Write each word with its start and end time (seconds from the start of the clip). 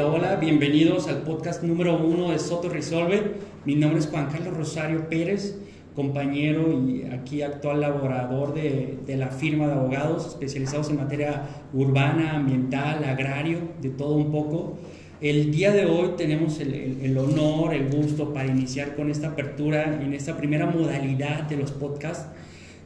hola, 0.06 0.36
bienvenidos 0.40 1.06
al 1.08 1.22
podcast 1.22 1.62
número 1.62 1.96
uno 2.04 2.30
de 2.30 2.38
Soto 2.40 2.68
Resolve. 2.68 3.34
Mi 3.64 3.76
nombre 3.76 4.00
es 4.00 4.08
Juan 4.08 4.28
Carlos 4.30 4.56
Rosario 4.56 5.08
Pérez, 5.08 5.56
compañero 5.94 6.72
y 6.72 7.04
aquí 7.12 7.42
actual 7.42 7.80
laborador 7.82 8.54
de, 8.54 8.98
de 9.06 9.16
la 9.16 9.28
firma 9.28 9.68
de 9.68 9.74
abogados 9.74 10.26
especializados 10.26 10.90
en 10.90 10.96
materia 10.96 11.44
urbana, 11.72 12.32
ambiental, 12.36 13.04
agrario, 13.04 13.60
de 13.80 13.90
todo 13.90 14.16
un 14.16 14.32
poco. 14.32 14.78
El 15.20 15.52
día 15.52 15.70
de 15.72 15.86
hoy 15.86 16.10
tenemos 16.16 16.58
el, 16.60 16.74
el- 16.74 17.00
el 17.02 17.18
honor, 17.18 17.72
el 17.74 17.88
gusto 17.88 18.32
para 18.32 18.48
iniciar 18.48 18.96
con 18.96 19.10
esta 19.10 19.28
apertura 19.28 20.00
en 20.02 20.12
esta 20.12 20.36
primera 20.36 20.66
modalidad 20.66 21.42
de 21.44 21.56
los 21.56 21.70
podcasts 21.70 22.26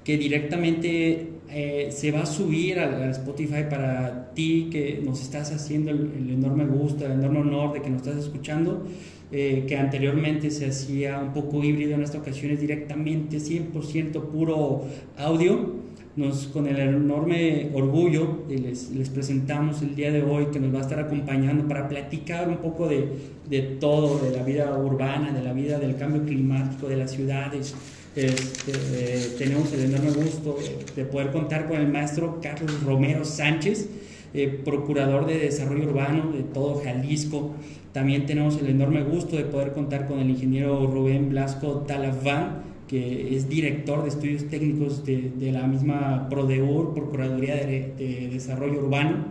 que 0.04 0.18
directamente 0.18 1.28
eh, 1.50 1.88
se 1.90 2.10
va 2.10 2.22
a 2.22 2.26
subir 2.26 2.78
a, 2.78 2.84
a 2.84 3.10
Spotify 3.10 3.64
para 3.68 4.32
ti 4.34 4.68
que 4.70 5.02
nos 5.04 5.20
estás 5.20 5.52
haciendo 5.52 5.90
el, 5.90 6.10
el 6.16 6.30
enorme 6.30 6.64
gusto, 6.64 7.04
el 7.04 7.12
enorme 7.12 7.40
honor 7.40 7.74
de 7.74 7.82
que 7.82 7.90
nos 7.90 8.02
estás 8.02 8.22
escuchando, 8.22 8.86
eh, 9.34 9.64
que 9.66 9.76
anteriormente 9.76 10.50
se 10.50 10.66
hacía 10.66 11.18
un 11.18 11.32
poco 11.32 11.64
híbrido, 11.64 11.94
en 11.94 12.02
esta 12.02 12.18
ocasión 12.18 12.52
es 12.52 12.60
directamente 12.60 13.38
100% 13.38 14.20
puro 14.26 14.84
audio. 15.16 15.80
Nos, 16.14 16.46
con 16.48 16.66
el 16.66 16.78
enorme 16.78 17.70
orgullo 17.72 18.44
eh, 18.50 18.58
les, 18.58 18.90
les 18.90 19.08
presentamos 19.08 19.80
el 19.80 19.96
día 19.96 20.12
de 20.12 20.22
hoy 20.22 20.48
que 20.52 20.60
nos 20.60 20.74
va 20.74 20.80
a 20.80 20.82
estar 20.82 21.00
acompañando 21.00 21.66
para 21.66 21.88
platicar 21.88 22.50
un 22.50 22.58
poco 22.58 22.86
de, 22.86 23.08
de 23.48 23.62
todo, 23.62 24.18
de 24.18 24.36
la 24.36 24.42
vida 24.42 24.76
urbana, 24.76 25.32
de 25.32 25.42
la 25.42 25.54
vida 25.54 25.78
del 25.78 25.96
cambio 25.96 26.22
climático, 26.22 26.86
de 26.86 26.96
las 26.96 27.12
ciudades. 27.12 27.74
Este, 28.14 29.36
tenemos 29.38 29.72
el 29.72 29.84
enorme 29.84 30.10
gusto 30.10 30.58
de 30.94 31.04
poder 31.06 31.30
contar 31.30 31.66
con 31.66 31.78
el 31.78 31.88
maestro 31.88 32.40
Carlos 32.42 32.82
Romero 32.82 33.24
Sánchez, 33.24 33.88
eh, 34.34 34.60
procurador 34.64 35.26
de 35.26 35.38
desarrollo 35.38 35.84
urbano 35.88 36.30
de 36.30 36.42
todo 36.42 36.82
Jalisco. 36.84 37.52
También 37.92 38.26
tenemos 38.26 38.60
el 38.60 38.68
enorme 38.68 39.02
gusto 39.02 39.36
de 39.36 39.44
poder 39.44 39.72
contar 39.72 40.06
con 40.06 40.18
el 40.18 40.28
ingeniero 40.28 40.86
Rubén 40.86 41.30
Blasco 41.30 41.84
Talaván, 41.86 42.64
que 42.86 43.34
es 43.34 43.48
director 43.48 44.02
de 44.02 44.10
estudios 44.10 44.44
técnicos 44.50 45.06
de, 45.06 45.50
la 45.50 45.66
misma 45.66 46.28
PRODEUR, 46.28 46.92
Procuraduría 46.92 47.56
de, 47.56 47.94
de 47.96 48.28
Desarrollo 48.30 48.80
Urbano. 48.80 49.24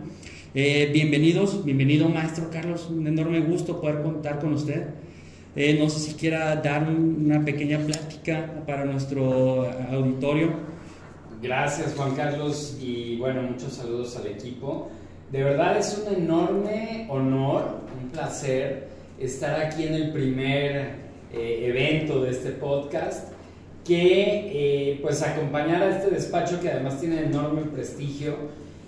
Eh, 0.54 0.90
bienvenidos, 0.92 1.64
bienvenido 1.64 2.08
maestro 2.08 2.50
Carlos, 2.50 2.90
un 2.90 3.06
enorme 3.06 3.40
gusto 3.40 3.80
poder 3.80 4.02
contar 4.02 4.40
con 4.40 4.52
usted. 4.52 4.88
Eh, 5.54 5.76
no 5.78 5.88
sé 5.90 5.98
si 6.00 6.14
quiera 6.14 6.56
dar 6.56 6.82
un- 6.88 7.24
una 7.26 7.44
pequeña 7.44 7.78
plática 7.78 8.50
para 8.66 8.84
nuestro 8.86 9.68
auditorio. 9.90 10.50
Gracias 11.42 11.94
Juan 11.96 12.14
Carlos 12.14 12.78
y 12.80 13.16
bueno, 13.16 13.42
muchos 13.42 13.74
saludos 13.74 14.16
al 14.16 14.28
equipo. 14.28 14.88
De 15.30 15.42
verdad 15.42 15.76
es 15.76 15.98
un 16.06 16.14
enorme 16.14 17.06
honor, 17.10 17.80
un 18.02 18.08
placer 18.10 18.88
estar 19.18 19.60
aquí 19.60 19.84
en 19.86 19.94
el 19.94 20.12
primer 20.12 21.02
eh, 21.32 21.66
evento 21.68 22.22
de 22.22 22.30
este 22.30 22.50
podcast 22.50 23.28
que 23.84 24.92
eh, 24.92 24.98
pues 25.02 25.22
acompañar 25.22 25.82
a 25.82 25.96
este 25.96 26.10
despacho 26.10 26.60
que 26.60 26.70
además 26.70 27.00
tiene 27.00 27.24
enorme 27.24 27.62
prestigio 27.62 28.36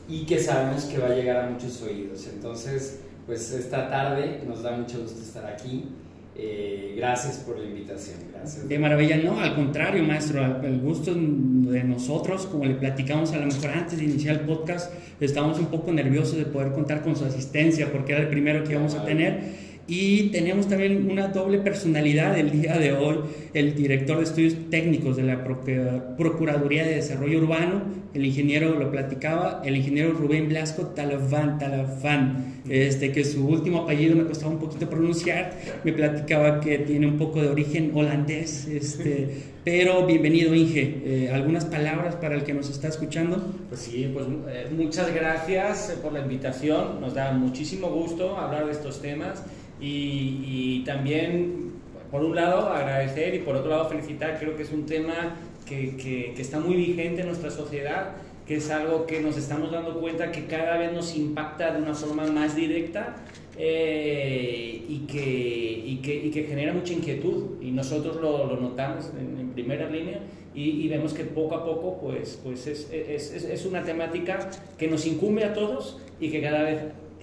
y 0.08 0.24
que 0.26 0.38
sabemos 0.38 0.84
que 0.84 0.98
va 0.98 1.06
a 1.08 1.14
llegar 1.14 1.44
a 1.44 1.50
muchos 1.50 1.82
oídos. 1.82 2.28
Entonces, 2.32 3.00
pues 3.26 3.50
esta 3.52 3.88
tarde 3.90 4.42
nos 4.46 4.62
da 4.62 4.72
mucho 4.72 5.00
gusto 5.00 5.20
estar 5.20 5.46
aquí. 5.46 5.88
Eh, 6.36 6.94
gracias 6.96 7.38
por 7.38 7.58
la 7.58 7.64
invitación. 7.64 8.16
Gracias. 8.32 8.68
De 8.68 8.78
maravilla, 8.78 9.16
no, 9.16 9.38
al 9.40 9.54
contrario, 9.54 10.02
maestro, 10.02 10.62
el 10.62 10.80
gusto 10.80 11.14
de 11.14 11.84
nosotros, 11.84 12.46
como 12.46 12.64
le 12.64 12.74
platicamos 12.74 13.32
a 13.32 13.38
lo 13.38 13.46
mejor 13.46 13.70
antes 13.70 13.98
de 13.98 14.04
iniciar 14.04 14.36
el 14.36 14.40
podcast, 14.40 14.92
estábamos 15.20 15.58
un 15.58 15.66
poco 15.66 15.92
nerviosos 15.92 16.36
de 16.36 16.46
poder 16.46 16.72
contar 16.72 17.02
con 17.02 17.14
su 17.14 17.24
asistencia 17.24 17.92
porque 17.92 18.12
era 18.12 18.22
el 18.22 18.28
primero 18.28 18.64
que 18.64 18.72
íbamos 18.72 18.94
a 18.94 19.04
tener. 19.04 19.63
Y 19.86 20.28
tenemos 20.30 20.66
también 20.66 21.10
una 21.10 21.28
doble 21.28 21.58
personalidad 21.58 22.38
el 22.38 22.50
día 22.50 22.78
de 22.78 22.92
hoy, 22.92 23.18
el 23.52 23.74
director 23.74 24.16
de 24.16 24.24
estudios 24.24 24.54
técnicos 24.70 25.16
de 25.16 25.24
la 25.24 25.44
Proc- 25.44 26.16
Procuraduría 26.16 26.84
de 26.86 26.94
Desarrollo 26.94 27.38
Urbano, 27.40 27.82
el 28.14 28.24
ingeniero, 28.24 28.78
lo 28.78 28.90
platicaba, 28.90 29.60
el 29.64 29.76
ingeniero 29.76 30.12
Rubén 30.12 30.48
Blasco 30.48 30.86
Talaván, 30.86 31.58
Talaván, 31.58 32.62
este, 32.68 33.12
que 33.12 33.24
su 33.24 33.46
último 33.46 33.82
apellido 33.82 34.16
me 34.16 34.24
costaba 34.24 34.52
un 34.52 34.58
poquito 34.58 34.88
pronunciar, 34.88 35.52
me 35.84 35.92
platicaba 35.92 36.60
que 36.60 36.78
tiene 36.78 37.06
un 37.06 37.18
poco 37.18 37.42
de 37.42 37.48
origen 37.48 37.90
holandés, 37.94 38.66
este, 38.68 39.28
pero 39.64 40.06
bienvenido 40.06 40.54
Inge, 40.54 41.02
Eh, 41.04 41.30
algunas 41.32 41.64
palabras 41.66 42.14
para 42.16 42.36
el 42.36 42.44
que 42.44 42.54
nos 42.54 42.70
está 42.70 42.88
escuchando. 42.88 43.52
Pues 43.68 43.80
sí, 43.82 44.10
pues 44.14 44.26
eh, 44.48 44.68
muchas 44.74 45.12
gracias 45.14 45.94
por 46.02 46.12
la 46.12 46.20
invitación. 46.20 47.00
Nos 47.00 47.14
da 47.14 47.32
muchísimo 47.32 47.88
gusto 47.88 48.36
hablar 48.38 48.66
de 48.66 48.72
estos 48.72 49.02
temas 49.02 49.42
y, 49.80 50.40
y 50.46 50.82
también, 50.86 51.72
por 52.10 52.22
un 52.24 52.34
lado, 52.36 52.68
agradecer 52.68 53.34
y 53.34 53.38
por 53.40 53.56
otro 53.56 53.70
lado, 53.70 53.88
felicitar. 53.88 54.38
Creo 54.38 54.56
que 54.56 54.62
es 54.62 54.72
un 54.72 54.86
tema 54.86 55.36
que, 55.66 55.96
que- 55.96 56.32
que 56.34 56.42
está 56.42 56.60
muy 56.60 56.76
vigente 56.76 57.22
en 57.22 57.26
nuestra 57.28 57.50
sociedad, 57.50 58.12
que 58.46 58.56
es 58.56 58.70
algo 58.70 59.06
que 59.06 59.20
nos 59.20 59.36
estamos 59.38 59.72
dando 59.72 59.98
cuenta 60.00 60.30
que 60.30 60.44
cada 60.46 60.76
vez 60.76 60.92
nos 60.92 61.16
impacta 61.16 61.72
de 61.72 61.82
una 61.82 61.94
forma 61.94 62.26
más 62.26 62.54
directa. 62.56 63.16
eh, 63.56 64.84
y, 64.88 64.98
que, 65.06 65.82
y, 65.86 65.96
que, 66.02 66.14
y 66.26 66.30
que 66.30 66.42
genera 66.44 66.72
mucha 66.72 66.92
inquietud 66.92 67.62
y 67.62 67.70
nosotros 67.70 68.16
lo, 68.16 68.46
lo 68.46 68.56
notamos 68.60 69.10
en, 69.18 69.38
en 69.38 69.50
primera 69.50 69.88
línea 69.88 70.20
y, 70.54 70.70
y 70.82 70.88
vemos 70.88 71.12
que 71.14 71.22
poco 71.24 71.54
a 71.54 71.64
poco 71.64 71.98
pues, 72.00 72.38
pues 72.42 72.66
es, 72.66 72.88
es, 72.92 73.32
es, 73.32 73.44
es 73.44 73.64
una 73.66 73.82
temática 73.84 74.50
que 74.76 74.88
nos 74.88 75.06
incumbe 75.06 75.44
a 75.44 75.52
todos 75.54 75.98
y 76.20 76.30
que 76.30 76.42
cada 76.42 76.62
vez 76.64 76.78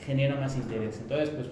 genera 0.06 0.36
más 0.36 0.56
interés. 0.56 1.00
Entonces, 1.02 1.30
pues 1.30 1.48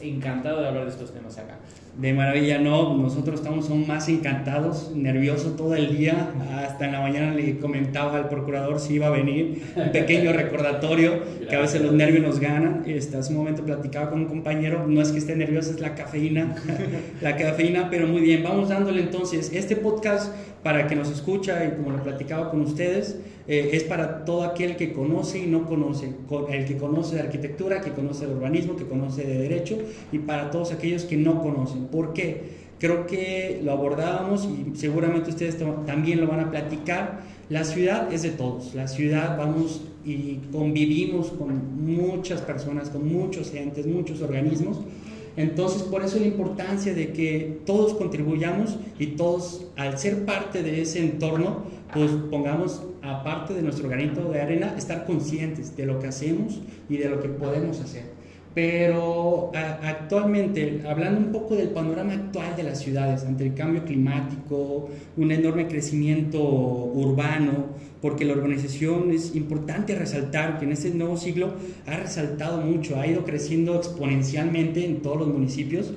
encantado 0.00 0.60
de 0.60 0.68
hablar 0.68 0.84
de 0.84 0.90
estos 0.90 1.12
temas 1.12 1.38
acá. 1.38 1.58
De 1.96 2.14
maravilla, 2.14 2.58
no, 2.58 2.96
nosotros 2.96 3.40
estamos 3.40 3.68
aún 3.68 3.86
más 3.86 4.08
encantados, 4.08 4.92
nerviosos 4.94 5.56
todo 5.56 5.74
el 5.74 5.94
día, 5.94 6.30
hasta 6.56 6.86
en 6.86 6.92
la 6.92 7.02
mañana 7.02 7.34
le 7.34 7.58
comentaba 7.58 8.16
al 8.16 8.30
procurador 8.30 8.80
si 8.80 8.94
iba 8.94 9.08
a 9.08 9.10
venir, 9.10 9.62
un 9.76 9.92
pequeño 9.92 10.32
recordatorio, 10.34 11.20
que 11.48 11.54
a 11.54 11.60
veces 11.60 11.82
los 11.82 11.92
nervios 11.92 12.22
nos 12.22 12.40
ganan, 12.40 12.84
este, 12.86 13.18
hace 13.18 13.32
un 13.32 13.40
momento 13.40 13.62
platicaba 13.62 14.08
con 14.08 14.20
un 14.20 14.26
compañero, 14.26 14.86
no 14.88 15.02
es 15.02 15.12
que 15.12 15.18
esté 15.18 15.36
nervioso, 15.36 15.70
es 15.70 15.80
la 15.80 15.94
cafeína, 15.94 16.54
la 17.20 17.36
cafeína, 17.36 17.90
pero 17.90 18.06
muy 18.06 18.22
bien, 18.22 18.42
vamos 18.42 18.70
dándole 18.70 19.02
entonces, 19.02 19.52
este 19.52 19.76
podcast 19.76 20.32
para 20.62 20.86
que 20.86 20.96
nos 20.96 21.10
escucha 21.10 21.62
y 21.64 21.76
como 21.76 21.90
lo 21.90 22.02
platicaba 22.02 22.50
con 22.50 22.62
ustedes, 22.62 23.18
eh, 23.48 23.70
es 23.72 23.84
para 23.84 24.24
todo 24.24 24.44
aquel 24.44 24.76
que 24.76 24.92
conoce 24.92 25.38
y 25.40 25.46
no 25.46 25.66
conoce, 25.66 26.12
co- 26.28 26.48
el 26.48 26.64
que 26.64 26.76
conoce 26.76 27.16
de 27.16 27.22
arquitectura, 27.22 27.80
que 27.80 27.90
conoce 27.92 28.26
de 28.26 28.34
urbanismo, 28.34 28.76
que 28.76 28.84
conoce 28.86 29.24
de 29.24 29.38
derecho 29.38 29.78
y 30.12 30.18
para 30.18 30.50
todos 30.50 30.72
aquellos 30.72 31.04
que 31.04 31.16
no 31.16 31.42
conocen. 31.42 31.86
¿Por 31.86 32.12
qué? 32.12 32.62
Creo 32.78 33.06
que 33.06 33.60
lo 33.64 33.72
abordábamos 33.72 34.44
y 34.46 34.76
seguramente 34.76 35.30
ustedes 35.30 35.60
tam- 35.60 35.84
también 35.86 36.20
lo 36.20 36.26
van 36.26 36.40
a 36.40 36.50
platicar. 36.50 37.20
La 37.48 37.64
ciudad 37.64 38.12
es 38.12 38.22
de 38.22 38.30
todos, 38.30 38.74
la 38.74 38.88
ciudad 38.88 39.36
vamos 39.36 39.82
y 40.04 40.38
convivimos 40.50 41.30
con 41.30 41.84
muchas 41.84 42.40
personas, 42.40 42.90
con 42.90 43.06
muchos 43.06 43.54
entes, 43.54 43.86
muchos 43.86 44.20
organismos. 44.22 44.78
Entonces, 45.36 45.82
por 45.82 46.04
eso 46.04 46.18
la 46.18 46.26
importancia 46.26 46.94
de 46.94 47.12
que 47.12 47.60
todos 47.64 47.94
contribuyamos 47.94 48.78
y 48.98 49.08
todos, 49.08 49.66
al 49.76 49.98
ser 49.98 50.24
parte 50.24 50.62
de 50.62 50.82
ese 50.82 51.00
entorno, 51.00 51.64
pues 51.92 52.10
pongamos, 52.30 52.82
aparte 53.02 53.54
de 53.54 53.62
nuestro 53.62 53.88
granito 53.88 54.30
de 54.30 54.40
arena, 54.40 54.74
estar 54.76 55.04
conscientes 55.04 55.76
de 55.76 55.86
lo 55.86 55.98
que 55.98 56.08
hacemos 56.08 56.60
y 56.88 56.96
de 56.98 57.08
lo 57.08 57.20
que 57.20 57.28
podemos 57.28 57.80
hacer. 57.80 58.04
Pero 58.54 59.50
actualmente, 59.54 60.82
hablando 60.86 61.20
un 61.20 61.32
poco 61.32 61.56
del 61.56 61.70
panorama 61.70 62.12
actual 62.12 62.54
de 62.54 62.64
las 62.64 62.80
ciudades, 62.80 63.24
ante 63.24 63.44
el 63.44 63.54
cambio 63.54 63.82
climático, 63.84 64.90
un 65.16 65.32
enorme 65.32 65.68
crecimiento 65.68 66.42
urbano, 66.42 67.68
porque 68.02 68.24
la 68.24 68.34
urbanización 68.34 69.12
es 69.12 69.34
importante 69.36 69.94
resaltar 69.94 70.58
que 70.58 70.66
en 70.66 70.72
este 70.72 70.90
nuevo 70.90 71.16
siglo 71.16 71.54
ha 71.86 71.96
resaltado 71.96 72.60
mucho, 72.60 73.00
ha 73.00 73.06
ido 73.06 73.24
creciendo 73.24 73.76
exponencialmente 73.76 74.84
en 74.84 75.00
todos 75.00 75.18
los 75.18 75.28
municipios 75.28 75.92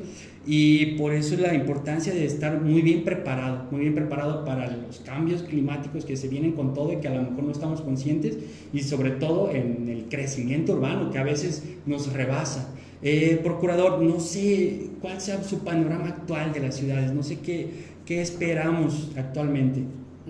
y 0.47 0.97
por 0.97 1.13
eso 1.13 1.33
es 1.33 1.39
la 1.41 1.55
importancia 1.55 2.13
de 2.13 2.23
estar 2.23 2.61
muy 2.61 2.83
bien 2.83 3.03
preparado, 3.03 3.65
muy 3.71 3.81
bien 3.81 3.95
preparado 3.95 4.45
para 4.45 4.69
los 4.69 4.99
cambios 4.99 5.41
climáticos 5.41 6.05
que 6.05 6.15
se 6.15 6.27
vienen 6.27 6.51
con 6.51 6.75
todo 6.75 6.93
y 6.93 6.97
que 6.97 7.07
a 7.07 7.15
lo 7.15 7.23
mejor 7.23 7.43
no 7.45 7.51
estamos 7.51 7.81
conscientes 7.81 8.37
y 8.71 8.83
sobre 8.83 9.11
todo 9.11 9.49
en 9.49 9.89
el 9.89 10.05
crecimiento 10.07 10.73
urbano 10.73 11.09
que 11.09 11.17
a 11.17 11.23
veces 11.23 11.63
nos 11.87 12.13
rebasa. 12.13 12.69
Eh, 13.01 13.39
procurador, 13.43 14.01
no 14.01 14.19
sé 14.19 14.89
cuál 15.01 15.19
sea 15.19 15.43
su 15.43 15.63
panorama 15.63 16.09
actual 16.09 16.53
de 16.53 16.59
las 16.59 16.75
ciudades, 16.75 17.11
no 17.11 17.23
sé 17.23 17.39
qué, 17.39 17.67
qué 18.05 18.21
esperamos 18.21 19.11
actualmente. 19.17 19.81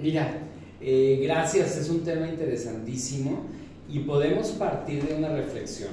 Mira, 0.02 0.45
eh, 0.88 1.20
gracias, 1.24 1.78
es 1.78 1.90
un 1.90 2.04
tema 2.04 2.28
interesantísimo 2.28 3.42
y 3.90 4.02
podemos 4.02 4.50
partir 4.50 5.04
de 5.04 5.16
una 5.16 5.30
reflexión. 5.30 5.90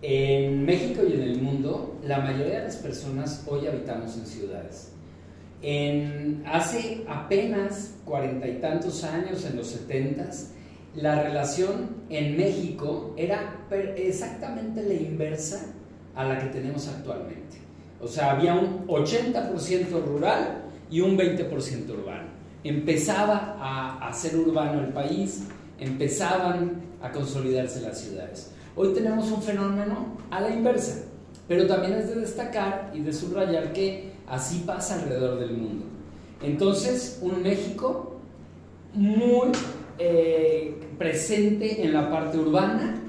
En 0.00 0.64
México 0.64 1.02
y 1.06 1.12
en 1.12 1.20
el 1.20 1.42
mundo, 1.42 1.98
la 2.02 2.20
mayoría 2.20 2.60
de 2.60 2.64
las 2.64 2.76
personas 2.76 3.44
hoy 3.46 3.66
habitamos 3.66 4.16
en 4.16 4.26
ciudades. 4.26 4.92
En, 5.60 6.42
hace 6.46 7.04
apenas 7.06 7.96
cuarenta 8.06 8.48
y 8.48 8.54
tantos 8.54 9.04
años, 9.04 9.44
en 9.44 9.56
los 9.56 9.66
setentas, 9.66 10.52
la 10.94 11.22
relación 11.22 11.96
en 12.08 12.38
México 12.38 13.14
era 13.18 13.66
exactamente 13.96 14.82
la 14.82 14.94
inversa 14.94 15.74
a 16.14 16.24
la 16.24 16.38
que 16.38 16.46
tenemos 16.46 16.88
actualmente. 16.88 17.58
O 18.00 18.08
sea, 18.08 18.30
había 18.30 18.54
un 18.54 18.86
80% 18.86 20.02
rural 20.06 20.62
y 20.90 21.02
un 21.02 21.18
20% 21.18 21.90
urbano. 21.90 22.35
Empezaba 22.64 23.56
a, 23.60 24.08
a 24.08 24.12
ser 24.12 24.36
urbano 24.36 24.80
el 24.80 24.92
país, 24.92 25.44
empezaban 25.78 26.82
a 27.02 27.10
consolidarse 27.12 27.80
las 27.80 28.00
ciudades. 28.00 28.52
Hoy 28.74 28.92
tenemos 28.92 29.30
un 29.30 29.42
fenómeno 29.42 30.16
a 30.30 30.40
la 30.40 30.50
inversa, 30.50 31.04
pero 31.48 31.66
también 31.66 31.94
es 31.94 32.08
de 32.08 32.20
destacar 32.20 32.92
y 32.94 33.00
de 33.00 33.12
subrayar 33.12 33.72
que 33.72 34.12
así 34.26 34.64
pasa 34.66 34.96
alrededor 34.96 35.38
del 35.38 35.56
mundo. 35.56 35.86
Entonces, 36.42 37.18
un 37.22 37.42
México 37.42 38.16
muy 38.92 39.48
eh, 39.98 40.74
presente 40.98 41.82
en 41.84 41.92
la 41.92 42.10
parte 42.10 42.38
urbana, 42.38 43.00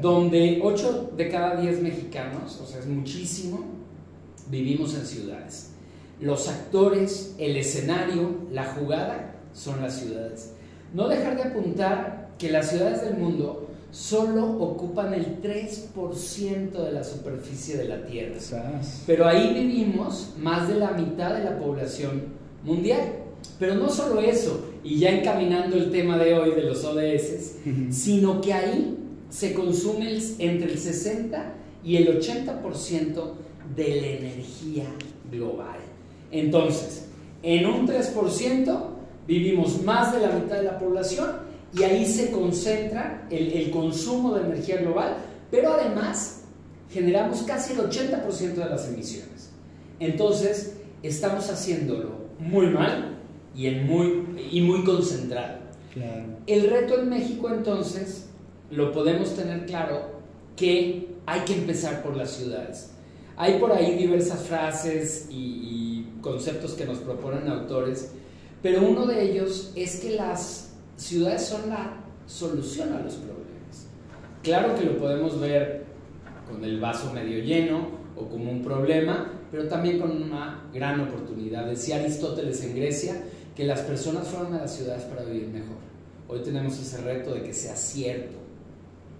donde 0.00 0.60
8 0.62 1.12
de 1.16 1.28
cada 1.28 1.60
10 1.60 1.82
mexicanos, 1.82 2.60
o 2.62 2.66
sea, 2.66 2.78
es 2.80 2.86
muchísimo, 2.86 3.64
vivimos 4.48 4.94
en 4.94 5.06
ciudades. 5.06 5.72
Los 6.20 6.48
actores, 6.48 7.34
el 7.38 7.56
escenario, 7.56 8.36
la 8.52 8.64
jugada 8.64 9.36
son 9.52 9.80
las 9.82 10.00
ciudades. 10.00 10.52
No 10.92 11.08
dejar 11.08 11.36
de 11.36 11.42
apuntar 11.44 12.30
que 12.38 12.50
las 12.50 12.70
ciudades 12.70 13.02
del 13.02 13.18
mundo 13.18 13.68
solo 13.90 14.46
ocupan 14.60 15.14
el 15.14 15.40
3% 15.40 16.70
de 16.70 16.92
la 16.92 17.04
superficie 17.04 17.76
de 17.76 17.88
la 17.88 18.04
Tierra. 18.04 18.36
Pero 19.06 19.26
ahí 19.26 19.54
vivimos 19.54 20.34
más 20.38 20.68
de 20.68 20.74
la 20.74 20.92
mitad 20.92 21.34
de 21.34 21.44
la 21.44 21.58
población 21.58 22.24
mundial. 22.64 23.00
Pero 23.58 23.74
no 23.74 23.88
solo 23.88 24.20
eso, 24.20 24.66
y 24.84 24.98
ya 24.98 25.10
encaminando 25.10 25.76
el 25.76 25.90
tema 25.90 26.18
de 26.18 26.34
hoy 26.34 26.50
de 26.52 26.62
los 26.62 26.84
ODS, 26.84 27.56
sino 27.90 28.40
que 28.40 28.52
ahí 28.52 28.96
se 29.30 29.52
consume 29.54 30.18
entre 30.38 30.72
el 30.72 30.78
60 30.78 31.54
y 31.84 31.96
el 31.96 32.20
80% 32.20 33.32
de 33.76 34.00
la 34.00 34.06
energía 34.06 34.84
global. 35.30 35.78
Entonces, 36.30 37.06
en 37.42 37.66
un 37.66 37.86
3% 37.86 38.80
vivimos 39.26 39.82
más 39.82 40.12
de 40.12 40.20
la 40.20 40.30
mitad 40.30 40.56
de 40.56 40.64
la 40.64 40.78
población 40.78 41.30
y 41.76 41.82
ahí 41.82 42.06
se 42.06 42.30
concentra 42.30 43.26
el, 43.30 43.70
consumo 43.70 44.34
de 44.34 44.46
energía 44.46 44.78
global, 44.78 45.16
pero 45.50 45.72
además 45.72 46.44
generamos 46.90 47.42
casi 47.42 47.74
el 47.74 47.80
80% 47.80 48.54
de 48.54 48.64
las 48.64 48.88
emisiones. 48.88 49.50
Entonces, 50.00 50.78
estamos 51.02 51.50
haciéndolo 51.50 52.28
muy 52.38 52.68
mal 52.68 53.18
y, 53.54 53.66
en 53.66 53.86
muy, 53.86 54.24
y 54.50 54.60
muy 54.62 54.84
concentrado. 54.84 55.58
El 56.46 56.70
reto 56.70 57.00
en 57.00 57.08
México 57.08 57.50
entonces 57.52 58.28
lo 58.70 58.92
podemos 58.92 59.34
tener 59.34 59.66
claro 59.66 60.20
que 60.56 61.08
hay 61.26 61.40
que 61.40 61.54
empezar 61.54 62.02
por 62.02 62.16
las 62.16 62.30
ciudades. 62.30 62.90
Hay 63.36 63.58
por 63.58 63.72
ahí 63.72 63.96
diversas 63.96 64.42
frases 64.42 65.28
y, 65.30 65.34
y 65.34 65.77
conceptos 66.20 66.72
que 66.72 66.84
nos 66.84 66.98
proponen 66.98 67.48
autores, 67.48 68.12
pero 68.62 68.82
uno 68.82 69.06
de 69.06 69.22
ellos 69.22 69.72
es 69.76 70.00
que 70.00 70.16
las 70.16 70.70
ciudades 70.96 71.44
son 71.44 71.68
la 71.68 72.00
solución 72.26 72.92
a 72.92 73.00
los 73.00 73.14
problemas. 73.14 73.86
Claro 74.42 74.74
que 74.74 74.84
lo 74.84 74.98
podemos 74.98 75.40
ver 75.40 75.84
con 76.48 76.64
el 76.64 76.80
vaso 76.80 77.12
medio 77.12 77.42
lleno 77.42 77.88
o 78.16 78.28
como 78.28 78.50
un 78.50 78.62
problema, 78.62 79.32
pero 79.50 79.68
también 79.68 80.00
con 80.00 80.10
una 80.10 80.68
gran 80.72 81.00
oportunidad. 81.00 81.66
Decía 81.66 81.96
Aristóteles 81.96 82.62
en 82.64 82.76
Grecia 82.76 83.22
que 83.54 83.64
las 83.64 83.80
personas 83.80 84.28
fueron 84.28 84.54
a 84.54 84.58
las 84.58 84.76
ciudades 84.76 85.04
para 85.04 85.24
vivir 85.24 85.48
mejor. 85.48 85.76
Hoy 86.28 86.40
tenemos 86.40 86.78
ese 86.78 86.98
reto 86.98 87.32
de 87.34 87.42
que 87.42 87.54
sea 87.54 87.74
cierto 87.74 88.36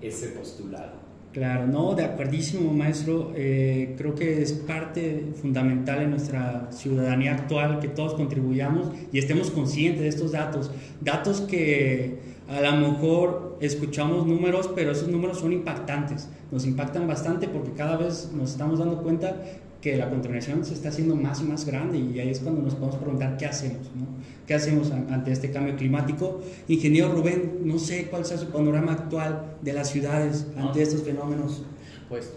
ese 0.01 0.29
postulado. 0.29 0.98
Claro, 1.33 1.67
no, 1.67 1.95
de 1.95 2.05
acuerdísimo, 2.05 2.73
maestro. 2.73 3.33
Eh, 3.37 3.95
creo 3.99 4.15
que 4.15 4.43
es 4.43 4.53
parte 4.53 5.27
fundamental 5.41 6.03
en 6.03 6.11
nuestra 6.11 6.69
ciudadanía 6.73 7.35
actual 7.35 7.81
que 7.81 7.89
todos 7.89 8.15
contribuyamos 8.15 8.91
y 9.13 9.19
estemos 9.19 9.51
conscientes 9.51 10.01
de 10.01 10.09
estos 10.09 10.33
datos. 10.33 10.71
Datos 11.01 11.43
que 11.43 12.19
a 12.49 12.63
lo 12.63 12.73
mejor 12.73 13.59
escuchamos 13.61 14.27
números, 14.27 14.71
pero 14.75 14.91
esos 14.91 15.09
números 15.09 15.39
son 15.39 15.53
impactantes. 15.53 16.29
Nos 16.51 16.65
impactan 16.65 17.07
bastante 17.07 17.47
porque 17.47 17.73
cada 17.73 17.99
vez 17.99 18.31
nos 18.35 18.53
estamos 18.53 18.79
dando 18.79 19.03
cuenta 19.03 19.37
que 19.81 19.97
la 19.97 20.09
contaminación 20.11 20.65
se 20.65 20.75
está 20.75 20.89
haciendo 20.89 21.15
más 21.15 21.41
y 21.41 21.45
más 21.45 21.65
grande 21.65 21.99
y 21.99 22.19
ahí 22.19 22.31
es 22.31 22.41
cuando 22.41 22.63
nos 22.63 22.75
podemos 22.75 22.97
preguntar 22.97 23.37
qué 23.37 23.47
hacemos, 23.47 23.87
¿no? 23.95 24.07
¿Qué 24.47 24.55
hacemos 24.55 24.91
ante 24.91 25.31
este 25.31 25.51
cambio 25.51 25.77
climático? 25.77 26.41
Ingeniero 26.67 27.13
Rubén, 27.13 27.61
no 27.65 27.79
sé 27.79 28.07
cuál 28.07 28.25
sea 28.25 28.39
su 28.39 28.49
panorama 28.49 28.93
actual 28.93 29.57
de 29.63 29.73
las 29.73 29.91
ciudades 29.91 30.47
ante 30.57 30.83
estos 30.83 31.03
fenómenos. 31.03 31.63
Pues 32.09 32.33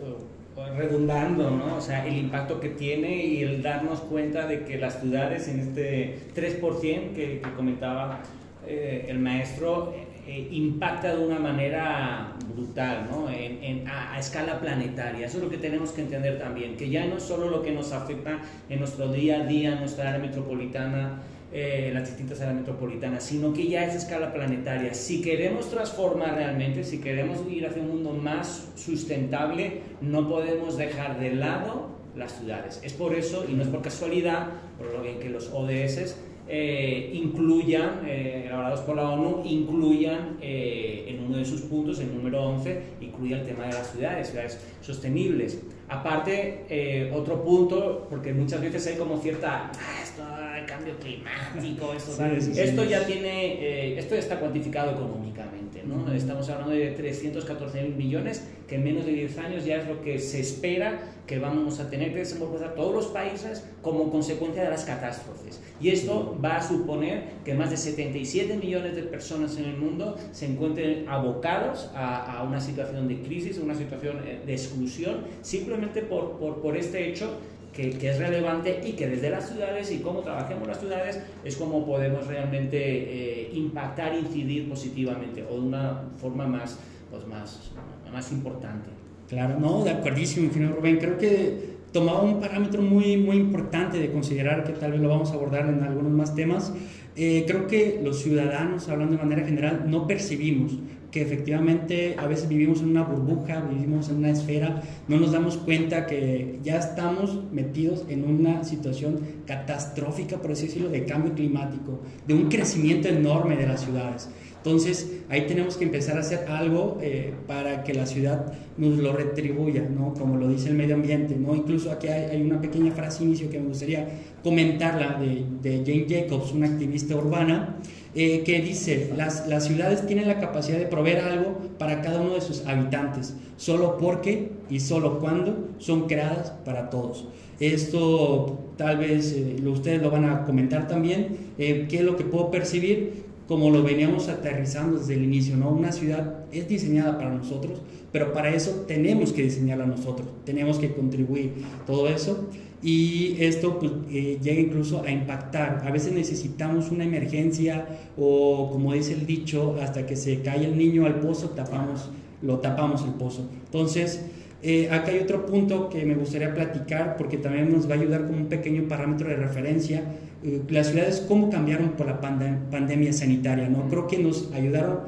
redundando, 0.77 1.49
¿no? 1.49 1.77
O 1.77 1.81
sea, 1.81 2.05
el 2.05 2.17
impacto 2.17 2.59
que 2.59 2.69
tiene 2.69 3.25
y 3.25 3.41
el 3.41 3.63
darnos 3.63 4.01
cuenta 4.01 4.45
de 4.45 4.63
que 4.63 4.77
las 4.77 4.99
ciudades 4.99 5.47
en 5.47 5.59
este 5.59 6.19
3% 6.35 7.13
que, 7.13 7.41
que 7.41 7.53
comentaba 7.55 8.21
eh, 8.67 9.05
el 9.09 9.19
maestro 9.19 9.93
eh, 10.27 10.47
impacta 10.51 11.15
de 11.15 11.25
una 11.25 11.39
manera 11.39 12.33
brutal, 12.53 13.07
¿no? 13.09 13.20
En, 13.61 13.87
a, 13.87 14.17
escala 14.19 14.59
planetaria. 14.59 15.27
Eso 15.27 15.37
es 15.37 15.43
lo 15.43 15.49
que 15.49 15.57
tenemos 15.57 15.91
que 15.91 16.01
entender 16.01 16.39
también, 16.39 16.77
que 16.77 16.89
ya 16.89 17.05
no 17.05 17.17
es 17.17 17.23
solo 17.23 17.49
lo 17.49 17.61
que 17.61 17.71
nos 17.71 17.91
afecta 17.91 18.39
en 18.69 18.79
nuestro 18.79 19.11
día 19.11 19.41
a 19.41 19.45
día, 19.45 19.73
en 19.73 19.79
nuestra 19.79 20.09
área 20.09 20.19
metropolitana, 20.19 21.21
eh, 21.53 21.91
las 21.93 22.07
distintas 22.07 22.39
áreas 22.41 22.55
metropolitanas, 22.55 23.23
sino 23.23 23.53
que 23.53 23.67
ya 23.67 23.85
es 23.85 23.93
a 23.93 23.97
escala 23.97 24.33
planetaria. 24.33 24.93
Si 24.93 25.21
queremos 25.21 25.69
transformar 25.69 26.35
realmente, 26.35 26.83
si 26.83 26.99
queremos 26.99 27.39
ir 27.49 27.67
hacia 27.67 27.81
un 27.81 27.89
mundo 27.89 28.13
más 28.13 28.69
sustentable, 28.75 29.81
no 30.01 30.29
podemos 30.29 30.77
dejar 30.77 31.19
de 31.19 31.35
lado 31.35 31.89
las 32.15 32.37
ciudades. 32.37 32.79
Es 32.83 32.93
por 32.93 33.13
eso, 33.13 33.45
y 33.47 33.53
no 33.53 33.63
es 33.63 33.69
por 33.69 33.81
casualidad, 33.81 34.47
por 34.77 34.93
lo 34.93 35.01
bien 35.01 35.19
que 35.19 35.29
los 35.29 35.51
ODS 35.53 36.15
eh, 36.53 37.11
incluyan, 37.13 38.01
eh, 38.05 38.43
elaborados 38.47 38.81
por 38.81 38.97
la 38.97 39.09
ONU, 39.09 39.41
incluyan 39.45 40.37
eh, 40.41 41.05
en 41.07 41.23
uno 41.23 41.37
de 41.37 41.45
sus 41.45 41.61
puntos, 41.61 42.01
el 42.01 42.13
número 42.13 42.43
11, 42.43 42.81
incluya 42.99 43.37
el 43.39 43.45
tema 43.45 43.67
de 43.67 43.73
las 43.73 43.89
ciudades, 43.91 44.27
ciudades 44.27 44.59
sostenibles. 44.81 45.61
Aparte, 45.91 47.11
otro 47.13 47.43
punto, 47.43 48.07
porque 48.09 48.33
muchas 48.33 48.61
veces 48.61 48.87
hay 48.87 48.95
como 48.95 49.17
cierta, 49.17 49.69
ah, 49.73 50.01
esto 50.01 50.23
el 50.57 50.65
cambio 50.65 50.95
climático, 50.97 51.93
esto, 51.93 52.23
esto 52.25 52.83
ya 52.85 53.05
tiene, 53.05 53.97
esto 53.97 54.15
está 54.15 54.39
cuantificado 54.39 54.91
económicamente, 54.91 55.83
¿no? 55.83 56.11
Estamos 56.13 56.49
hablando 56.49 56.73
de 56.73 56.91
314 56.91 57.83
mil 57.83 57.95
millones, 57.95 58.47
que 58.67 58.75
en 58.75 58.83
menos 58.83 59.05
de 59.05 59.11
10 59.11 59.37
años 59.39 59.65
ya 59.65 59.77
es 59.77 59.87
lo 59.87 60.01
que 60.01 60.19
se 60.19 60.39
espera 60.39 60.99
que 61.27 61.39
vamos 61.39 61.79
a 61.79 61.89
tener 61.89 62.11
que 62.11 62.19
desembolsar 62.19 62.75
todos 62.75 62.93
los 62.93 63.05
países 63.07 63.65
como 63.81 64.11
consecuencia 64.11 64.63
de 64.63 64.69
las 64.69 64.83
catástrofes. 64.83 65.61
Y 65.79 65.89
esto 65.89 66.37
va 66.43 66.57
a 66.57 66.61
suponer 66.61 67.23
que 67.45 67.53
más 67.53 67.69
de 67.69 67.77
77 67.77 68.57
millones 68.57 68.95
de 68.95 69.03
personas 69.03 69.57
en 69.57 69.65
el 69.65 69.77
mundo 69.77 70.17
se 70.31 70.45
encuentren 70.45 71.07
abocados 71.07 71.89
a, 71.95 72.43
una 72.45 72.59
situación 72.59 73.07
de 73.07 73.21
crisis, 73.21 73.57
una 73.59 73.75
situación 73.75 74.17
eh, 74.25 74.41
de 74.45 74.53
exclusión, 74.53 75.25
simplemente 75.41 75.80
por, 75.87 76.37
por, 76.37 76.61
por 76.61 76.77
este 76.77 77.09
hecho 77.09 77.37
que, 77.73 77.91
que, 77.91 78.09
es 78.09 78.19
relevante 78.19 78.81
y 78.85 78.93
que 78.93 79.07
desde 79.07 79.29
las 79.29 79.49
ciudades 79.49 79.91
y 79.91 79.99
cómo 79.99 80.19
trabajemos 80.19 80.67
las 80.67 80.79
ciudades 80.79 81.21
es 81.43 81.55
como 81.55 81.85
podemos 81.85 82.27
realmente 82.27 82.77
eh, 82.77 83.51
impactar, 83.53 84.13
incidir 84.15 84.67
positivamente 84.67 85.43
o 85.49 85.55
de 85.55 85.61
una 85.61 86.01
forma 86.17 86.47
más, 86.47 86.79
pues 87.09 87.25
más, 87.27 87.71
más 88.11 88.31
importante. 88.31 88.89
Claro, 89.29 89.57
no, 89.59 89.83
de 89.83 89.91
acuerdísimo, 89.91 90.47
ingeniero 90.47 90.75
Rubén. 90.75 90.97
Creo 90.97 91.17
que 91.17 91.71
tomaba 91.93 92.21
un 92.21 92.41
parámetro 92.41 92.81
muy, 92.81 93.17
muy 93.17 93.37
importante 93.37 93.97
de 93.97 94.11
considerar, 94.11 94.65
que 94.65 94.73
tal 94.73 94.91
vez 94.91 95.01
lo 95.01 95.07
vamos 95.07 95.31
a 95.31 95.35
abordar 95.35 95.69
en 95.69 95.83
algunos 95.83 96.11
más 96.11 96.35
temas. 96.35 96.73
Eh, 97.15 97.45
creo 97.47 97.67
que 97.67 98.01
los 98.03 98.21
ciudadanos, 98.21 98.89
hablando 98.89 99.15
de 99.15 99.23
manera 99.23 99.45
general, 99.45 99.85
no 99.87 100.07
percibimos 100.07 100.73
que 101.11 101.21
efectivamente 101.21 102.15
a 102.17 102.25
veces 102.25 102.47
vivimos 102.47 102.79
en 102.81 102.89
una 102.89 103.03
burbuja, 103.03 103.61
vivimos 103.61 104.09
en 104.09 104.17
una 104.17 104.29
esfera, 104.29 104.81
no 105.07 105.17
nos 105.17 105.31
damos 105.31 105.57
cuenta 105.57 106.07
que 106.07 106.59
ya 106.63 106.77
estamos 106.77 107.37
metidos 107.51 108.05
en 108.07 108.23
una 108.23 108.63
situación 108.63 109.19
catastrófica, 109.45 110.37
por 110.37 110.51
así 110.51 110.67
decirlo, 110.67 110.89
de 110.89 111.05
cambio 111.05 111.33
climático, 111.33 111.99
de 112.25 112.33
un 112.33 112.49
crecimiento 112.49 113.09
enorme 113.09 113.57
de 113.57 113.67
las 113.67 113.81
ciudades. 113.81 114.29
Entonces, 114.63 115.21
ahí 115.27 115.47
tenemos 115.47 115.75
que 115.75 115.85
empezar 115.85 116.17
a 116.17 116.19
hacer 116.19 116.45
algo 116.47 116.99
eh, 117.01 117.33
para 117.47 117.83
que 117.83 117.95
la 117.95 118.05
ciudad 118.05 118.53
nos 118.77 118.99
lo 118.99 119.11
retribuya, 119.11 119.81
¿no? 119.89 120.13
Como 120.13 120.37
lo 120.37 120.47
dice 120.47 120.69
el 120.69 120.75
medio 120.75 120.93
ambiente, 120.93 121.35
¿no? 121.35 121.55
Incluso 121.55 121.91
aquí 121.91 122.07
hay, 122.09 122.39
una 122.39 122.61
pequeña 122.61 122.91
frase 122.91 123.23
inicio 123.23 123.49
que 123.49 123.59
me 123.59 123.69
gustaría 123.69 124.07
comentarla 124.43 125.19
de, 125.19 125.45
de 125.63 125.83
Jane 125.83 126.05
Jacobs, 126.07 126.53
una 126.53 126.67
activista 126.67 127.15
urbana, 127.15 127.77
eh, 128.13 128.43
que 128.43 128.61
dice, 128.61 129.11
las, 129.15 129.47
las 129.47 129.65
ciudades 129.65 130.05
tienen 130.05 130.27
la 130.27 130.39
capacidad 130.39 130.77
de 130.77 130.85
proveer 130.85 131.19
algo 131.19 131.57
para 131.77 132.01
cada 132.01 132.21
uno 132.21 132.33
de 132.33 132.41
sus 132.41 132.65
habitantes, 132.65 133.35
solo 133.57 133.97
porque 133.97 134.51
y 134.69 134.79
solo 134.79 135.19
cuando 135.19 135.69
son 135.77 136.07
creadas 136.07 136.51
para 136.65 136.89
todos. 136.89 137.27
Esto 137.59 138.59
tal 138.77 138.97
vez 138.97 139.33
eh, 139.33 139.55
ustedes 139.65 140.01
lo 140.01 140.09
van 140.09 140.25
a 140.25 140.45
comentar 140.45 140.87
también, 140.87 141.51
¿qué 141.57 141.87
es 141.89 142.01
lo 142.01 142.17
que 142.17 142.23
puedo 142.23 142.51
percibir? 142.51 143.31
como 143.51 143.69
lo 143.69 143.83
veníamos 143.83 144.29
aterrizando 144.29 144.97
desde 144.97 145.15
el 145.15 145.25
inicio, 145.25 145.57
¿no? 145.57 145.71
Una 145.71 145.91
ciudad 145.91 146.45
es 146.53 146.69
diseñada 146.69 147.17
para 147.17 147.33
nosotros, 147.33 147.81
pero 148.11 148.33
para 148.33 148.53
eso 148.53 148.85
tenemos 148.87 149.31
que 149.31 149.43
diseñarla 149.43 149.85
nosotros, 149.85 150.27
tenemos 150.45 150.77
que 150.77 150.93
contribuir 150.93 151.53
todo 151.85 152.07
eso 152.07 152.49
y 152.83 153.37
esto 153.39 153.79
pues, 153.79 153.91
eh, 154.11 154.39
llega 154.41 154.59
incluso 154.59 155.03
a 155.03 155.11
impactar. 155.11 155.83
A 155.85 155.91
veces 155.91 156.13
necesitamos 156.13 156.89
una 156.91 157.03
emergencia 157.03 157.85
o 158.17 158.69
como 158.71 158.93
dice 158.93 159.13
el 159.13 159.25
dicho, 159.25 159.77
hasta 159.81 160.05
que 160.05 160.15
se 160.15 160.41
cae 160.41 160.65
el 160.65 160.77
niño 160.77 161.05
al 161.05 161.19
pozo, 161.19 161.49
tapamos, 161.51 162.09
lo 162.41 162.59
tapamos 162.59 163.03
el 163.03 163.11
pozo. 163.11 163.47
Entonces, 163.65 164.25
eh, 164.63 164.89
acá 164.91 165.11
hay 165.11 165.19
otro 165.19 165.45
punto 165.45 165.89
que 165.89 166.05
me 166.05 166.15
gustaría 166.15 166.53
platicar 166.53 167.17
porque 167.17 167.37
también 167.37 167.71
nos 167.71 167.89
va 167.89 167.95
a 167.95 167.99
ayudar 167.99 168.25
como 168.25 168.37
un 168.37 168.45
pequeño 168.47 168.87
parámetro 168.87 169.29
de 169.29 169.35
referencia. 169.35 170.03
Eh, 170.43 170.61
las 170.69 170.87
ciudades, 170.87 171.23
cómo 171.27 171.49
cambiaron 171.51 171.91
por 171.91 172.07
la 172.07 172.19
pandemia 172.19 173.13
sanitaria, 173.13 173.69
¿no? 173.69 173.87
Creo 173.89 174.07
que 174.07 174.17
nos 174.17 174.51
ayudaron 174.53 174.99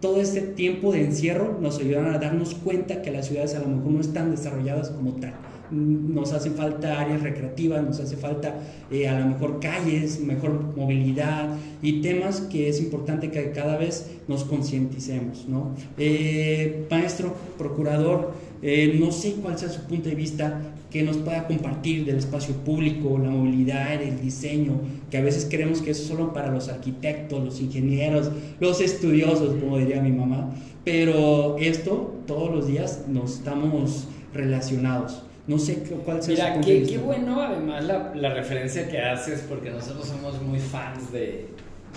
todo 0.00 0.20
este 0.20 0.40
tiempo 0.40 0.92
de 0.92 1.04
encierro 1.04 1.58
nos 1.60 1.78
ayudaron 1.78 2.14
a 2.14 2.18
darnos 2.18 2.54
cuenta 2.54 3.02
que 3.02 3.10
las 3.10 3.26
ciudades 3.26 3.54
a 3.54 3.60
lo 3.60 3.68
mejor 3.68 3.92
no 3.92 4.00
están 4.00 4.30
desarrolladas 4.30 4.90
como 4.90 5.12
tal 5.12 5.34
nos 5.70 6.32
hace 6.32 6.50
falta 6.50 7.00
áreas 7.00 7.22
recreativas, 7.22 7.82
nos 7.82 8.00
hace 8.00 8.16
falta 8.16 8.54
eh, 8.90 9.08
a 9.08 9.18
lo 9.18 9.26
mejor 9.26 9.60
calles, 9.60 10.20
mejor 10.20 10.76
movilidad 10.76 11.56
y 11.82 12.00
temas 12.02 12.40
que 12.40 12.68
es 12.68 12.80
importante 12.80 13.30
que 13.30 13.52
cada 13.52 13.76
vez 13.76 14.10
nos 14.28 14.44
concienticemos. 14.44 15.46
¿no? 15.48 15.74
Eh, 15.98 16.86
maestro, 16.90 17.34
procurador, 17.58 18.32
eh, 18.62 18.96
no 18.98 19.10
sé 19.10 19.34
cuál 19.42 19.58
sea 19.58 19.70
su 19.70 19.82
punto 19.86 20.08
de 20.08 20.14
vista 20.14 20.60
que 20.90 21.02
nos 21.02 21.16
pueda 21.18 21.46
compartir 21.46 22.04
del 22.04 22.16
espacio 22.16 22.54
público, 22.56 23.16
la 23.18 23.30
movilidad, 23.30 24.02
el 24.02 24.20
diseño, 24.20 24.80
que 25.10 25.18
a 25.18 25.22
veces 25.22 25.46
creemos 25.48 25.80
que 25.80 25.92
es 25.92 25.98
solo 25.98 26.32
para 26.32 26.50
los 26.50 26.68
arquitectos, 26.68 27.42
los 27.42 27.60
ingenieros, 27.60 28.30
los 28.58 28.80
estudiosos, 28.80 29.54
como 29.60 29.78
diría 29.78 30.02
mi 30.02 30.10
mamá, 30.10 30.52
pero 30.84 31.56
esto 31.58 32.16
todos 32.26 32.50
los 32.50 32.66
días 32.66 33.04
nos 33.08 33.34
estamos 33.34 34.08
relacionados. 34.34 35.22
No 35.50 35.58
sé 35.58 35.82
cuál 36.04 36.22
sea 36.22 36.54
Mira, 36.54 36.60
qué, 36.60 36.84
qué, 36.84 36.98
bueno 36.98 37.40
además 37.40 37.84
la, 37.84 38.14
la, 38.14 38.34
referencia 38.34 38.88
que 38.88 39.00
haces, 39.00 39.44
porque 39.48 39.68
nosotros 39.70 40.06
somos 40.06 40.40
muy 40.40 40.60
fans 40.60 41.10
de, 41.10 41.48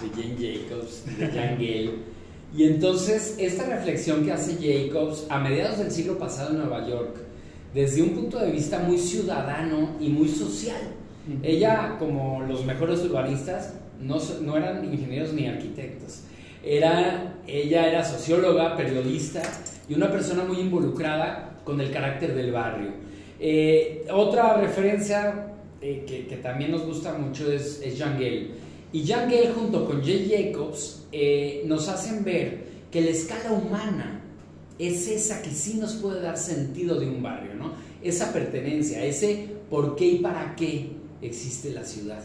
de 0.01 0.09
Jane 0.15 0.35
Jacobs, 0.39 1.03
de 1.19 1.27
Jan 1.27 1.55
Gale. 1.59 1.91
Y 2.57 2.63
entonces, 2.63 3.35
esta 3.37 3.67
reflexión 3.67 4.25
que 4.25 4.31
hace 4.31 4.55
Jacobs 4.55 5.27
a 5.29 5.37
mediados 5.37 5.77
del 5.77 5.91
siglo 5.91 6.17
pasado 6.17 6.49
en 6.49 6.57
Nueva 6.57 6.87
York, 6.87 7.15
desde 7.75 8.01
un 8.01 8.15
punto 8.15 8.39
de 8.39 8.49
vista 8.49 8.79
muy 8.79 8.97
ciudadano 8.97 9.97
y 9.99 10.09
muy 10.09 10.29
social. 10.29 10.81
Ella, 11.43 11.97
como 11.99 12.41
los 12.47 12.65
mejores 12.65 13.01
urbanistas, 13.01 13.75
no, 14.01 14.17
no 14.41 14.57
eran 14.57 14.83
ingenieros 14.83 15.31
ni 15.31 15.45
arquitectos. 15.45 16.21
Era, 16.63 17.35
ella 17.45 17.87
era 17.87 18.03
socióloga, 18.03 18.75
periodista 18.75 19.43
y 19.87 19.93
una 19.93 20.09
persona 20.09 20.43
muy 20.43 20.59
involucrada 20.59 21.59
con 21.63 21.79
el 21.79 21.91
carácter 21.91 22.33
del 22.33 22.51
barrio. 22.51 23.12
Eh, 23.39 24.05
otra 24.11 24.57
referencia 24.57 25.53
eh, 25.81 26.03
que, 26.07 26.37
también 26.37 26.71
nos 26.71 26.85
gusta 26.85 27.17
mucho 27.17 27.51
es, 27.51 27.81
es 27.83 27.97
Jan 27.97 28.13
Gale. 28.13 28.51
Y 28.91 29.05
Jan 29.05 29.29
Gale 29.29 29.49
junto 29.49 29.85
con 29.85 30.03
Jay 30.03 30.29
Jacobs 30.29 31.05
eh, 31.11 31.63
nos 31.65 31.87
hacen 31.89 32.23
ver 32.23 32.63
que 32.91 33.01
la 33.01 33.09
escala 33.09 33.51
humana 33.51 34.21
es 34.77 35.07
esa 35.07 35.41
que 35.41 35.49
sí 35.49 35.77
nos 35.79 35.93
puede 35.93 36.21
dar 36.21 36.37
sentido 36.37 36.99
de 36.99 37.07
un 37.07 37.21
barrio, 37.21 37.55
¿no? 37.55 37.73
Esa 38.03 38.31
pertenencia, 38.33 39.03
ese 39.03 39.47
por 39.69 39.95
qué 39.95 40.05
y 40.05 40.17
para 40.19 40.55
qué 40.55 40.89
existe 41.21 41.71
la 41.71 41.83
ciudad. 41.83 42.23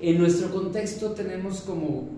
En 0.00 0.18
nuestro 0.18 0.50
contexto 0.50 1.12
tenemos 1.12 1.60
como 1.60 2.16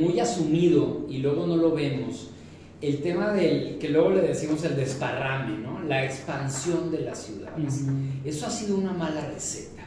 muy 0.00 0.20
asumido, 0.20 1.04
y 1.10 1.18
luego 1.18 1.46
no 1.46 1.56
lo 1.56 1.72
vemos, 1.72 2.30
el 2.80 3.02
tema 3.02 3.32
del 3.32 3.78
que 3.78 3.88
luego 3.88 4.10
le 4.10 4.22
decimos 4.22 4.62
el 4.64 4.76
desparrame, 4.76 5.58
¿no? 5.58 5.82
La 5.82 6.04
expansión 6.04 6.90
de 6.92 7.00
las 7.00 7.18
ciudades. 7.24 7.82
Eso 8.24 8.46
ha 8.46 8.50
sido 8.50 8.76
una 8.76 8.92
mala 8.92 9.28
receta. 9.28 9.82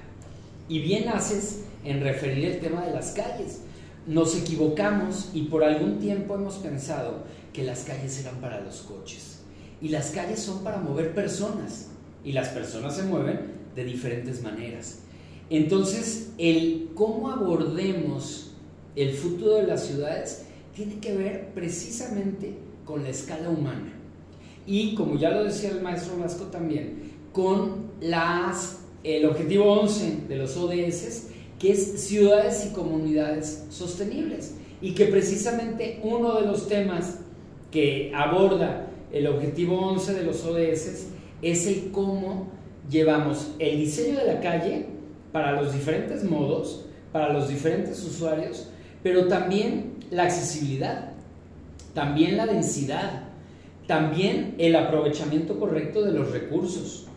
Y 0.68 0.80
bien 0.80 1.08
haces 1.10 1.64
en 1.84 2.02
referir 2.02 2.46
el 2.46 2.60
tema 2.60 2.86
de 2.86 2.94
las 2.94 3.12
calles. 3.12 3.62
Nos 4.08 4.36
equivocamos 4.36 5.30
y 5.34 5.44
por 5.44 5.64
algún 5.64 6.00
tiempo 6.00 6.36
hemos 6.36 6.56
pensado 6.56 7.24
que 7.54 7.64
las 7.64 7.84
calles 7.84 8.20
eran 8.20 8.36
para 8.42 8.60
los 8.60 8.82
coches. 8.82 9.40
Y 9.82 9.90
las 9.90 10.12
calles 10.12 10.40
son 10.40 10.64
para 10.64 10.78
mover 10.78 11.14
personas. 11.14 11.88
Y 12.26 12.34
las 12.34 12.50
personas 12.50 12.96
se 12.96 13.04
mueven 13.04 13.40
de 13.76 13.86
diferentes 13.86 14.44
maneras. 14.44 15.00
Entonces, 15.50 16.32
el 16.38 16.90
cómo 16.94 17.32
abordemos 17.32 18.52
el 18.96 19.14
futuro 19.14 19.56
de 19.56 19.68
las 19.68 19.86
ciudades 19.86 20.46
tiene 20.76 21.00
que 21.00 21.16
ver 21.16 21.52
precisamente 21.54 22.56
con 22.92 23.04
la 23.04 23.10
escala 23.10 23.50
humana. 23.50 23.94
Y 24.68 24.96
como 24.96 25.18
ya 25.18 25.32
lo 25.32 25.46
decía 25.46 25.70
el 25.70 25.82
maestro 25.82 26.18
Vasco 26.18 26.46
también, 26.48 27.14
con 27.32 27.92
las, 28.02 28.82
el 29.04 29.26
objetivo 29.26 29.72
11 29.80 30.28
de 30.28 30.36
los 30.36 30.58
ODS, 30.58 31.28
que 31.58 31.72
es 31.72 32.02
ciudades 32.02 32.68
y 32.70 32.74
comunidades 32.74 33.66
sostenibles. 33.70 34.56
Y 34.82 34.94
que 34.94 35.06
precisamente 35.06 36.02
uno 36.04 36.42
de 36.42 36.46
los 36.46 36.68
temas 36.68 37.20
que 37.72 38.12
aborda 38.14 38.88
el 39.14 39.28
objetivo 39.28 39.80
11 39.80 40.14
de 40.14 40.24
los 40.24 40.44
ODS 40.44 41.08
es 41.42 41.68
el 41.68 41.92
cómo 41.92 42.50
llevamos 42.90 43.52
el 43.60 43.78
diseño 43.78 44.20
de 44.20 44.26
la 44.26 44.42
calle 44.42 44.88
para 45.32 45.62
los 45.62 45.72
diferentes 45.72 46.26
modos, 46.26 46.88
para 47.14 47.32
los 47.32 47.48
diferentes 47.48 48.04
usuarios, 48.04 48.68
pero 49.02 49.28
también 49.28 49.94
la 50.10 50.24
accesibilidad 50.24 51.11
también 51.94 52.38
la 52.38 52.46
densidad, 52.46 53.24
también 53.88 54.56
el 54.58 54.76
aprovechamiento 54.76 55.60
correcto 55.60 56.02
de 56.02 56.14
los 56.14 56.32
recursos. 56.32 57.08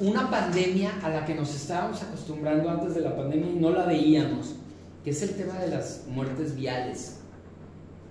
Una 0.00 0.30
pandemia 0.30 0.98
a 1.02 1.10
la 1.10 1.24
que 1.24 1.34
nos 1.34 1.54
estábamos 1.54 2.02
acostumbrando 2.02 2.70
antes 2.70 2.94
de 2.94 3.02
la 3.02 3.14
pandemia 3.14 3.50
y 3.50 3.56
no 3.56 3.70
la 3.70 3.84
veíamos, 3.84 4.56
que 5.04 5.10
es 5.10 5.22
el 5.22 5.34
tema 5.34 5.58
de 5.58 5.68
las 5.68 6.04
muertes 6.08 6.56
viales. 6.56 7.18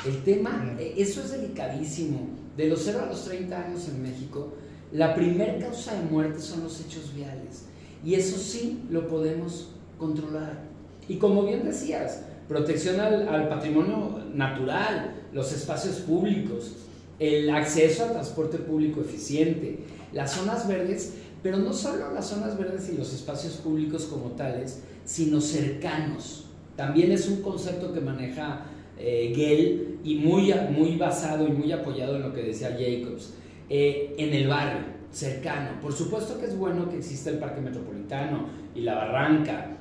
El 0.06 0.24
tema, 0.24 0.76
eh, 0.80 0.94
eso 0.98 1.22
es 1.22 1.32
delicadísimo. 1.32 2.28
De 2.56 2.68
los 2.68 2.84
0 2.84 3.02
a 3.04 3.06
los 3.08 3.26
30 3.26 3.66
años 3.66 3.88
en 3.90 4.02
México, 4.02 4.54
la 4.92 5.14
primera 5.14 5.58
causa 5.58 5.94
de 5.94 6.10
muerte 6.10 6.40
son 6.40 6.64
los 6.64 6.80
hechos 6.80 7.14
viales. 7.14 7.66
Y 8.04 8.16
eso 8.16 8.38
sí 8.38 8.84
lo 8.90 9.08
podemos 9.08 9.72
controlar. 9.98 10.62
Y 11.08 11.18
como 11.18 11.44
bien 11.44 11.66
decías, 11.66 12.24
protección 12.50 13.00
al, 13.00 13.48
patrimonio 13.48 14.24
natural, 14.34 15.14
los 15.32 15.54
espacios 15.54 15.98
públicos, 15.98 16.78
el 17.20 17.48
acceso 17.52 18.06
al 18.06 18.14
transporte 18.14 18.58
público 18.58 19.02
eficiente, 19.02 19.80
las 20.12 20.32
zonas 20.32 20.68
verdes, 20.68 21.14
pero 21.44 21.58
no 21.58 21.72
solo 21.72 22.12
las 22.12 22.28
zonas 22.28 22.58
verdes 22.58 22.90
y 22.92 22.98
los 22.98 23.14
espacios 23.14 23.54
públicos 23.54 24.06
como 24.06 24.32
tales, 24.32 24.82
sino 25.06 25.40
cercanos. 25.40 26.46
También 26.76 27.12
es 27.12 27.28
un 27.28 27.44
concepto 27.44 27.94
que 27.94 28.02
maneja 28.02 28.66
eh, 28.98 30.00
y 30.04 30.16
muy, 30.16 30.52
muy 30.72 30.98
basado 30.98 31.48
y 31.48 31.52
muy 31.52 31.72
apoyado 31.72 32.16
en 32.16 32.24
lo 32.24 32.34
que 32.34 32.42
decía 32.42 32.72
Jacobs, 32.72 33.36
eh, 33.70 34.16
en 34.18 34.34
el 34.34 34.48
barrio, 34.48 34.82
cercano. 35.12 35.80
Por 35.82 35.94
supuesto 35.94 36.40
que 36.40 36.48
es 36.48 36.58
bueno 36.58 36.90
que 36.90 36.98
exista 36.98 37.30
el 37.30 37.38
Parque 37.38 37.62
Metropolitano 37.62 38.48
y 38.74 38.82
la 38.82 38.96
Barranca 38.96 39.79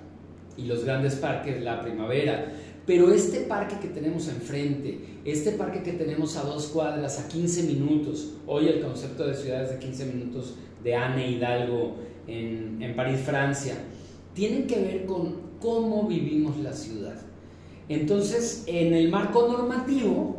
y 0.58 0.64
los 0.64 0.84
grandes 0.84 1.14
parques, 1.14 1.62
la 1.62 1.80
primavera, 1.80 2.52
pero 2.84 3.12
este 3.12 3.40
parque 3.40 3.76
que 3.80 3.88
tenemos 3.88 4.28
enfrente, 4.28 4.98
este 5.24 5.52
parque 5.52 5.82
que 5.82 5.92
tenemos 5.92 6.36
a 6.36 6.42
dos 6.42 6.68
cuadras, 6.68 7.20
a 7.20 7.28
15 7.28 7.64
minutos, 7.64 8.34
hoy 8.46 8.66
el 8.68 8.80
concepto 8.80 9.26
de 9.26 9.34
ciudades 9.34 9.70
de 9.70 9.78
15 9.78 10.06
minutos 10.06 10.56
de 10.82 10.94
Anne 10.94 11.30
Hidalgo 11.30 11.96
en, 12.26 12.78
en 12.80 12.96
París, 12.96 13.20
Francia, 13.20 13.74
tienen 14.34 14.66
que 14.66 14.80
ver 14.80 15.06
con 15.06 15.36
cómo 15.60 16.08
vivimos 16.08 16.56
la 16.58 16.72
ciudad. 16.72 17.16
Entonces, 17.88 18.64
en 18.66 18.94
el 18.94 19.10
marco 19.10 19.48
normativo, 19.48 20.38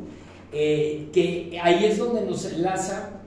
eh, 0.52 1.10
que 1.14 1.60
ahí 1.62 1.86
es 1.86 1.98
donde 1.98 2.22
nos 2.22 2.46
enlaza 2.52 3.22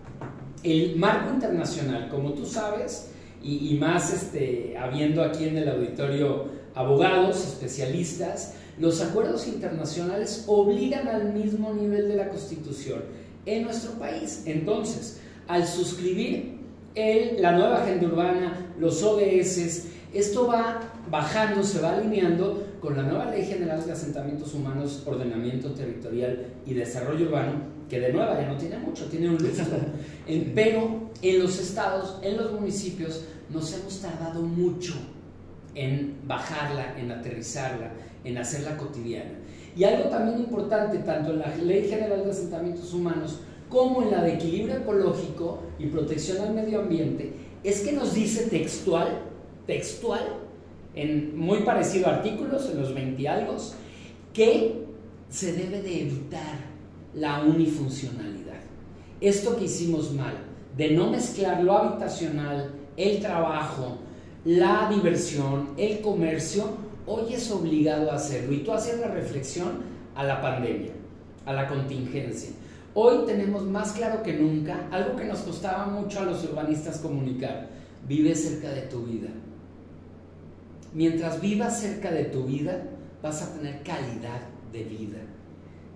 el 0.64 0.96
marco 0.96 1.32
internacional, 1.32 2.08
como 2.08 2.32
tú 2.32 2.44
sabes, 2.44 3.12
y, 3.40 3.68
y 3.72 3.78
más 3.78 4.12
este, 4.12 4.76
habiendo 4.76 5.22
aquí 5.22 5.44
en 5.44 5.58
el 5.58 5.68
auditorio 5.68 6.61
abogados, 6.74 7.36
especialistas, 7.46 8.54
los 8.78 9.00
acuerdos 9.00 9.46
internacionales 9.46 10.44
obligan 10.46 11.08
al 11.08 11.32
mismo 11.32 11.72
nivel 11.74 12.08
de 12.08 12.16
la 12.16 12.28
Constitución 12.28 13.02
en 13.44 13.64
nuestro 13.64 13.92
país. 13.92 14.42
Entonces, 14.46 15.20
al 15.46 15.66
suscribir 15.66 16.58
el, 16.94 17.40
la 17.42 17.52
nueva 17.52 17.82
agenda 17.82 18.06
urbana, 18.06 18.66
los 18.78 19.02
ODS, 19.02 19.86
esto 20.14 20.46
va 20.46 20.80
bajando, 21.10 21.62
se 21.62 21.80
va 21.80 21.96
alineando 21.96 22.66
con 22.80 22.96
la 22.96 23.02
nueva 23.02 23.30
Ley 23.30 23.44
General 23.44 23.84
de 23.84 23.92
Asentamientos 23.92 24.54
Humanos, 24.54 25.02
Ordenamiento 25.06 25.72
Territorial 25.72 26.46
y 26.66 26.74
Desarrollo 26.74 27.26
Urbano, 27.26 27.52
que 27.88 28.00
de 28.00 28.12
nueva 28.12 28.40
ya 28.40 28.48
no 28.48 28.56
tiene 28.56 28.78
mucho, 28.78 29.06
tiene 29.06 29.28
un 29.28 29.36
lustro. 29.36 29.64
pero 30.54 31.10
en 31.20 31.42
los 31.42 31.58
estados, 31.58 32.18
en 32.22 32.36
los 32.36 32.52
municipios, 32.52 33.24
nos 33.50 33.72
hemos 33.74 34.00
tardado 34.00 34.42
mucho 34.42 34.94
en 35.74 36.18
bajarla, 36.26 36.98
en 36.98 37.10
aterrizarla, 37.10 37.92
en 38.24 38.38
hacerla 38.38 38.76
cotidiana. 38.76 39.38
Y 39.76 39.84
algo 39.84 40.08
también 40.10 40.38
importante, 40.38 40.98
tanto 40.98 41.32
en 41.32 41.38
la 41.38 41.56
Ley 41.56 41.88
General 41.88 42.24
de 42.24 42.30
Asentamientos 42.30 42.92
Humanos 42.92 43.40
como 43.68 44.02
en 44.02 44.10
la 44.10 44.22
de 44.22 44.34
Equilibrio 44.34 44.76
Ecológico 44.76 45.60
y 45.78 45.86
Protección 45.86 46.46
al 46.46 46.54
Medio 46.54 46.80
Ambiente, 46.80 47.32
es 47.64 47.80
que 47.80 47.92
nos 47.92 48.12
dice 48.12 48.48
textual, 48.50 49.22
textual, 49.66 50.20
en 50.94 51.38
muy 51.38 51.62
parecido 51.62 52.08
a 52.08 52.16
artículos, 52.16 52.68
en 52.68 52.80
los 52.80 52.94
20 52.94 53.28
algo, 53.28 53.56
que 54.34 54.84
se 55.30 55.54
debe 55.54 55.80
de 55.80 56.02
evitar 56.02 56.58
la 57.14 57.42
unifuncionalidad. 57.42 58.60
Esto 59.22 59.56
que 59.56 59.64
hicimos 59.64 60.12
mal, 60.12 60.34
de 60.76 60.90
no 60.90 61.10
mezclar 61.10 61.62
lo 61.62 61.76
habitacional, 61.78 62.72
el 62.96 63.20
trabajo, 63.20 63.98
la 64.44 64.90
diversión, 64.92 65.70
el 65.76 66.00
comercio, 66.00 66.64
hoy 67.06 67.34
es 67.34 67.50
obligado 67.50 68.10
a 68.10 68.16
hacerlo. 68.16 68.52
Y 68.52 68.58
tú 68.58 68.72
haces 68.72 69.00
la 69.00 69.08
reflexión 69.08 69.82
a 70.14 70.24
la 70.24 70.40
pandemia, 70.40 70.92
a 71.46 71.52
la 71.52 71.68
contingencia. 71.68 72.50
Hoy 72.94 73.24
tenemos 73.26 73.64
más 73.64 73.92
claro 73.92 74.22
que 74.22 74.34
nunca 74.34 74.88
algo 74.90 75.16
que 75.16 75.24
nos 75.24 75.40
costaba 75.40 75.86
mucho 75.86 76.20
a 76.20 76.24
los 76.24 76.44
urbanistas 76.44 76.98
comunicar. 76.98 77.68
Vive 78.06 78.34
cerca 78.34 78.70
de 78.70 78.82
tu 78.82 79.04
vida. 79.04 79.28
Mientras 80.92 81.40
vivas 81.40 81.80
cerca 81.80 82.10
de 82.10 82.24
tu 82.24 82.44
vida, 82.44 82.82
vas 83.22 83.42
a 83.42 83.54
tener 83.54 83.82
calidad 83.82 84.42
de 84.72 84.82
vida. 84.84 85.18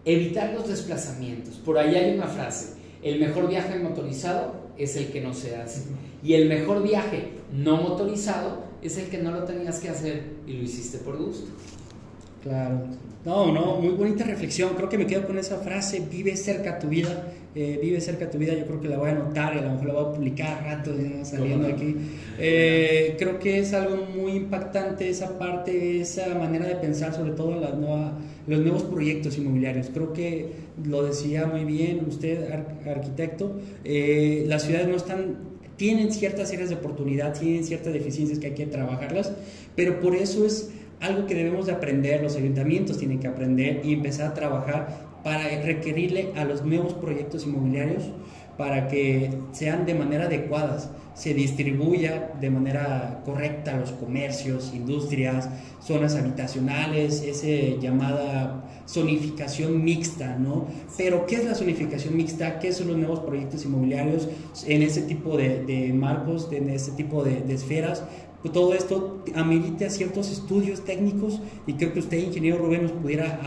Evitar 0.05 0.55
los 0.55 0.69
desplazamientos. 0.69 1.57
Por 1.57 1.77
ahí 1.77 1.97
hay 1.97 2.17
una 2.17 2.29
frase, 2.29 2.77
el 3.03 3.21
mejor 3.21 3.49
viaje 3.49 3.79
motorizado 3.79 4.66
es 4.79 4.97
el 4.97 5.09
que 5.09 5.21
no 5.21 5.35
se 5.35 5.57
hace. 5.57 5.83
Y 6.23 6.35
el 6.35 6.49
mejor 6.49 6.83
viaje 6.83 7.31
no 7.53 7.77
motorizado 7.77 8.65
es 8.83 8.99
el 8.99 9.09
que 9.09 9.19
no 9.19 9.31
lo 9.31 9.45
tenías 9.45 9.81
que 9.81 9.89
hacer 9.89 10.25
y 10.47 10.55
lo 10.55 10.63
hiciste 10.63 10.99
por 10.99 11.17
gusto. 11.17 11.49
Claro. 12.43 12.81
No, 13.25 13.53
no, 13.53 13.77
muy 13.77 13.95
bonita 13.95 14.25
reflexión. 14.25 14.75
Creo 14.77 14.89
que 14.89 14.99
me 14.99 15.07
quedo 15.07 15.27
con 15.27 15.39
esa 15.39 15.59
frase, 15.59 16.01
vive 16.09 16.37
cerca 16.37 16.79
tu 16.79 16.89
vida. 16.89 17.33
Eh, 17.59 17.79
vive 17.81 18.03
cerca 18.03 18.29
tu 18.29 18.37
vida, 18.37 18.53
yo 18.53 18.67
creo 18.67 18.83
que 18.83 18.89
la 18.89 18.99
voy 18.99 19.09
a 19.09 19.13
anotar 19.13 19.55
y 19.55 19.61
a 19.61 19.63
lo 19.63 19.71
mejor 19.71 19.87
la 19.87 19.95
voy 19.95 20.05
a 20.05 20.13
publicar 20.13 20.63
rato 20.63 20.93
saliendo 21.23 21.67
aquí. 21.67 21.97
Eh, 22.39 23.17
creo 23.19 23.39
que 23.39 23.61
es 23.61 23.73
algo 23.73 23.97
muy 24.15 24.33
impactante 24.33 25.09
esa 25.09 25.39
parte, 25.39 26.03
esa 26.03 26.35
manera 26.35 26.67
de 26.67 26.75
pensar, 26.75 27.15
sobre 27.15 27.31
todo 27.31 27.55
en 27.55 27.63
las 27.63 27.73
los 28.47 28.61
nuevos 28.61 28.83
proyectos 28.83 29.39
inmobiliarios. 29.39 29.89
Creo 29.89 30.13
que 30.13 30.53
lo 30.85 31.03
decía 31.03 31.47
muy 31.47 31.65
bien 31.65 32.05
usted, 32.07 32.47
arquitecto, 32.87 33.59
eh, 33.85 34.45
las 34.47 34.65
ciudades 34.65 34.89
no 34.89 34.97
están 34.97 35.57
tienen 35.77 36.13
ciertas 36.13 36.53
áreas 36.53 36.69
de 36.69 36.75
oportunidad, 36.75 37.39
tienen 37.39 37.65
ciertas 37.65 37.95
deficiencias 37.95 38.39
que 38.39 38.49
hay 38.49 38.55
que 38.55 38.67
trabajarlas, 38.67 39.33
pero 39.75 40.01
por 40.01 40.15
eso 40.15 40.45
es 40.45 40.73
algo 41.01 41.27
que 41.27 41.35
debemos 41.35 41.67
de 41.67 41.73
aprender, 41.73 42.23
los 42.23 42.37
ayuntamientos 42.37 42.99
tienen 42.99 43.21
que 43.21 43.29
aprender 43.29 43.81
y 43.85 43.93
empezar 43.93 44.29
a 44.29 44.35
trabajar 44.35 45.06
para 45.23 45.63
requerirle 45.63 46.33
a 46.37 46.45
los 46.45 46.65
nuevos 46.65 46.95
proyectos 46.95 47.47
inmobiliarios 47.47 48.05
para 48.57 48.89
que 48.89 49.31
sean 49.53 49.85
de 49.85 49.95
manera 49.95 50.25
adecuadas, 50.25 50.91
se 51.15 51.35
distribuya 51.35 52.33
de 52.41 52.51
manera 52.51 53.23
correcta 53.25 53.77
los 53.77 53.93
comercios, 53.93 54.73
industrias, 54.75 55.49
zonas 55.81 56.15
habitacionales, 56.15 57.23
esa 57.23 57.81
llamada 57.81 58.65
zonificación 58.89 59.83
mixta, 59.83 60.37
¿no? 60.37 60.67
Pero 60.97 61.27
¿qué 61.27 61.37
es 61.37 61.45
la 61.45 61.55
zonificación 61.55 62.17
mixta? 62.17 62.59
¿Qué 62.59 62.73
son 62.73 62.89
los 62.89 62.97
nuevos 62.97 63.21
proyectos 63.21 63.65
inmobiliarios 63.65 64.29
en 64.67 64.83
ese 64.83 65.03
tipo 65.03 65.37
de, 65.37 65.93
marcos, 65.95 66.49
en 66.53 66.71
ese 66.71 66.93
tipo 66.93 67.25
de 67.25 67.43
esferas? 67.53 68.05
Pues 68.43 68.53
todo 68.53 68.75
esto 68.75 69.25
amerita 69.35 69.91
ciertos 69.91 70.31
estudios 70.31 70.85
técnicos 70.85 71.41
y 71.67 71.73
creo 71.75 71.93
que 71.93 72.01
usted, 72.01 72.19
ingeniero 72.19 72.59
Rubén, 72.59 72.83
nos 72.83 72.93
pudiera 72.93 73.41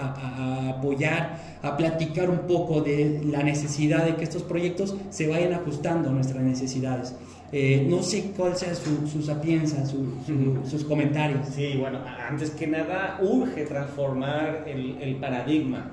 apoyar, 0.69 1.57
a 1.61 1.77
platicar 1.77 2.29
un 2.29 2.39
poco 2.39 2.81
de 2.81 3.21
la 3.25 3.43
necesidad 3.43 4.05
de 4.05 4.15
que 4.15 4.23
estos 4.23 4.43
proyectos 4.43 4.95
se 5.09 5.27
vayan 5.27 5.53
ajustando 5.53 6.09
a 6.09 6.13
nuestras 6.13 6.43
necesidades. 6.43 7.15
Eh, 7.51 7.85
no 7.89 8.03
sé 8.03 8.31
cuál 8.37 8.55
sea 8.55 8.75
su, 8.75 9.07
su 9.07 9.23
sapienza, 9.23 9.83
sus 9.85 10.83
comentarios. 10.83 11.47
Sí, 11.47 11.75
bueno, 11.79 11.99
antes 12.27 12.51
que 12.51 12.67
nada 12.67 13.19
urge 13.21 13.65
transformar 13.65 14.65
el, 14.67 14.97
el 15.01 15.15
paradigma 15.15 15.91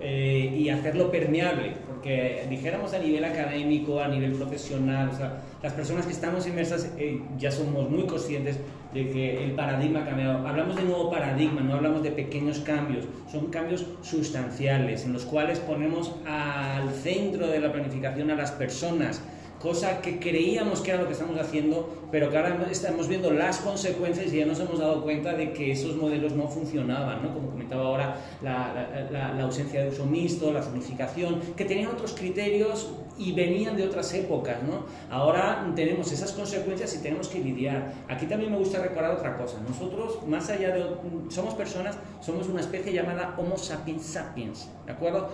eh, 0.00 0.56
y 0.58 0.68
hacerlo 0.68 1.10
permeable, 1.10 1.74
porque 1.86 2.46
dijéramos 2.50 2.92
a 2.94 2.98
nivel 2.98 3.24
académico, 3.24 4.00
a 4.00 4.08
nivel 4.08 4.32
profesional, 4.32 5.10
o 5.10 5.16
sea, 5.16 5.40
las 5.62 5.72
personas 5.74 6.06
que 6.06 6.12
estamos 6.12 6.46
inmersas 6.46 6.90
eh, 6.96 7.20
ya 7.38 7.50
somos 7.50 7.90
muy 7.90 8.06
conscientes 8.06 8.58
de 8.94 9.10
que 9.10 9.44
el 9.44 9.52
paradigma 9.52 10.00
ha 10.00 10.06
cambiado. 10.06 10.46
Hablamos 10.46 10.76
de 10.76 10.82
nuevo 10.84 11.10
paradigma, 11.10 11.60
no 11.60 11.74
hablamos 11.74 12.02
de 12.02 12.10
pequeños 12.10 12.60
cambios, 12.60 13.04
son 13.30 13.46
cambios 13.48 13.86
sustanciales 14.02 15.04
en 15.04 15.12
los 15.12 15.24
cuales 15.24 15.58
ponemos 15.60 16.14
al 16.26 16.90
centro 16.90 17.46
de 17.46 17.60
la 17.60 17.72
planificación 17.72 18.30
a 18.30 18.34
las 18.34 18.52
personas 18.52 19.22
cosa 19.60 20.00
que 20.00 20.18
creíamos 20.18 20.80
que 20.80 20.90
era 20.90 21.02
lo 21.02 21.06
que 21.06 21.12
estamos 21.12 21.38
haciendo, 21.38 21.88
pero 22.10 22.30
que 22.30 22.38
ahora 22.38 22.66
estamos 22.70 23.08
viendo 23.08 23.30
las 23.30 23.58
consecuencias 23.58 24.32
y 24.32 24.38
ya 24.38 24.46
nos 24.46 24.58
hemos 24.58 24.78
dado 24.78 25.02
cuenta 25.02 25.34
de 25.34 25.52
que 25.52 25.70
esos 25.72 25.96
modelos 25.96 26.32
no 26.32 26.48
funcionaban, 26.48 27.22
¿no? 27.22 27.34
como 27.34 27.50
comentaba 27.50 27.84
ahora, 27.84 28.16
la, 28.42 29.08
la, 29.10 29.42
ausencia 29.42 29.82
de 29.82 29.90
uso 29.90 30.06
mixto, 30.06 30.50
la 30.50 30.62
zonificación, 30.62 31.40
que 31.56 31.66
tenían 31.66 31.90
otros 31.90 32.14
criterios 32.14 32.90
y 33.20 33.32
venían 33.32 33.76
de 33.76 33.84
otras 33.84 34.12
épocas. 34.14 34.62
¿no? 34.62 34.86
Ahora 35.14 35.70
tenemos 35.76 36.10
esas 36.10 36.32
consecuencias 36.32 36.94
y 36.96 37.02
tenemos 37.02 37.28
que 37.28 37.38
lidiar. 37.38 37.92
Aquí 38.08 38.26
también 38.26 38.50
me 38.50 38.58
gusta 38.58 38.82
recordar 38.82 39.14
otra 39.14 39.36
cosa. 39.36 39.58
Nosotros, 39.68 40.26
más 40.26 40.48
allá 40.48 40.74
de... 40.74 40.84
Somos 41.28 41.54
personas, 41.54 41.96
somos 42.20 42.48
una 42.48 42.60
especie 42.60 42.92
llamada 42.92 43.34
Homo 43.36 43.56
sapiens 43.58 44.06
sapiens, 44.06 44.68
¿de 44.86 44.92
acuerdo? 44.92 45.28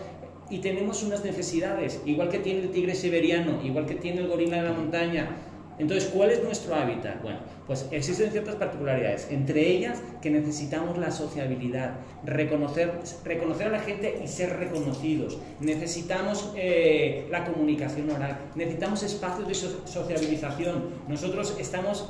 y 0.49 0.59
tenemos 0.59 1.03
unas 1.03 1.25
necesidades, 1.25 2.01
igual 2.07 2.29
que 2.29 2.39
tiene 2.39 2.61
el 2.61 2.71
tigre 2.71 2.95
siberiano, 2.95 3.61
igual 3.65 3.85
que 3.87 3.97
tiene 3.97 4.21
el 4.21 4.29
gorila 4.29 4.59
de 4.59 4.63
la 4.63 4.73
montaña. 4.73 5.31
Entonces, 5.79 6.11
¿cuál 6.15 6.31
es 6.31 6.43
nuestro 6.43 6.75
hábitat? 6.75 7.23
Bueno, 7.23 7.39
pues 7.67 7.87
existen 7.91 8.31
ciertas 8.31 8.55
particularidades, 8.55 9.29
entre 9.31 9.69
ellas 9.69 10.01
que 10.23 10.31
necesitamos 10.31 10.97
la 10.97 11.11
sociabilidad, 11.11 11.97
reconocer, 12.25 12.93
reconocer 13.25 13.67
a 13.67 13.71
la 13.71 13.81
gente 13.81 14.21
y 14.25 14.29
ser 14.29 14.57
reconocidos, 14.57 15.39
necesitamos 15.61 16.53
eh, 16.57 17.27
la 17.31 17.45
comunicación 17.45 18.11
oral, 18.11 18.39
necesitamos 18.55 19.03
espacios 19.03 19.49
de 19.49 19.55
sociabilización. 19.55 20.85
Nosotros 21.09 21.57
estamos, 21.59 22.09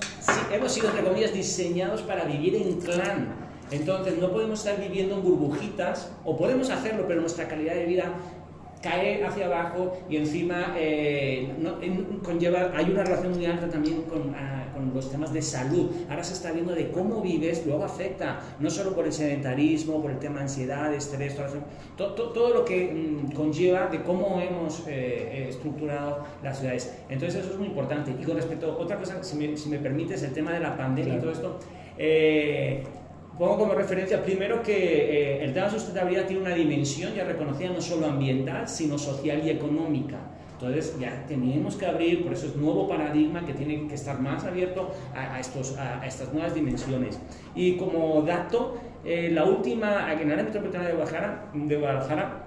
hemos 0.52 0.72
sido, 0.72 0.88
entre 0.90 1.04
comillas, 1.04 1.32
diseñados 1.32 2.02
para 2.02 2.24
vivir 2.24 2.54
en 2.54 2.80
clan, 2.80 3.46
entonces 3.70 4.16
no 4.18 4.30
podemos 4.30 4.60
estar 4.60 4.80
viviendo 4.80 5.16
en 5.16 5.22
burbujitas, 5.22 6.12
o 6.24 6.36
podemos 6.36 6.70
hacerlo, 6.70 7.04
pero 7.08 7.20
nuestra 7.20 7.48
calidad 7.48 7.74
de 7.74 7.86
vida 7.86 8.14
cae 8.82 9.24
hacia 9.24 9.46
abajo 9.46 9.98
y 10.08 10.16
encima 10.16 10.74
eh, 10.76 11.48
conlleva, 12.22 12.72
hay 12.74 12.90
una 12.90 13.04
relación 13.04 13.32
muy 13.32 13.46
alta 13.46 13.68
también 13.68 14.04
ah, 14.36 14.64
con, 14.74 14.92
los 14.94 15.10
temas 15.10 15.32
de 15.32 15.42
salud. 15.42 15.90
Ahora 16.08 16.22
se 16.22 16.34
está 16.34 16.52
viendo 16.52 16.74
de 16.74 16.90
cómo 16.90 17.20
vives, 17.20 17.64
luego 17.66 17.84
afecta, 17.84 18.40
no 18.60 18.70
solo 18.70 18.94
por 18.94 19.06
el 19.06 19.12
sedentarismo, 19.12 20.00
por 20.00 20.10
el 20.10 20.18
tema 20.18 20.36
de 20.36 20.42
ansiedad, 20.42 20.92
estrés, 20.94 21.36
todo, 21.96 22.14
todo, 22.14 22.54
lo 22.54 22.64
que 22.64 22.92
mm, 22.92 23.32
conlleva 23.32 23.86
de 23.88 24.02
cómo 24.02 24.40
hemos 24.40 24.80
eh, 24.80 24.84
eh, 24.88 25.46
estructurado 25.48 26.24
las 26.42 26.58
ciudades. 26.58 26.94
Entonces 27.08 27.40
eso 27.40 27.52
es 27.52 27.58
muy 27.58 27.68
importante. 27.68 28.14
Y 28.18 28.24
con 28.24 28.36
respecto 28.36 28.72
a 28.72 28.76
otra 28.76 28.98
cosa, 28.98 29.22
si 29.22 29.36
me, 29.36 29.56
si 29.56 29.68
me 29.68 29.78
permites, 29.78 30.22
el 30.22 30.32
tema 30.32 30.52
de 30.52 30.60
la 30.60 30.76
pandemia 30.76 31.16
y 31.16 31.18
todo 31.18 31.32
esto, 31.32 31.58
Pongo 33.38 33.58
como 33.58 33.74
referencia 33.74 34.22
primero 34.22 34.62
que 34.62 34.74
eh, 34.74 35.44
el 35.44 35.52
tema 35.52 35.66
de 35.66 35.72
sustentabilidad 35.72 36.26
tiene 36.26 36.40
una 36.42 36.54
dimensión 36.54 37.12
ya 37.12 37.24
reconocida 37.24 37.68
no 37.68 37.82
solo 37.82 38.06
ambiental, 38.06 38.66
sino 38.66 38.96
social 38.96 39.42
y 39.44 39.50
económica. 39.50 40.16
Entonces 40.52 40.98
ya 40.98 41.26
tenemos 41.28 41.76
que 41.76 41.84
abrir, 41.84 42.24
por 42.24 42.32
eso 42.32 42.46
es 42.46 42.56
nuevo 42.56 42.88
paradigma 42.88 43.44
que 43.44 43.52
tiene 43.52 43.86
que 43.88 43.94
estar 43.94 44.18
más 44.20 44.42
abierto 44.44 44.90
a, 45.14 45.38
estos, 45.38 45.76
a, 45.76 46.06
estas 46.06 46.32
nuevas 46.32 46.54
dimensiones. 46.54 47.20
Y 47.54 47.76
como 47.76 48.22
dato, 48.22 48.78
eh, 49.04 49.30
la 49.30 49.44
última, 49.44 50.10
en 50.10 50.20
el 50.20 50.32
área 50.32 50.44
metropolitana 50.44 50.86
de 50.86 50.94
Guadalajara, 50.94 51.50
de 51.52 51.76
Guadalajara 51.76 52.45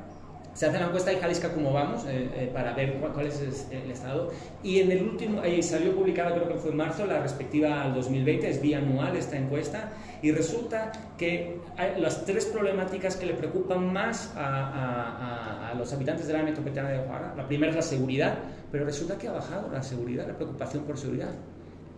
se 0.59 0.65
hace 0.65 0.77
la 0.77 0.87
encuesta 0.87 1.11
de 1.11 1.15
Jalisca 1.15 1.53
cómo 1.53 1.71
vamos 1.71 2.03
eh, 2.03 2.29
eh, 2.35 2.51
para 2.53 2.73
ver 2.73 2.95
cuál, 2.95 3.25
es 3.25 3.65
el 3.71 3.89
estado. 3.89 4.29
Y 4.61 4.81
en 4.81 4.91
el 4.91 5.03
último 5.03 5.39
ahí 5.39 5.63
salió 5.63 5.95
publicada 5.95 6.35
creo 6.35 6.49
que 6.49 6.55
fue 6.55 6.71
en 6.71 6.75
marzo 6.75 7.05
la 7.05 7.21
respectiva 7.21 7.81
al 7.81 7.93
2020 7.93 8.49
es 8.49 8.61
bianual 8.61 9.15
esta 9.15 9.37
encuesta. 9.37 9.93
Y 10.21 10.33
resulta 10.33 10.91
que 11.17 11.61
las 11.97 12.25
tres 12.25 12.45
problemáticas 12.45 13.15
que 13.15 13.27
le 13.27 13.35
preocupan 13.35 13.93
más 13.93 14.33
a, 14.35 15.73
los 15.77 15.93
habitantes 15.93 16.27
de 16.27 16.33
la 16.33 16.43
metropolitana 16.43 16.89
de 16.89 16.97
Guadalajara. 16.97 17.35
La 17.37 17.47
primera 17.47 17.69
es 17.69 17.77
la 17.77 17.81
seguridad 17.81 18.37
pero 18.69 18.85
resulta 18.85 19.17
que 19.17 19.27
ha 19.27 19.31
bajado 19.31 19.69
la 19.71 19.81
seguridad 19.81 20.27
la 20.27 20.35
preocupación 20.35 20.83
por 20.83 20.97
seguridad 20.97 21.29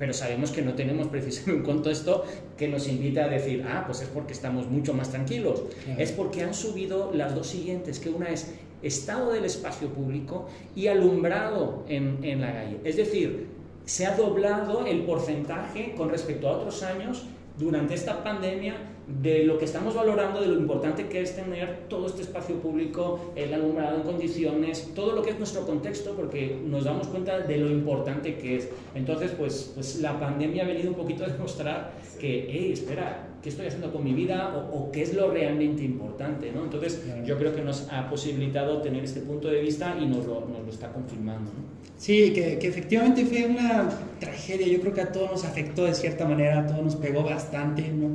pero 0.01 0.13
sabemos 0.13 0.49
que 0.49 0.63
no 0.63 0.73
tenemos 0.73 1.09
precisamente 1.09 1.53
un 1.59 1.61
contexto 1.61 2.25
que 2.57 2.67
nos 2.67 2.87
invita 2.87 3.25
a 3.25 3.27
decir, 3.27 3.63
ah, 3.69 3.83
pues 3.85 4.01
es 4.01 4.07
porque 4.07 4.33
estamos 4.33 4.65
mucho 4.65 4.95
más 4.95 5.11
tranquilos. 5.11 5.61
Es 5.95 6.11
porque 6.11 6.41
han 6.41 6.55
subido 6.55 7.11
las 7.13 7.35
dos 7.35 7.45
siguientes, 7.45 7.99
que 7.99 8.09
una 8.09 8.29
es 8.29 8.51
estado 8.81 9.31
del 9.31 9.45
espacio 9.45 9.89
público 9.89 10.47
y 10.75 10.87
alumbrado 10.87 11.85
en, 11.87 12.17
en 12.23 12.41
la 12.41 12.51
calle. 12.51 12.79
Es 12.83 12.97
decir, 12.97 13.45
se 13.85 14.07
ha 14.07 14.15
doblado 14.15 14.87
el 14.87 15.03
porcentaje 15.03 15.93
con 15.95 16.09
respecto 16.09 16.49
a 16.49 16.53
otros 16.53 16.81
años 16.81 17.27
durante 17.59 17.93
esta 17.93 18.23
pandemia 18.23 18.77
de 19.07 19.43
lo 19.43 19.57
que 19.57 19.65
estamos 19.65 19.95
valorando, 19.95 20.41
de 20.41 20.47
lo 20.47 20.55
importante 20.55 21.07
que 21.07 21.21
es 21.21 21.35
tener 21.35 21.87
todo 21.89 22.07
este 22.07 22.21
espacio 22.21 22.55
público, 22.55 23.33
el 23.35 23.53
alumbrado 23.53 23.97
en 23.97 24.03
condiciones, 24.03 24.91
todo 24.95 25.13
lo 25.13 25.21
que 25.21 25.31
es 25.31 25.37
nuestro 25.37 25.65
contexto, 25.65 26.13
porque 26.15 26.59
nos 26.65 26.85
damos 26.85 27.07
cuenta 27.07 27.39
de 27.39 27.57
lo 27.57 27.69
importante 27.69 28.35
que 28.35 28.57
es. 28.57 28.69
Entonces, 28.95 29.31
pues, 29.37 29.71
pues 29.73 29.99
la 30.01 30.19
pandemia 30.19 30.63
ha 30.63 30.67
venido 30.67 30.89
un 30.89 30.95
poquito 30.95 31.25
a 31.25 31.27
demostrar 31.27 31.91
que, 32.19 32.47
hey, 32.49 32.71
espera, 32.73 33.27
¿qué 33.41 33.49
estoy 33.49 33.67
haciendo 33.67 33.91
con 33.91 34.03
mi 34.03 34.13
vida? 34.13 34.69
O, 34.71 34.91
qué 34.91 35.01
es 35.01 35.13
lo 35.13 35.31
realmente 35.31 35.83
importante, 35.83 36.51
¿no? 36.51 36.63
Entonces, 36.63 37.03
yo 37.25 37.37
creo 37.37 37.55
que 37.55 37.61
nos 37.61 37.87
ha 37.91 38.09
posibilitado 38.09 38.81
tener 38.81 39.03
este 39.03 39.21
punto 39.21 39.47
de 39.47 39.61
vista 39.61 39.97
y 39.99 40.05
nos 40.05 40.25
lo, 40.25 40.41
nos 40.41 40.63
lo 40.63 40.69
está 40.69 40.91
confirmando, 40.91 41.51
¿no? 41.51 41.81
Sí, 41.97 42.33
que, 42.33 42.57
que, 42.57 42.67
efectivamente 42.67 43.23
fue 43.25 43.45
una 43.45 43.87
tragedia, 44.19 44.67
yo 44.67 44.81
creo 44.81 44.91
que 44.91 45.01
a 45.01 45.11
todos 45.11 45.29
nos 45.29 45.45
afectó 45.45 45.85
de 45.85 45.93
cierta 45.93 46.25
manera, 46.25 46.61
a 46.61 46.65
todos 46.65 46.83
nos 46.83 46.95
pegó 46.95 47.23
bastante, 47.23 47.89
¿no? 47.89 48.09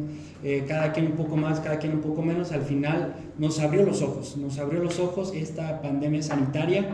Eh, 0.45 0.65
cada 0.69 0.93
quien 0.93 1.07
un 1.07 1.13
poco 1.13 1.37
más, 1.37 1.61
cada 1.61 1.79
quien 1.79 1.95
un 1.95 2.01
poco 2.01 2.23
menos, 2.23 2.53
al 2.53 2.63
final 2.63 3.15
nos 3.39 3.59
abrió 3.59 3.85
los 3.85 4.03
ojos, 4.03 4.37
nos 4.37 4.59
abrió 4.59 4.83
los 4.83 4.99
ojos 4.99 5.33
esta 5.35 5.81
pandemia 5.81 6.23
sanitaria 6.23 6.87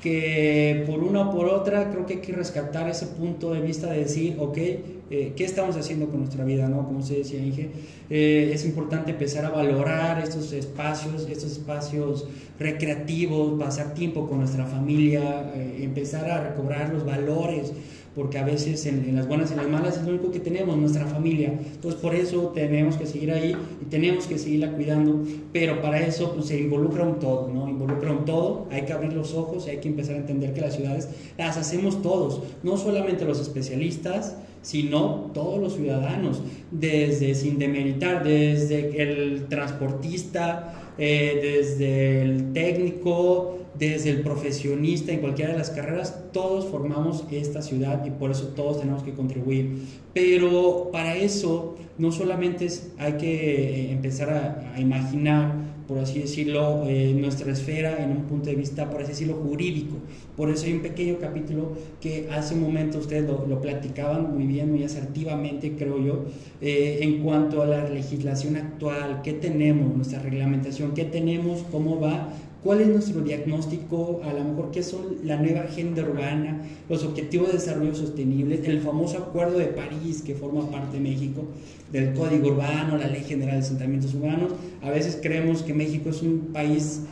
que 0.00 0.84
por 0.86 1.02
una 1.02 1.28
o 1.28 1.32
por 1.32 1.46
otra 1.46 1.90
creo 1.90 2.06
que 2.06 2.14
hay 2.14 2.20
que 2.20 2.32
rescatar 2.32 2.88
ese 2.88 3.06
punto 3.06 3.52
de 3.52 3.60
vista 3.60 3.90
de 3.90 4.00
decir, 4.00 4.36
ok, 4.38 4.58
eh, 4.58 5.32
¿qué 5.34 5.44
estamos 5.44 5.76
haciendo 5.76 6.08
con 6.08 6.20
nuestra 6.20 6.44
vida? 6.44 6.68
¿no? 6.68 6.86
Como 6.86 7.02
se 7.02 7.18
decía 7.18 7.40
Inge, 7.40 7.70
eh, 8.10 8.50
es 8.52 8.64
importante 8.64 9.12
empezar 9.12 9.44
a 9.44 9.50
valorar 9.50 10.22
estos 10.22 10.52
espacios, 10.52 11.26
estos 11.30 11.52
espacios 11.52 12.26
recreativos, 12.58 13.58
pasar 13.58 13.94
tiempo 13.94 14.28
con 14.28 14.38
nuestra 14.38 14.66
familia, 14.66 15.52
empezar 15.78 16.30
a 16.30 16.48
recobrar 16.50 16.92
los 16.92 17.04
valores 17.04 17.72
porque 18.16 18.38
a 18.38 18.44
veces 18.44 18.86
en, 18.86 19.14
las 19.14 19.28
buenas 19.28 19.50
y 19.50 19.52
en 19.52 19.58
las 19.58 19.68
malas 19.68 19.98
es 19.98 20.04
lo 20.04 20.14
único 20.14 20.30
que 20.30 20.40
tenemos, 20.40 20.74
nuestra 20.78 21.04
familia. 21.04 21.52
Entonces 21.52 22.00
por 22.00 22.14
eso 22.14 22.50
tenemos 22.54 22.96
que 22.96 23.04
seguir 23.04 23.30
ahí 23.30 23.54
y 23.82 23.84
tenemos 23.84 24.26
que 24.26 24.38
seguirla 24.38 24.72
cuidando, 24.72 25.22
pero 25.52 25.82
para 25.82 26.00
eso 26.00 26.32
pues, 26.32 26.46
se 26.46 26.58
involucra 26.58 27.04
un 27.04 27.18
todo, 27.18 27.50
¿no? 27.52 27.68
Involucra 27.68 28.10
un 28.10 28.24
todo, 28.24 28.66
hay 28.70 28.82
que 28.82 28.94
abrir 28.94 29.12
los 29.12 29.34
ojos 29.34 29.66
y 29.66 29.70
hay 29.70 29.76
que 29.78 29.88
empezar 29.88 30.14
a 30.14 30.18
entender 30.18 30.54
que 30.54 30.62
las 30.62 30.74
ciudades 30.74 31.10
las 31.36 31.58
hacemos 31.58 32.00
todos, 32.00 32.40
no 32.62 32.78
solamente 32.78 33.26
los 33.26 33.38
especialistas, 33.38 34.36
sino 34.62 35.30
todos 35.34 35.60
los 35.60 35.74
ciudadanos, 35.74 36.42
desde 36.70 37.34
sin 37.34 37.58
demeritar, 37.58 38.24
desde 38.24 39.00
el 39.02 39.46
transportista, 39.48 40.92
eh, 40.98 41.38
desde 41.42 42.22
el 42.22 42.54
técnico, 42.54 43.58
desde 43.78 44.10
el 44.10 44.20
profesionista 44.22 45.12
en 45.12 45.20
cualquiera 45.20 45.52
de 45.52 45.58
las 45.58 45.70
carreras, 45.70 46.32
todos 46.32 46.66
formamos 46.66 47.24
esta 47.30 47.62
ciudad 47.62 48.04
y 48.06 48.10
por 48.10 48.30
eso 48.30 48.48
todos 48.48 48.80
tenemos 48.80 49.02
que 49.02 49.12
contribuir. 49.12 49.82
Pero 50.14 50.88
para 50.92 51.16
eso 51.16 51.76
no 51.98 52.12
solamente 52.12 52.68
hay 52.98 53.14
que 53.14 53.88
eh, 53.88 53.92
empezar 53.92 54.30
a, 54.74 54.80
imaginar, 54.80 55.54
por 55.86 55.98
así 55.98 56.18
decirlo, 56.18 56.84
eh, 56.86 57.14
nuestra 57.18 57.52
esfera 57.52 58.02
en 58.02 58.10
un 58.10 58.24
punto 58.24 58.50
de 58.50 58.56
vista, 58.56 58.90
por 58.90 59.02
así 59.02 59.12
decirlo, 59.12 59.34
jurídico. 59.34 59.96
Por 60.36 60.50
eso 60.50 60.66
hay 60.66 60.74
un 60.74 60.82
pequeño 60.82 61.18
capítulo 61.18 61.72
que 62.00 62.28
hace 62.30 62.54
un 62.54 62.62
momento 62.62 62.98
ustedes 62.98 63.28
lo, 63.28 63.60
platicaban 63.60 64.34
muy 64.34 64.46
bien, 64.46 64.70
muy 64.70 64.84
asertivamente, 64.84 65.74
creo 65.76 66.02
yo, 66.04 66.24
eh, 66.60 66.98
en 67.02 67.22
cuanto 67.22 67.62
a 67.62 67.66
la 67.66 67.88
legislación 67.88 68.56
actual, 68.56 69.20
qué 69.22 69.32
tenemos, 69.32 69.94
nuestra 69.94 70.18
reglamentación, 70.18 70.92
qué 70.92 71.04
tenemos, 71.04 71.64
cómo 71.70 72.00
va 72.00 72.28
cuál 72.66 72.80
es 72.80 72.88
nuestro 72.88 73.20
diagnóstico, 73.20 74.22
a 74.24 74.32
lo 74.32 74.42
mejor 74.42 74.72
qué 74.72 74.82
son 74.82 75.18
la 75.22 75.36
nueva 75.36 75.60
agenda 75.60 76.02
urbana, 76.02 76.62
los 76.88 77.04
objetivos 77.04 77.46
de 77.46 77.52
desarrollo 77.54 77.94
sostenible, 77.94 78.60
el 78.64 78.80
famoso 78.80 79.18
Acuerdo 79.18 79.58
de 79.58 79.66
París 79.66 80.20
que 80.26 80.34
forma 80.34 80.68
parte 80.68 80.96
de 80.96 81.02
México, 81.04 81.44
del 81.92 82.12
Código 82.14 82.48
Urbano, 82.48 82.98
la 82.98 83.06
Ley 83.06 83.22
General 83.22 83.54
de 83.54 83.60
Asentamientos 83.60 84.14
Urbanos. 84.14 84.50
A 84.82 84.90
veces 84.90 85.16
creemos 85.22 85.62
que 85.62 85.74
México 85.74 86.10
es 86.10 86.22
un 86.22 86.48
país 86.52 87.02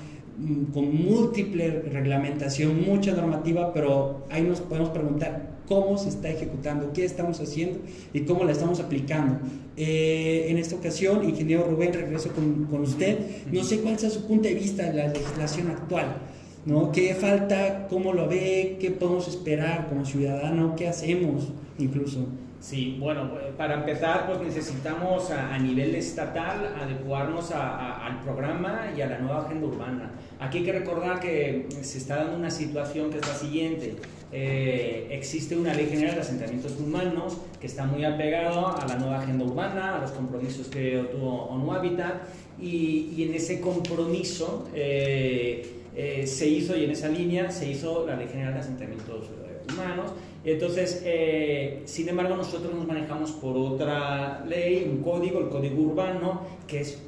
con 0.73 0.95
múltiple 0.95 1.83
reglamentación, 1.83 2.85
mucha 2.85 3.13
normativa, 3.13 3.73
pero 3.73 4.25
ahí 4.31 4.43
nos 4.43 4.61
podemos 4.61 4.91
preguntar, 4.91 5.55
cómo 5.67 5.97
se 5.97 6.11
está 6.11 6.29
ejecutando, 6.29 6.93
qué 6.93 7.05
estamos 7.05 7.41
haciendo 7.41 7.81
y 8.13 8.21
cómo 8.21 8.45
la 8.45 8.53
estamos 8.53 8.81
aplicando. 8.81 9.39
Eh, 9.77 10.47
en 10.49 10.59
esta 10.59 10.77
ocasión, 10.77 11.29
ingeniero 11.29 11.65
Rubén, 11.65 11.93
regreso 11.93 12.31
con, 12.33 12.65
con, 12.65 12.83
usted. 12.83 13.19
No 13.51 13.65
sé 13.65 13.81
cuál 13.81 13.99
sea 13.99 14.11
su 14.11 14.27
punto 14.27 14.49
de 14.49 14.55
vista 14.55 14.85
de 14.85 14.95
la 14.95 15.09
legislación 15.09 15.69
actual. 15.69 16.17
¿no? 16.67 16.93
¿Qué 16.93 17.15
falta? 17.15 17.89
¿Cómo 17.89 18.13
lo 18.13 18.29
ve? 18.29 18.77
¿Qué 18.81 18.91
podemos 18.91 19.29
esperar 19.29 19.89
como 19.89 20.05
ciudadano? 20.05 20.75
¿Qué 20.77 20.89
hacemos 20.89 21.49
incluso? 21.79 22.27
Sí, 22.65 22.97
bueno, 22.99 23.31
pues, 23.31 23.45
para 23.59 23.75
empezar, 23.75 24.27
pues 24.27 24.41
necesitamos 24.41 25.31
a, 25.31 25.59
nivel 25.59 25.95
estatal 25.97 26.75
adecuarnos 26.81 27.51
al 27.51 28.21
programa 28.23 28.91
y 28.97 29.03
a 29.03 29.07
la 29.07 29.19
nueva 29.19 29.45
agenda 29.45 29.67
urbana. 29.67 30.13
Aquí 30.41 30.59
hay 30.59 30.65
que 30.65 30.73
recordar 30.73 31.21
que 31.21 31.69
se 31.83 31.99
está 31.99 32.17
dando 32.17 32.39
una 32.39 32.51
situación 32.51 33.11
que 33.11 33.19
es 33.19 33.29
la 33.29 33.35
siguiente. 33.35 33.97
Eh, 34.33 35.09
existe 35.11 35.55
una 35.59 35.75
ley 35.75 35.89
general 35.91 36.15
de 36.15 36.23
asentamientos 36.23 36.81
humanos 36.81 37.37
que 37.61 37.67
está 37.67 37.85
muy 37.85 38.03
apegado 38.03 38.75
a 38.75 38.87
la 38.89 38.97
nueva 38.97 39.21
agenda 39.21 39.45
urbana, 39.45 39.97
a 39.97 40.01
los 40.01 40.13
compromisos 40.13 40.69
que 40.69 41.07
tuvo 41.13 41.45
ONU 41.49 41.71
Habitat, 41.71 42.23
y, 42.59 43.25
en 43.25 43.35
ese 43.35 43.61
compromiso 43.61 44.67
eh, 44.75 45.83
eh, 45.95 46.27
se 46.27 46.49
hizo, 46.49 46.75
y 46.75 46.85
en 46.85 46.93
esa 46.93 47.09
línea 47.09 47.51
se 47.51 47.71
hizo 47.71 48.07
la 48.07 48.17
ley 48.17 48.29
general 48.29 48.55
de 48.55 48.61
asentamientos 48.61 49.29
humanos. 49.71 50.13
Entonces, 50.45 51.03
sin 51.87 52.09
embargo, 52.09 52.37
nosotros 52.37 52.75
nos 52.75 52.87
manejamos 52.87 53.33
por 53.33 53.57
otra 53.57 54.45
ley, 54.47 54.89
un 54.91 55.03
código, 55.03 55.41
el 55.41 55.49
código 55.49 55.83
urbano, 55.83 56.43
que 56.67 56.81
es 56.81 57.03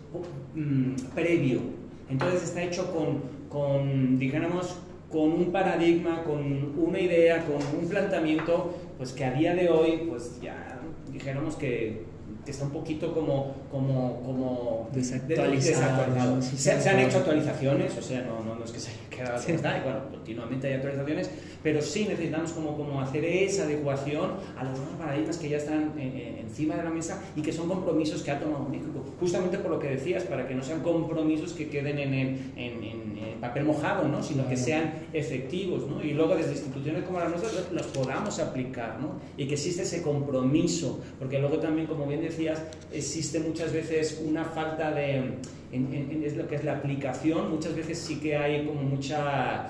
mm, 0.54 0.94
previo. 1.14 1.60
Entonces 2.08 2.44
está 2.44 2.62
hecho 2.62 2.92
con, 2.92 3.20
con 3.50 4.18
digamos, 4.18 4.76
con 5.10 5.32
un 5.32 5.52
paradigma, 5.52 6.22
con 6.24 6.74
una 6.78 6.98
idea, 6.98 7.44
con 7.44 7.80
un 7.80 7.88
planteamiento, 7.88 8.74
pues 8.96 9.12
que 9.12 9.24
a 9.24 9.32
día 9.32 9.54
de 9.54 9.68
hoy, 9.68 10.06
pues 10.08 10.40
ya 10.40 10.80
dijéramos 11.12 11.56
que, 11.56 12.04
que 12.44 12.50
está 12.50 12.64
un 12.64 12.70
poquito 12.70 13.12
como, 13.12 13.54
como, 13.70 14.22
como 14.22 14.88
desactualizado. 14.92 16.40
Se, 16.42 16.80
se, 16.80 16.88
han 16.88 16.98
hecho 17.00 17.18
actualizaciones, 17.18 17.96
o 17.96 18.02
sea, 18.02 18.22
no, 18.22 18.42
no, 18.44 18.56
no 18.56 18.64
es 18.64 18.72
que 18.72 18.80
se 18.80 18.90
haya 18.90 19.05
quedado 19.16 19.42
como 19.42 19.54
está, 19.56 19.78
y 19.78 19.82
bueno, 19.82 19.98
continuamente 20.10 20.66
hay 20.68 20.74
actualizaciones, 20.74 21.30
pero 21.62 21.82
sí 21.82 22.06
necesitamos 22.08 22.52
como, 22.52 22.76
como 22.76 23.00
hacer 23.00 23.24
esa 23.24 23.64
adecuación 23.64 24.32
a 24.56 24.64
los 24.64 24.78
nuevos 24.78 24.96
paradigmas 24.98 25.36
que 25.38 25.48
ya 25.48 25.56
están 25.56 25.92
eh, 25.98 26.12
eh, 26.14 26.40
encima 26.42 26.76
de 26.76 26.84
la 26.84 26.90
mesa 26.90 27.22
y 27.34 27.42
que 27.42 27.52
son 27.52 27.68
compromisos 27.68 28.22
que 28.22 28.30
ha 28.30 28.38
tomado 28.38 28.68
México, 28.68 29.04
justamente 29.18 29.58
por 29.58 29.70
lo 29.70 29.78
que 29.78 29.88
decías, 29.88 30.24
para 30.24 30.46
que 30.46 30.54
no 30.54 30.62
sean 30.62 30.82
compromisos 30.82 31.52
que 31.52 31.68
queden 31.68 31.98
en, 31.98 32.14
en, 32.14 32.36
en, 32.56 33.06
papel 33.40 33.64
mojado, 33.64 34.08
¿no? 34.08 34.22
sino 34.22 34.48
que 34.48 34.56
sean 34.56 34.94
efectivos, 35.12 35.86
¿no? 35.86 36.02
y 36.02 36.14
luego 36.14 36.34
desde 36.36 36.52
instituciones 36.52 37.04
como 37.04 37.18
las 37.18 37.28
nuestras 37.28 37.70
los 37.70 37.86
podamos 37.88 38.38
aplicar, 38.38 38.98
¿no? 38.98 39.20
y 39.36 39.46
que 39.46 39.54
existe 39.54 39.82
ese 39.82 40.00
compromiso, 40.00 41.00
porque 41.18 41.38
luego 41.38 41.58
también, 41.58 41.86
como 41.86 42.06
bien 42.06 42.22
decías, 42.22 42.62
existe 42.90 43.40
muchas 43.40 43.74
veces 43.74 44.22
una 44.26 44.44
falta 44.44 44.90
de, 44.90 45.34
en, 45.72 46.22
es 46.24 46.36
lo 46.36 46.48
que 46.48 46.56
es 46.56 46.64
la 46.64 46.72
aplicación, 46.78 47.50
muchas 47.50 47.74
veces 47.74 47.98
sí 47.98 48.20
que 48.20 48.36
hay 48.36 48.66
como 48.66 48.82
mucha 48.82 49.68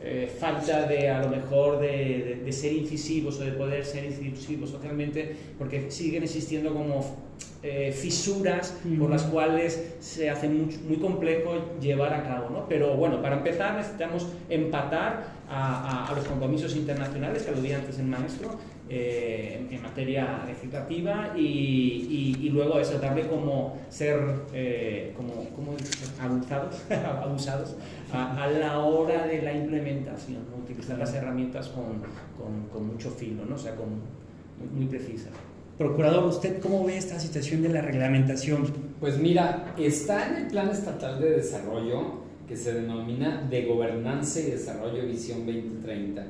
eh, 0.00 0.30
falta 0.38 0.86
de 0.86 1.10
a 1.10 1.22
lo 1.22 1.28
mejor 1.28 1.80
de, 1.80 2.42
de, 2.44 2.52
ser 2.52 2.72
incisivos 2.72 3.38
o 3.40 3.44
de 3.44 3.52
poder 3.52 3.84
ser 3.84 4.04
incisivos 4.04 4.70
socialmente, 4.70 5.34
porque 5.58 5.90
siguen 5.90 6.22
existiendo 6.22 6.72
como 6.72 7.28
eh, 7.60 7.90
fisuras 7.90 8.78
por 9.00 9.10
las 9.10 9.24
cuales 9.24 9.96
se 9.98 10.30
hace 10.30 10.48
muy, 10.48 10.72
muy, 10.86 10.98
complejo 10.98 11.56
llevar 11.80 12.14
a 12.14 12.22
cabo. 12.22 12.50
¿no? 12.50 12.68
Pero 12.68 12.94
bueno, 12.94 13.20
para 13.20 13.38
empezar 13.38 13.74
necesitamos 13.74 14.28
empatar 14.48 15.37
a, 15.48 16.04
a, 16.04 16.08
a 16.08 16.14
los 16.14 16.24
compromisos 16.24 16.76
internacionales, 16.76 17.42
que 17.42 17.50
aludía 17.50 17.78
antes 17.78 17.98
el 17.98 18.06
maestro, 18.06 18.58
eh, 18.90 19.66
en 19.70 19.82
materia 19.82 20.44
legislativa 20.46 21.34
y, 21.36 22.38
y, 22.40 22.48
luego 22.48 22.78
eso, 22.80 22.98
darle 22.98 23.26
como 23.26 23.78
ser 23.90 24.18
eh, 24.54 25.12
como, 25.14 25.44
como 25.50 25.72
abusados, 26.18 26.82
abusados 27.22 27.76
a, 28.10 28.46
la 28.46 28.78
hora 28.78 29.26
de 29.26 29.42
la 29.42 29.52
implementación, 29.52 30.38
utilizar 30.58 30.96
las 30.96 31.12
herramientas 31.12 31.68
con, 31.68 32.00
con, 32.38 32.68
con, 32.72 32.86
mucho 32.86 33.10
filo, 33.10 33.44
¿no? 33.44 33.56
o 33.56 33.58
sea, 33.58 33.76
con, 33.76 33.88
muy, 33.90 34.68
muy 34.74 34.86
precisas. 34.86 35.32
Procurador, 35.76 36.24
¿usted 36.24 36.58
cómo 36.58 36.82
ve 36.84 36.96
esta 36.96 37.20
situación 37.20 37.60
de 37.60 37.68
la 37.68 37.82
reglamentación? 37.82 38.72
Pues 39.00 39.18
mira, 39.18 39.74
está 39.76 40.28
en 40.28 40.36
el 40.36 40.46
Plan 40.46 40.70
Estatal 40.70 41.20
de 41.20 41.30
Desarrollo 41.32 42.26
que 42.48 42.56
se 42.56 42.72
denomina 42.72 43.46
de 43.48 43.66
Gobernanza 43.66 44.40
y 44.40 44.44
Desarrollo 44.44 45.06
Visión 45.06 45.44
2030 45.44 46.24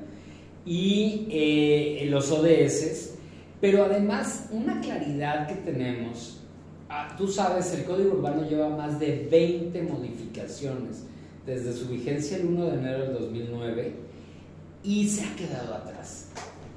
y 0.67 1.29
eh, 1.31 2.07
los 2.11 2.31
ODS, 2.31 3.15
pero 3.61 3.85
además 3.85 4.49
una 4.51 4.81
claridad 4.81 5.47
que 5.47 5.55
tenemos, 5.55 6.41
ah, 6.91 7.15
tú 7.17 7.29
sabes, 7.29 7.73
el 7.73 7.85
Código 7.85 8.15
Urbano 8.15 8.49
lleva 8.49 8.69
más 8.69 8.99
de 8.99 9.29
20 9.31 9.83
modificaciones 9.85 11.05
desde 11.47 11.73
su 11.73 11.89
vigencia 11.89 12.37
el 12.37 12.47
1 12.47 12.67
de 12.67 12.75
enero 12.75 13.05
del 13.05 13.13
2009 13.15 13.95
y 14.83 15.09
se 15.09 15.25
ha 15.25 15.37
quedado 15.37 15.75
atrás. 15.75 16.29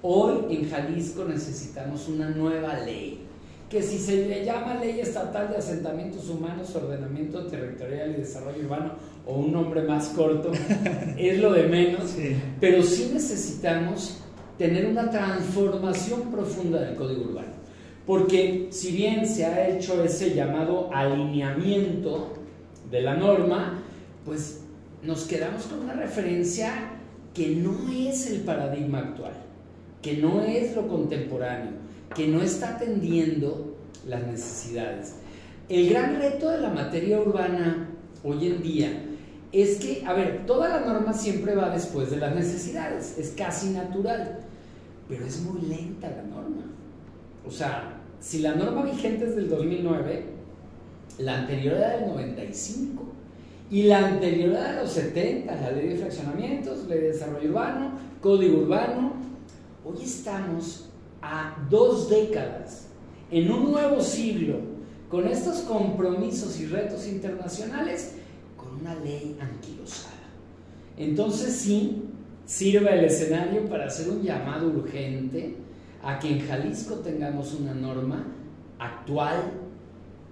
Hoy 0.03 0.55
en 0.55 0.69
Jalisco 0.69 1.25
necesitamos 1.25 2.07
una 2.07 2.29
nueva 2.29 2.79
ley 2.79 3.27
que 3.71 3.81
si 3.81 3.97
se 3.97 4.27
le 4.27 4.43
llama 4.43 4.75
Ley 4.75 4.99
Estatal 4.99 5.49
de 5.49 5.55
Asentamientos 5.55 6.27
Humanos, 6.27 6.75
Ordenamiento 6.75 7.47
Territorial 7.47 8.11
y 8.11 8.19
Desarrollo 8.19 8.59
Urbano, 8.63 8.91
o 9.25 9.35
un 9.35 9.51
nombre 9.51 9.83
más 9.83 10.09
corto, 10.09 10.51
es 11.17 11.39
lo 11.39 11.53
de 11.53 11.67
menos, 11.67 12.15
pero 12.59 12.81
sí 12.83 13.11
necesitamos 13.13 14.21
tener 14.57 14.85
una 14.85 15.09
transformación 15.09 16.31
profunda 16.31 16.81
del 16.81 16.95
Código 16.95 17.23
Urbano. 17.23 17.61
Porque 18.05 18.67
si 18.71 18.91
bien 18.91 19.27
se 19.27 19.45
ha 19.45 19.69
hecho 19.69 20.03
ese 20.03 20.33
llamado 20.33 20.89
alineamiento 20.93 22.33
de 22.89 23.01
la 23.01 23.15
norma, 23.15 23.79
pues 24.25 24.63
nos 25.03 25.25
quedamos 25.25 25.63
con 25.63 25.79
una 25.79 25.93
referencia 25.93 26.73
que 27.33 27.55
no 27.55 27.91
es 27.91 28.29
el 28.29 28.41
paradigma 28.41 28.99
actual, 28.99 29.33
que 30.01 30.17
no 30.17 30.41
es 30.41 30.75
lo 30.75 30.87
contemporáneo, 30.87 31.71
que 32.13 32.27
no 32.27 32.41
está 32.41 32.75
atendiendo 32.75 33.77
las 34.05 34.25
necesidades. 34.27 35.15
El 35.69 35.89
gran 35.89 36.17
reto 36.19 36.49
de 36.49 36.59
la 36.59 36.69
materia 36.69 37.19
urbana 37.19 37.89
hoy 38.23 38.47
en 38.47 38.61
día 38.61 39.05
es 39.51 39.79
que, 39.79 40.03
a 40.05 40.13
ver, 40.13 40.45
toda 40.45 40.69
la 40.69 40.79
norma 40.81 41.13
siempre 41.13 41.55
va 41.55 41.69
después 41.69 42.09
de 42.09 42.17
las 42.17 42.33
necesidades, 42.33 43.17
es 43.17 43.31
casi 43.31 43.69
natural, 43.69 44.39
pero 45.09 45.25
es 45.25 45.41
muy 45.41 45.61
lenta 45.61 46.09
la 46.09 46.23
norma. 46.23 46.63
O 47.45 47.51
sea, 47.51 47.99
si 48.19 48.39
la 48.39 48.55
norma 48.55 48.83
vigente 48.83 49.25
es 49.25 49.35
del 49.35 49.49
2009, 49.49 50.23
la 51.19 51.39
anterior 51.39 51.75
era 51.75 51.97
del 51.97 52.09
95 52.09 53.03
y 53.69 53.83
la 53.83 54.07
anterior 54.07 54.51
era 54.51 54.73
de 54.73 54.81
los 54.83 54.91
70, 54.91 55.53
la 55.53 55.71
ley 55.71 55.89
de 55.89 55.97
fraccionamientos, 55.97 56.87
ley 56.87 56.99
de 56.99 57.07
desarrollo 57.09 57.49
urbano, 57.49 57.91
código 58.21 58.59
urbano. 58.59 59.13
Hoy 59.83 60.03
estamos 60.03 60.89
a 61.21 61.57
dos 61.69 62.09
décadas, 62.09 62.87
en 63.29 63.51
un 63.51 63.71
nuevo 63.71 64.01
siglo, 64.01 64.70
con 65.11 65.27
estos 65.27 65.59
compromisos 65.59 66.57
y 66.61 66.67
retos 66.67 67.05
internacionales, 67.05 68.15
con 68.55 68.79
una 68.79 68.95
ley 68.95 69.37
anquilosada. 69.41 70.15
Entonces 70.97 71.53
sí, 71.53 72.03
sirve 72.45 72.97
el 72.97 73.05
escenario 73.05 73.67
para 73.67 73.87
hacer 73.87 74.09
un 74.09 74.23
llamado 74.23 74.69
urgente 74.69 75.57
a 76.01 76.17
que 76.17 76.29
en 76.29 76.47
Jalisco 76.47 76.95
tengamos 76.95 77.53
una 77.53 77.73
norma 77.73 78.25
actual, 78.79 79.51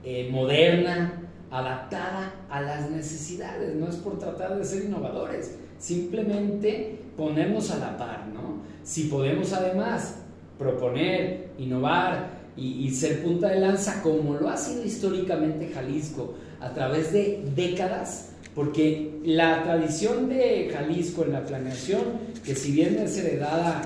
eh, 0.05 0.29
moderna, 0.31 1.23
adaptada 1.51 2.33
a 2.49 2.61
las 2.61 2.89
necesidades. 2.89 3.75
No 3.75 3.89
es 3.89 3.97
por 3.97 4.17
tratar 4.17 4.57
de 4.57 4.63
ser 4.63 4.85
innovadores, 4.85 5.57
simplemente 5.77 7.01
ponernos 7.17 7.69
a 7.71 7.79
la 7.79 7.97
par, 7.97 8.27
¿no? 8.27 8.61
Si 8.83 9.03
podemos 9.03 9.51
además 9.51 10.19
proponer, 10.57 11.51
innovar 11.57 12.38
y, 12.59 12.89
ser 12.91 13.23
punta 13.23 13.49
de 13.49 13.59
lanza 13.59 14.01
como 14.01 14.35
lo 14.35 14.49
ha 14.49 14.57
sido 14.57 14.83
históricamente 14.83 15.71
Jalisco 15.73 16.35
a 16.59 16.73
través 16.73 17.13
de 17.13 17.43
décadas, 17.55 18.31
porque 18.53 19.19
la 19.23 19.63
tradición 19.63 20.27
de 20.27 20.69
Jalisco 20.73 21.23
en 21.23 21.33
la 21.33 21.45
planeación, 21.45 22.01
que 22.43 22.55
si 22.55 22.71
bien 22.71 22.97
es 22.97 23.17
heredada 23.17 23.81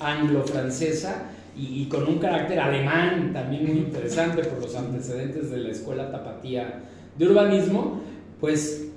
anglo-francesa 0.00 1.30
y, 1.56 1.86
con 1.86 2.06
un 2.06 2.18
carácter 2.18 2.60
alemán 2.60 3.32
también 3.32 3.66
muy 3.66 3.78
interesante 3.78 4.44
por 4.44 4.60
los 4.60 4.74
antecedentes 4.76 5.50
de 5.50 5.58
la 5.58 5.70
escuela 5.70 6.10
tapatía 6.10 6.82
de 7.16 7.26
urbanismo, 7.26 8.00
pues 8.40 8.88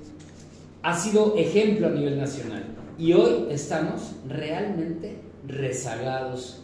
ha 0.84 0.98
sido 0.98 1.36
ejemplo 1.38 1.88
a 1.88 1.92
nivel 1.92 2.18
nacional. 2.18 2.64
Y 3.00 3.14
hoy 3.14 3.48
estamos 3.50 4.16
realmente 4.28 5.18
rezagados 5.48 6.62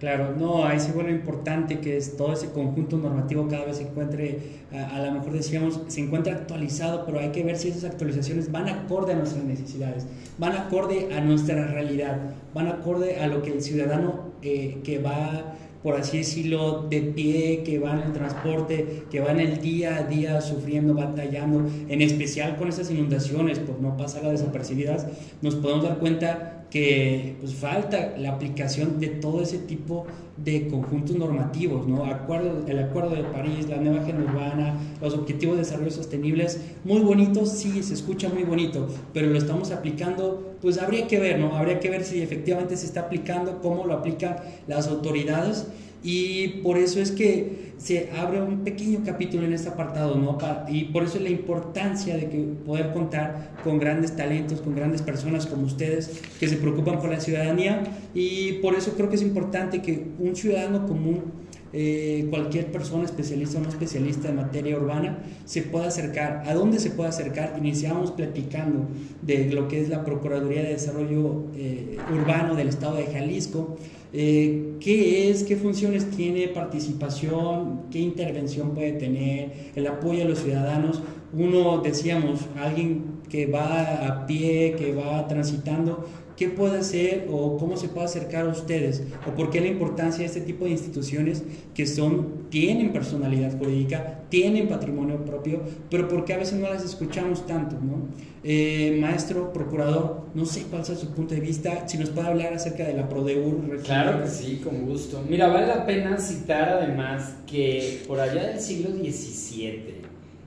Claro, 0.00 0.34
no, 0.34 0.64
ahí 0.64 0.80
sí 0.80 0.92
bueno 0.94 1.10
importante 1.10 1.78
que 1.78 1.98
es 1.98 2.16
todo 2.16 2.32
ese 2.32 2.50
conjunto 2.52 2.96
normativo 2.96 3.46
cada 3.48 3.66
vez 3.66 3.76
se 3.76 3.82
encuentre, 3.82 4.38
a, 4.72 4.98
lo 4.98 5.12
mejor 5.12 5.32
decíamos, 5.32 5.82
se 5.88 6.00
encuentra 6.00 6.32
actualizado, 6.32 7.04
pero 7.04 7.20
hay 7.20 7.28
que 7.32 7.44
ver 7.44 7.58
si 7.58 7.68
esas 7.68 7.84
actualizaciones 7.84 8.50
van 8.50 8.70
acorde 8.70 9.12
a 9.12 9.16
nuestras 9.16 9.44
necesidades, 9.44 10.06
van 10.38 10.52
acorde 10.52 11.12
a 11.12 11.20
nuestra 11.20 11.66
realidad, 11.66 12.18
van 12.54 12.68
acorde 12.68 13.20
a 13.20 13.26
lo 13.26 13.42
que 13.42 13.52
el 13.52 13.60
ciudadano 13.60 14.30
eh, 14.40 14.78
que 14.84 15.00
va 15.00 15.56
por 15.82 15.94
así 15.94 16.18
decirlo, 16.18 16.86
de 16.90 17.00
pie, 17.00 17.62
que 17.64 17.78
va 17.78 17.92
en 17.92 18.00
el 18.00 18.12
transporte, 18.12 19.04
que 19.10 19.20
va 19.20 19.30
en 19.30 19.40
el 19.40 19.62
día 19.62 19.96
a 19.96 20.02
día 20.02 20.40
sufriendo, 20.42 20.92
batallando, 20.92 21.64
en 21.88 22.02
especial 22.02 22.56
con 22.56 22.68
esas 22.68 22.90
inundaciones, 22.90 23.58
por 23.58 23.80
no 23.80 23.96
pasar 23.96 24.26
a 24.26 24.30
desapercibidas, 24.30 25.06
nos 25.40 25.54
podemos 25.54 25.84
dar 25.84 25.98
cuenta 25.98 26.59
que 26.70 27.36
pues, 27.40 27.54
falta 27.54 28.14
la 28.16 28.30
aplicación 28.30 29.00
de 29.00 29.08
todo 29.08 29.42
ese 29.42 29.58
tipo 29.58 30.06
de 30.36 30.68
conjuntos 30.68 31.16
normativos, 31.16 31.86
¿no? 31.86 32.04
El 32.04 32.78
Acuerdo 32.78 33.10
de 33.10 33.24
París, 33.24 33.68
la 33.68 33.76
nueva 33.76 34.02
agenda 34.02 34.24
urbana, 34.30 34.74
los 35.00 35.14
objetivos 35.14 35.56
de 35.56 35.64
desarrollo 35.64 35.90
sostenibles, 35.90 36.60
muy 36.84 37.00
bonitos, 37.00 37.50
sí, 37.50 37.82
se 37.82 37.94
escucha 37.94 38.28
muy 38.28 38.44
bonito, 38.44 38.88
pero 39.12 39.26
lo 39.26 39.36
estamos 39.36 39.70
aplicando, 39.72 40.54
pues 40.62 40.78
habría 40.78 41.06
que 41.06 41.18
ver, 41.18 41.38
¿no? 41.38 41.56
Habría 41.56 41.80
que 41.80 41.90
ver 41.90 42.04
si 42.04 42.22
efectivamente 42.22 42.76
se 42.76 42.86
está 42.86 43.00
aplicando, 43.00 43.60
cómo 43.60 43.84
lo 43.84 43.94
aplican 43.94 44.36
las 44.66 44.88
autoridades 44.88 45.66
y 46.02 46.48
por 46.62 46.78
eso 46.78 47.00
es 47.00 47.10
que 47.10 47.70
se 47.76 48.10
abre 48.10 48.42
un 48.42 48.62
pequeño 48.62 49.00
capítulo 49.04 49.44
en 49.46 49.54
este 49.54 49.70
apartado, 49.70 50.14
¿no? 50.16 50.36
Y 50.68 50.84
por 50.86 51.04
eso 51.04 51.16
es 51.16 51.22
la 51.22 51.30
importancia 51.30 52.16
de 52.16 52.28
que 52.28 52.38
poder 52.66 52.92
contar 52.92 53.52
con 53.64 53.78
grandes 53.78 54.14
talentos, 54.16 54.60
con 54.60 54.74
grandes 54.74 55.00
personas 55.02 55.46
como 55.46 55.64
ustedes 55.64 56.20
que 56.38 56.48
se 56.48 56.56
preocupan 56.56 57.00
por 57.00 57.10
la 57.10 57.20
ciudadanía 57.20 57.82
y 58.14 58.54
por 58.54 58.74
eso 58.74 58.92
creo 58.96 59.08
que 59.08 59.16
es 59.16 59.22
importante 59.22 59.80
que 59.80 60.08
un 60.18 60.36
ciudadano 60.36 60.86
común 60.86 61.40
eh, 61.72 62.26
cualquier 62.30 62.72
persona 62.72 63.04
especialista 63.04 63.58
o 63.58 63.62
no 63.62 63.68
especialista 63.68 64.28
en 64.28 64.36
materia 64.36 64.76
urbana 64.76 65.18
se 65.44 65.62
pueda 65.62 65.86
acercar. 65.86 66.42
¿A 66.46 66.54
dónde 66.54 66.80
se 66.80 66.90
puede 66.90 67.10
acercar? 67.10 67.54
Iniciamos 67.58 68.10
platicando 68.10 68.88
de 69.22 69.50
lo 69.52 69.68
que 69.68 69.80
es 69.80 69.88
la 69.88 70.04
Procuraduría 70.04 70.64
de 70.64 70.70
Desarrollo 70.70 71.44
eh, 71.54 71.96
Urbano 72.12 72.56
del 72.56 72.68
Estado 72.68 72.96
de 72.96 73.06
Jalisco. 73.06 73.76
Eh, 74.12 74.76
qué 74.80 75.30
es, 75.30 75.44
qué 75.44 75.56
funciones 75.56 76.10
tiene, 76.10 76.48
participación, 76.48 77.82
qué 77.90 78.00
intervención 78.00 78.74
puede 78.74 78.92
tener, 78.92 79.70
el 79.76 79.86
apoyo 79.86 80.24
a 80.24 80.26
los 80.26 80.40
ciudadanos. 80.40 81.02
Uno, 81.32 81.78
decíamos, 81.78 82.40
alguien 82.56 83.20
que 83.28 83.46
va 83.46 84.06
a 84.06 84.26
pie, 84.26 84.74
que 84.76 84.92
va 84.92 85.28
transitando, 85.28 86.04
¿qué 86.36 86.48
puede 86.48 86.78
hacer 86.78 87.28
o 87.30 87.56
cómo 87.56 87.76
se 87.76 87.88
puede 87.88 88.06
acercar 88.06 88.46
a 88.46 88.48
ustedes? 88.48 89.04
¿O 89.28 89.34
por 89.34 89.50
qué 89.50 89.60
la 89.60 89.68
importancia 89.68 90.20
de 90.20 90.24
este 90.26 90.40
tipo 90.40 90.64
de 90.64 90.72
instituciones 90.72 91.44
que 91.72 91.86
son, 91.86 92.48
tienen 92.50 92.92
personalidad 92.92 93.56
jurídica, 93.56 94.22
tienen 94.28 94.68
patrimonio 94.68 95.24
propio, 95.24 95.60
pero 95.88 96.08
por 96.08 96.24
qué 96.24 96.34
a 96.34 96.38
veces 96.38 96.58
no 96.58 96.68
las 96.68 96.84
escuchamos 96.84 97.46
tanto? 97.46 97.76
¿no? 97.76 98.08
Eh, 98.42 98.96
maestro, 99.00 99.52
procurador, 99.52 100.22
no 100.34 100.46
sé 100.46 100.62
cuál 100.62 100.84
sea 100.84 100.96
su 100.96 101.08
punto 101.08 101.34
de 101.34 101.40
vista, 101.40 101.86
si 101.86 101.98
nos 101.98 102.08
puede 102.08 102.28
hablar 102.28 102.54
acerca 102.54 102.84
de 102.84 102.94
la 102.94 103.08
PRODEUR. 103.08 103.82
Claro 103.82 104.22
que 104.22 104.28
sí, 104.28 104.60
con 104.64 104.86
gusto. 104.86 105.22
Mira, 105.28 105.48
vale 105.48 105.66
la 105.66 105.84
pena 105.84 106.18
citar 106.18 106.70
además 106.70 107.34
que 107.46 108.02
por 108.08 108.18
allá 108.18 108.46
del 108.46 108.60
siglo 108.60 108.90
XVII, 108.90 110.00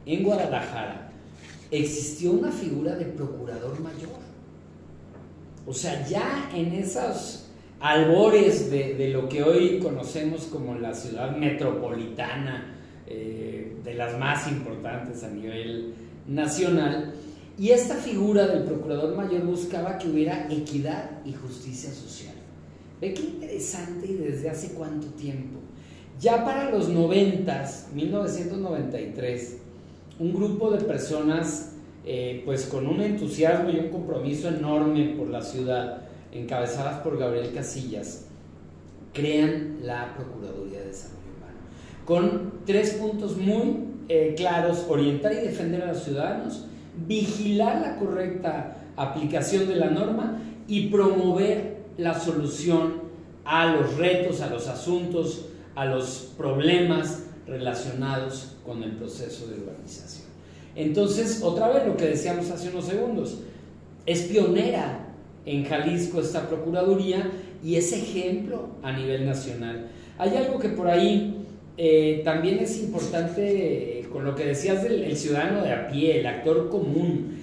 en 0.08 0.24
Guadalajara, 0.24 1.12
existió 1.70 2.32
una 2.32 2.52
figura 2.52 2.96
de 2.96 3.06
procurador 3.06 3.80
mayor 3.80 4.24
o 5.66 5.74
sea, 5.74 6.06
ya 6.08 6.50
en 6.54 6.74
esos 6.74 7.48
albores 7.80 8.70
de, 8.70 9.10
lo 9.10 9.30
que 9.30 9.44
hoy 9.44 9.80
conocemos 9.80 10.44
como 10.46 10.76
la 10.76 10.94
ciudad 10.94 11.36
metropolitana, 11.36 12.76
eh, 13.08 13.78
de 13.84 13.94
las 13.94 14.18
más 14.18 14.48
importantes 14.50 15.24
a 15.24 15.30
nivel 15.30 15.94
nacional, 16.28 17.14
y 17.58 17.70
esta 17.70 17.96
figura 17.96 18.48
del 18.48 18.64
procurador 18.64 19.16
mayor 19.16 19.46
buscaba 19.46 19.98
que 19.98 20.10
hubiera 20.10 20.48
equidad 20.52 21.24
y 21.24 21.34
justicia 21.34 21.92
social. 21.92 22.34
Ve 23.00 23.14
qué 23.14 23.22
interesante 23.22 24.08
y 24.08 24.16
desde 24.16 24.50
hace 24.50 24.74
cuánto 24.74 25.08
tiempo. 25.08 25.60
Ya 26.20 26.44
para 26.44 26.72
los 26.72 26.90
90, 26.90 27.70
1993, 27.94 29.58
un 30.20 30.34
grupo 30.34 30.72
de 30.72 30.84
personas 30.84 31.74
eh, 32.06 32.42
pues 32.46 32.66
con 32.66 32.88
un 32.88 33.02
entusiasmo 33.02 33.70
y 33.70 33.80
un 33.80 33.90
compromiso 33.90 34.50
enorme 34.50 35.16
por 35.18 35.30
la 35.30 35.42
ciudad, 35.42 36.02
encabezadas 36.34 37.02
por 37.02 37.18
Gabriel 37.18 37.54
Casillas, 37.54 38.26
crean 39.14 39.78
la 39.84 40.14
Procuraduría 40.16 40.80
de 40.80 40.88
Desarrollo 40.88 41.20
Urbano, 41.38 41.60
con 42.06 42.54
tres 42.66 42.96
puntos 42.96 43.38
muy 43.38 43.86
eh, 44.10 44.34
claros, 44.36 44.86
orientar 44.90 45.32
y 45.34 45.48
defender 45.48 45.84
a 45.84 45.94
los 45.94 46.04
ciudadanos, 46.04 46.66
vigilar 47.08 47.82
la 47.82 47.96
correcta 47.98 48.78
aplicación 48.96 49.68
de 49.68 49.76
la 49.76 49.90
norma 49.90 50.40
y 50.68 50.88
promover 50.88 51.84
la 51.98 52.20
solución 52.20 53.04
a 53.46 53.74
los 53.74 53.98
retos, 53.98 54.42
a 54.42 54.50
los 54.50 54.68
asuntos, 54.68 55.46
a 55.76 55.86
los 55.86 56.34
problemas 56.38 57.24
relacionados 57.48 58.56
con 58.66 58.84
el 58.84 58.92
proceso 58.92 59.48
de 59.48 59.56
urbanización. 59.56 60.28
Entonces, 60.76 61.42
otra 61.44 61.70
vez 61.70 61.86
lo 61.86 61.98
que 61.98 62.06
decíamos 62.06 62.50
hace 62.50 62.70
unos 62.70 62.86
segundos, 62.86 63.40
es 64.06 64.24
pionera 64.24 65.08
en 65.46 65.66
Jalisco 65.66 66.20
esta 66.20 66.48
Procuraduría 66.48 67.32
y 67.64 67.76
es 67.76 67.94
ejemplo 67.94 68.70
a 68.82 68.92
nivel 68.92 69.26
nacional. 69.26 69.88
Hay 70.18 70.36
algo 70.36 70.60
que 70.60 70.70
por 70.70 70.88
ahí 70.88 71.46
eh, 71.78 72.22
también 72.24 72.60
es 72.60 72.80
importante, 72.80 73.93
con 74.14 74.24
lo 74.24 74.36
que 74.36 74.46
decías 74.46 74.84
del 74.84 75.18
ciudadano 75.18 75.64
de 75.64 75.74
a 75.74 75.88
pie, 75.88 76.20
el 76.20 76.28
actor 76.28 76.70
común, 76.70 77.38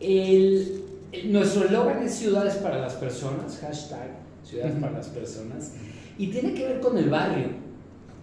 el, 0.00 0.82
nuestro 1.26 1.64
eslogan 1.66 2.02
es 2.02 2.14
ciudades 2.14 2.54
para 2.54 2.78
las 2.78 2.94
personas, 2.94 3.58
hashtag 3.60 4.10
ciudades 4.42 4.74
para 4.80 4.92
las 4.92 5.08
personas, 5.08 5.74
y 6.16 6.28
tiene 6.28 6.54
que 6.54 6.66
ver 6.66 6.80
con 6.80 6.96
el 6.96 7.10
barrio. 7.10 7.48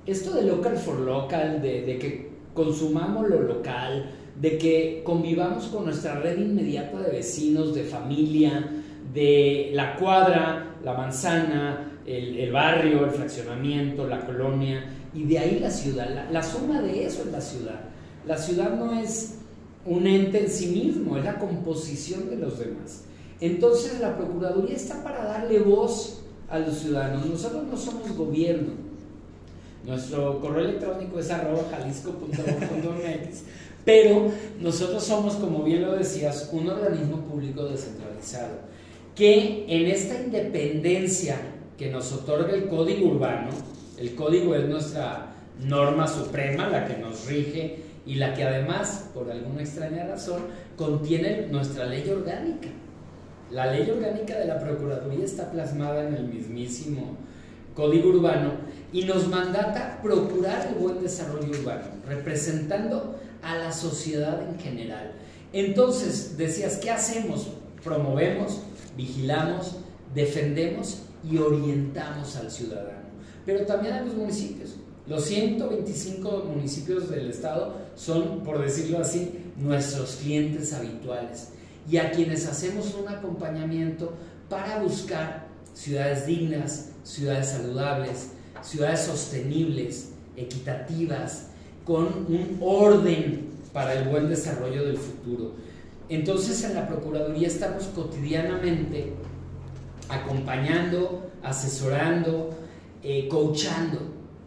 Esto 0.06 0.34
de 0.34 0.44
local 0.44 0.78
for 0.78 1.00
local, 1.00 1.62
de, 1.62 1.82
de 1.82 2.00
que 2.00 2.30
consumamos 2.54 3.30
lo 3.30 3.42
local, 3.42 4.12
de 4.40 4.58
que 4.58 5.02
convivamos 5.04 5.66
con 5.66 5.86
nuestra 5.86 6.20
red 6.20 6.40
inmediata 6.40 7.00
de 7.02 7.12
vecinos, 7.12 7.76
de 7.76 7.84
familia, 7.84 8.70
de 9.14 9.72
la 9.74 9.96
cuadra, 9.98 10.76
la 10.84 10.94
manzana, 10.94 11.90
el, 12.06 12.52
barrio, 12.52 13.06
el 13.06 13.12
fraccionamiento, 13.12 14.08
la 14.08 14.26
colonia, 14.26 14.84
y 15.14 15.24
de 15.24 15.40
ahí 15.40 15.60
la 15.60 15.72
ciudad. 15.72 16.30
La, 16.32 16.44
suma 16.44 16.82
de 16.82 17.06
eso 17.06 17.24
es 17.24 17.32
la 17.32 17.42
ciudad. 17.42 17.82
La 18.26 18.38
ciudad 18.38 18.76
no 18.76 19.00
es 19.00 19.36
un 19.86 20.06
ente 20.08 20.44
en 20.44 20.50
sí 20.50 20.68
mismo, 20.68 21.18
es 21.18 21.26
la 21.26 21.40
composición 21.40 22.30
de 22.30 22.38
los 22.38 22.60
demás. 22.60 23.04
Entonces 23.42 24.00
la 24.00 24.18
Procuraduría 24.18 24.76
está 24.76 25.04
para 25.04 25.24
darle 25.24 25.60
voz 25.60 26.22
a 26.50 26.60
los 26.60 26.80
ciudadanos. 26.80 27.26
Nosotros 27.26 27.64
no 27.64 27.78
somos 27.78 28.16
gobierno. 28.16 28.74
Nuestro 29.86 30.42
correo 30.42 30.66
electrónico 30.66 31.20
es 31.20 31.32
arroba 31.32 31.64
jalisco.org.mx, 31.72 33.44
pero 33.86 34.30
nosotros 34.60 35.04
somos, 35.04 35.36
como 35.36 35.64
bien 35.64 35.84
lo 35.84 35.94
decías, 35.94 36.50
un 36.52 36.70
organismo 36.70 37.18
público 37.22 37.64
descentralizado 37.64 38.70
que 39.20 39.66
en 39.68 39.88
esta 39.88 40.22
independencia 40.22 41.36
que 41.78 41.92
nos 41.92 42.14
otorga 42.14 42.54
el 42.54 42.70
código 42.70 43.10
urbano, 43.10 43.50
el 44.00 44.16
código 44.16 44.56
es 44.56 44.68
nuestra 44.68 45.34
norma 45.60 46.08
suprema, 46.08 46.70
la 46.70 46.88
que 46.88 46.98
nos 46.98 47.26
rige 47.26 47.84
y 48.06 48.16
la 48.16 48.34
que 48.34 48.44
además, 48.44 49.10
por 49.14 49.30
alguna 49.30 49.62
extraña 49.62 50.08
razón, 50.08 50.44
contiene 50.78 51.48
nuestra 51.48 51.86
ley 51.86 52.10
orgánica. 52.10 52.70
La 53.52 53.72
ley 53.72 53.90
orgánica 53.90 54.38
de 54.38 54.46
la 54.46 54.60
Procuraduría 54.60 55.26
está 55.26 55.52
plasmada 55.52 56.08
en 56.08 56.14
el 56.14 56.24
mismísimo 56.26 57.18
código 57.76 58.10
urbano 58.10 58.54
y 58.94 59.04
nos 59.04 59.28
mandata 59.28 60.00
procurar 60.02 60.68
el 60.68 60.76
buen 60.76 61.02
desarrollo 61.02 61.50
urbano, 61.50 61.86
representando 62.08 63.20
a 63.42 63.58
la 63.58 63.72
sociedad 63.72 64.42
en 64.50 64.60
general. 64.60 65.12
Entonces, 65.52 66.38
decías, 66.38 66.78
¿qué 66.78 66.92
hacemos? 66.92 67.48
Promovemos, 67.84 68.62
vigilamos, 68.96 69.78
defendemos 70.14 71.04
y 71.30 71.38
orientamos 71.38 72.36
al 72.36 72.52
ciudadano. 72.52 72.99
Pero 73.46 73.66
también 73.66 73.94
a 73.94 74.02
los 74.02 74.14
municipios. 74.14 74.76
Los 75.08 75.26
125 75.26 76.46
municipios 76.54 77.10
del 77.10 77.30
estado 77.30 77.78
son, 77.96 78.44
por 78.44 78.62
decirlo 78.62 79.00
así, 79.00 79.32
nuestros 79.58 80.18
clientes 80.18 80.72
habituales 80.74 81.50
y 81.90 81.98
a 81.98 82.12
quienes 82.12 82.46
hacemos 82.46 82.94
un 82.94 83.08
acompañamiento 83.08 84.14
para 84.50 84.82
buscar 84.84 85.48
ciudades 85.74 86.28
dignas, 86.28 86.90
ciudades 87.04 87.50
saludables, 87.50 88.32
ciudades 88.62 89.02
sostenibles, 89.02 90.10
equitativas, 90.36 91.48
con 91.86 92.06
un 92.06 92.58
orden 92.62 93.48
para 93.74 93.94
el 93.94 94.10
buen 94.10 94.30
desarrollo 94.30 94.86
del 94.86 94.98
futuro. 94.98 95.54
Entonces 96.08 96.64
en 96.64 96.76
la 96.76 96.88
Procuraduría 96.88 97.48
estamos 97.48 97.86
cotidianamente 97.96 99.14
acompañando, 100.08 101.32
asesorando, 101.44 102.52
eh, 103.04 103.28
coachando 103.30 104.00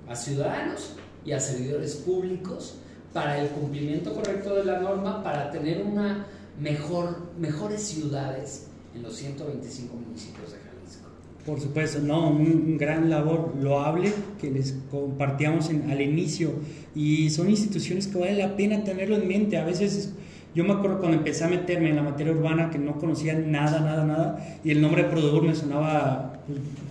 a 0.08 0.16
ciudadanos 0.16 0.94
y 1.24 1.32
a 1.32 1.40
servidores 1.40 1.96
públicos 1.96 2.76
para 3.12 3.38
el 3.40 3.48
cumplimiento 3.48 4.14
correcto 4.14 4.54
de 4.54 4.64
la 4.64 4.80
norma, 4.80 5.22
para 5.22 5.50
tener 5.50 5.82
una 5.82 6.26
mejor, 6.58 7.32
mejores 7.38 7.82
ciudades 7.82 8.68
en 8.94 9.02
los 9.02 9.14
125 9.16 9.94
municipios 9.94 10.52
de 10.52 10.58
Jalisco. 10.58 11.08
Por 11.44 11.60
supuesto, 11.60 12.00
no, 12.00 12.30
un, 12.30 12.76
gran 12.78 13.10
labor 13.10 13.54
loable 13.60 14.12
que 14.40 14.50
les 14.50 14.76
compartíamos 14.90 15.68
al 15.68 16.00
inicio 16.00 16.52
y 16.94 17.30
son 17.30 17.50
instituciones 17.50 18.06
que 18.06 18.18
vale 18.18 18.36
la 18.36 18.56
pena 18.56 18.84
tenerlo 18.84 19.16
en 19.16 19.28
mente. 19.28 19.58
A 19.58 19.64
veces 19.64 20.12
yo 20.54 20.64
me 20.64 20.72
acuerdo 20.72 20.98
cuando 20.98 21.18
empecé 21.18 21.44
a 21.44 21.48
meterme 21.48 21.90
en 21.90 21.96
la 21.96 22.02
materia 22.02 22.32
urbana 22.32 22.70
que 22.70 22.78
no 22.78 22.98
conocía 22.98 23.34
nada, 23.34 23.80
nada, 23.80 24.04
nada 24.04 24.58
y 24.62 24.70
el 24.70 24.80
nombre 24.80 25.04
de 25.04 25.08
Produr 25.08 25.42
me 25.42 25.54
sonaba 25.54 26.31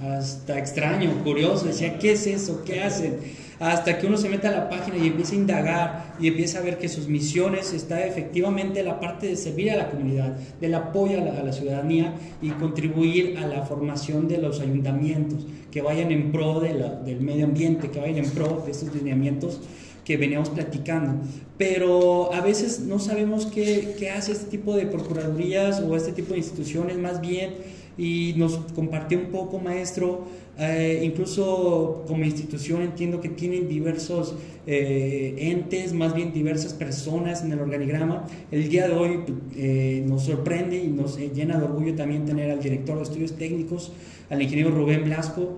hasta 0.02 0.58
extraño, 0.58 1.24
curioso, 1.24 1.66
decía, 1.66 1.98
¿qué 2.00 2.14
es 2.14 2.28
eso? 2.28 2.64
¿Qué 2.66 2.82
hacen? 2.82 3.18
Hasta 3.60 4.00
que 4.00 4.08
uno 4.08 4.18
se 4.18 4.28
mete 4.28 4.48
a 4.48 4.52
la 4.52 4.70
página 4.70 4.98
y 4.98 5.08
empieza 5.08 5.34
a 5.34 5.36
indagar 5.36 6.16
y 6.20 6.28
empieza 6.28 6.58
a 6.58 6.62
ver 6.64 6.80
que 6.80 6.90
sus 6.90 7.08
misiones 7.08 7.74
está 7.74 8.04
efectivamente 8.08 8.82
la 8.82 9.00
parte 9.00 9.28
de 9.28 9.36
servir 9.36 9.70
a 9.70 9.76
la 9.76 9.92
comunidad, 9.92 10.36
del 10.60 10.74
apoyo 10.74 11.20
a 11.20 11.44
la, 11.44 11.54
ciudadanía 11.54 12.16
y 12.42 12.50
contribuir 12.50 13.38
a 13.38 13.46
la 13.46 13.62
formación 13.62 14.28
de 14.28 14.40
los 14.40 14.62
ayuntamientos, 14.62 15.46
que 15.70 15.84
vayan 15.84 16.12
en 16.12 16.32
pro 16.32 16.60
del 16.60 17.22
medio 17.22 17.46
ambiente, 17.46 17.92
que 17.92 18.00
vayan 18.00 18.26
en 18.26 18.32
pro 18.32 18.64
de 18.66 18.72
estos 18.72 18.96
lineamientos 18.96 19.60
que 20.04 20.18
veníamos 20.18 20.50
platicando. 20.50 21.24
Pero 21.60 22.34
a 22.34 22.42
veces 22.42 22.80
no 22.80 22.98
sabemos 22.98 23.46
qué 23.46 24.10
hace 24.10 24.32
este 24.32 24.50
tipo 24.50 24.76
de 24.76 24.88
procuradurías 24.88 25.82
o 25.82 25.96
este 25.96 26.14
tipo 26.14 26.32
de 26.34 26.40
instituciones 26.40 26.98
más 26.98 27.22
bien 27.22 27.81
y 27.98 28.34
nos 28.38 28.58
compartió 28.74 29.18
un 29.20 29.26
poco, 29.26 29.60
maestro. 29.60 30.28
Eh, 30.60 31.02
incluso 31.04 32.04
como 32.08 32.24
institución 32.24 32.82
entiendo 32.82 33.20
que 33.20 33.30
tienen 33.30 33.68
diversos 33.68 34.36
eh, 34.68 35.34
entes, 35.38 35.94
más 35.94 36.14
bien 36.14 36.34
diversas 36.34 36.74
personas 36.74 37.44
en 37.44 37.52
el 37.52 37.60
organigrama. 37.60 38.28
El 38.52 38.70
día 38.70 38.88
de 38.88 38.94
hoy 38.94 39.20
eh, 39.56 40.04
nos 40.08 40.24
sorprende 40.26 40.78
y 40.78 40.88
nos 40.88 41.18
llena 41.18 41.58
de 41.58 41.66
orgullo 41.66 41.96
también 41.96 42.26
tener 42.26 42.52
al 42.52 42.62
director 42.62 42.98
de 42.98 43.04
estudios 43.04 43.38
técnicos, 43.38 43.94
al 44.30 44.42
ingeniero 44.42 44.72
Rubén 44.72 45.04
Blasco. 45.06 45.58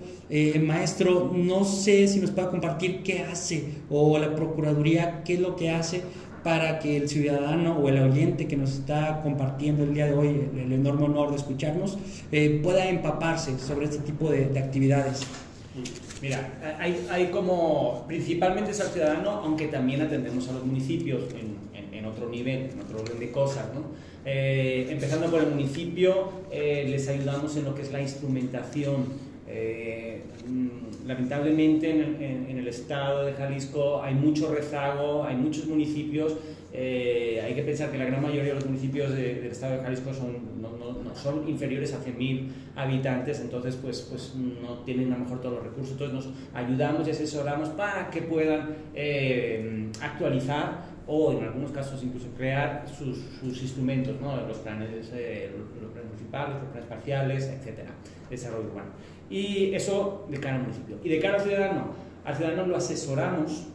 maestro, 0.62 1.34
no 1.36 1.66
sé 1.66 2.08
si 2.08 2.20
nos 2.20 2.32
puede 2.32 2.50
compartir 2.50 3.04
qué 3.04 3.20
hace 3.20 3.66
o 3.90 4.18
la 4.18 4.36
Procuraduría, 4.36 5.24
qué 5.26 5.34
es 5.34 5.40
lo 5.40 5.56
que 5.56 5.70
hace 5.72 6.02
para 6.44 6.80
que 6.80 6.98
el 6.98 7.10
ciudadano 7.10 7.78
o 7.78 7.90
el 7.90 8.00
oyente 8.02 8.48
que 8.48 8.58
nos 8.58 8.74
está 8.74 9.22
compartiendo 9.22 9.84
el 9.84 9.94
día 9.94 10.08
de 10.08 10.14
hoy 10.14 10.50
el 10.56 10.72
enorme 10.72 11.06
honor 11.06 11.32
de 11.32 11.38
escucharnos 11.38 11.98
eh, 12.32 12.60
pueda 12.62 12.88
empaparse 12.90 13.58
sobre 13.58 13.86
este 13.86 14.00
tipo 14.00 14.30
de, 14.30 14.58
actividades. 14.60 15.22
Mira, 16.22 16.78
hay, 16.80 17.08
hay, 17.10 17.28
como, 17.28 18.06
principalmente 18.08 18.72
es 18.72 18.80
al 18.82 18.88
ciudadano, 18.88 19.30
aunque 19.32 19.68
también 19.68 20.02
atendemos 20.02 20.48
a 20.50 20.54
los 20.54 20.66
municipios 20.66 21.24
en, 21.34 21.58
en, 21.92 22.06
otro 22.06 22.30
nivel, 22.30 22.70
en 22.72 22.80
otro 22.80 23.02
orden 23.02 23.20
de 23.20 23.32
cosas, 23.32 23.66
¿no? 23.74 23.82
Eh, 24.26 24.88
empezando 24.90 25.28
por 25.28 25.42
el 25.42 25.50
municipio, 25.50 26.30
eh, 26.52 26.86
les 26.90 27.08
ayudamos 27.08 27.56
en 27.58 27.66
lo 27.66 27.76
que 27.76 27.82
es 27.82 27.92
la 27.92 28.02
instrumentación. 28.02 29.33
Mm, 30.48 31.08
lamentablemente 31.08 31.90
en, 31.90 32.58
el 32.58 32.68
estado 32.68 33.26
de 33.26 33.34
Jalisco 33.34 34.02
hay 34.02 34.14
mucho 34.14 34.54
rezago, 34.54 35.24
hay 35.24 35.36
muchos 35.36 35.66
municipios. 35.66 36.38
Eh, 36.72 37.42
hay 37.46 37.54
que 37.54 37.62
pensar 37.62 37.92
que 37.92 37.98
la 38.00 38.06
gran 38.06 38.22
mayoría 38.22 38.54
de 38.54 38.56
los 38.56 38.66
municipios 38.66 39.14
del 39.14 39.46
estado 39.46 39.78
de 39.78 39.84
Jalisco 39.84 40.12
son, 40.14 41.48
inferiores 41.48 41.94
a 41.94 42.04
100.000 42.04 42.48
habitantes, 42.76 43.40
entonces 43.40 43.76
pues, 43.76 44.02
pues 44.10 44.34
no 44.36 44.80
tienen 44.80 45.14
a 45.14 45.18
lo 45.18 45.26
mejor 45.26 45.42
todos 45.42 45.56
los 45.56 45.64
recursos. 45.64 45.92
Entonces 45.92 46.14
nos 46.16 46.34
ayudamos 46.54 47.08
y 47.08 47.12
asesoramos 47.12 47.70
para 47.70 48.10
que 48.10 48.24
puedan 48.24 48.76
eh, 48.96 49.90
actualizar 50.02 50.94
o 51.06 51.34
en 51.34 51.44
algunos 51.44 51.72
casos 51.72 52.02
incluso 52.04 52.28
crear 52.38 52.86
sus, 52.88 53.20
instrumentos, 53.62 54.20
¿no? 54.20 54.36
los, 54.48 54.58
planes, 54.58 55.12
eh, 55.14 55.52
los, 55.80 55.92
planes 55.92 56.10
municipales, 56.10 56.56
los 56.56 56.72
planes 56.72 56.90
parciales, 56.90 57.48
etcétera, 57.48 57.92
desarrollo 58.30 58.70
urbano. 58.70 58.90
Y 59.34 59.74
eso 59.74 60.28
de 60.30 60.40
cara 60.40 60.58
al 60.58 60.62
municipio. 60.62 60.98
Y 61.04 61.10
de 61.10 61.20
cara 61.20 61.38
al 61.38 61.42
ciudadano, 61.42 61.86
al 62.24 62.36
ciudadano 62.36 62.68
lo 62.68 62.78
asesoramos, 62.78 63.66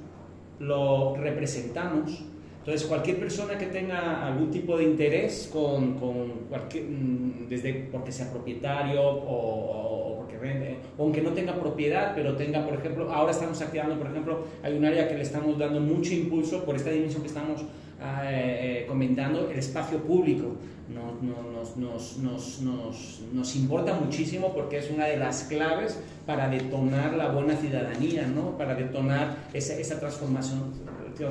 lo 0.61 1.17
representamos. 1.17 2.23
Entonces, 2.61 2.87
cualquier 2.87 3.19
persona 3.19 3.59
que 3.59 3.67
tenga 3.67 4.25
algún 4.25 4.53
tipo 4.53 4.77
de 4.77 4.85
interés 4.85 5.51
con, 5.53 5.95
con 5.99 6.29
cualquier, 6.49 6.85
mm, 6.85 7.49
desde 7.49 7.89
porque 7.91 8.13
sea 8.13 8.31
propietario 8.31 9.03
o, 9.03 10.19
porque 10.19 10.37
vende, 10.37 10.77
o 10.97 11.03
aunque 11.03 11.23
no 11.23 11.33
tenga 11.33 11.55
propiedad, 11.59 12.13
pero 12.15 12.37
tenga, 12.37 12.65
por 12.65 12.75
ejemplo, 12.79 13.11
ahora 13.11 13.33
estamos 13.33 13.61
activando, 13.61 13.99
por 13.99 14.07
ejemplo, 14.13 14.45
hay 14.63 14.77
un 14.77 14.85
área 14.85 15.09
que 15.09 15.15
le 15.15 15.23
estamos 15.23 15.59
dando 15.59 15.81
mucho 15.81 16.15
impulso 16.15 16.65
por 16.65 16.77
esta 16.77 16.91
dimensión 16.91 17.23
que 17.23 17.29
estamos 17.29 17.65
eh, 18.01 18.83
eh, 18.83 18.87
comentando, 18.87 19.51
el 19.51 19.59
espacio 19.59 19.99
público 19.99 20.57
nos, 20.89 21.77
nos, 21.77 22.17
nos, 22.19 23.21
nos, 23.33 23.57
importa 23.57 23.95
muchísimo 23.95 24.55
porque 24.55 24.79
es 24.79 24.91
una 24.91 25.05
de 25.05 25.19
las 25.19 25.45
claves 25.45 25.99
para 26.25 26.49
detonar 26.49 27.15
la 27.15 27.29
buena 27.29 27.57
ciudadanía, 27.57 28.27
¿no? 28.27 28.57
para 28.57 28.75
detonar 28.75 29.37
esa, 29.53 29.75
esa 29.75 30.01
transformación 30.01 30.73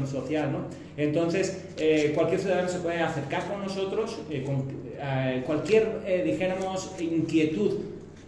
social. 0.05 0.51
¿no? 0.51 0.59
Entonces, 0.97 1.65
eh, 1.77 2.11
cualquier 2.13 2.41
ciudadano 2.41 2.69
se 2.69 2.79
puede 2.79 3.01
acercar 3.01 3.47
con 3.47 3.61
nosotros, 3.61 4.19
eh, 4.29 4.43
con 4.43 4.65
eh, 4.99 5.43
cualquier, 5.45 6.23
dijéramos, 6.23 6.91
inquietud 6.99 7.79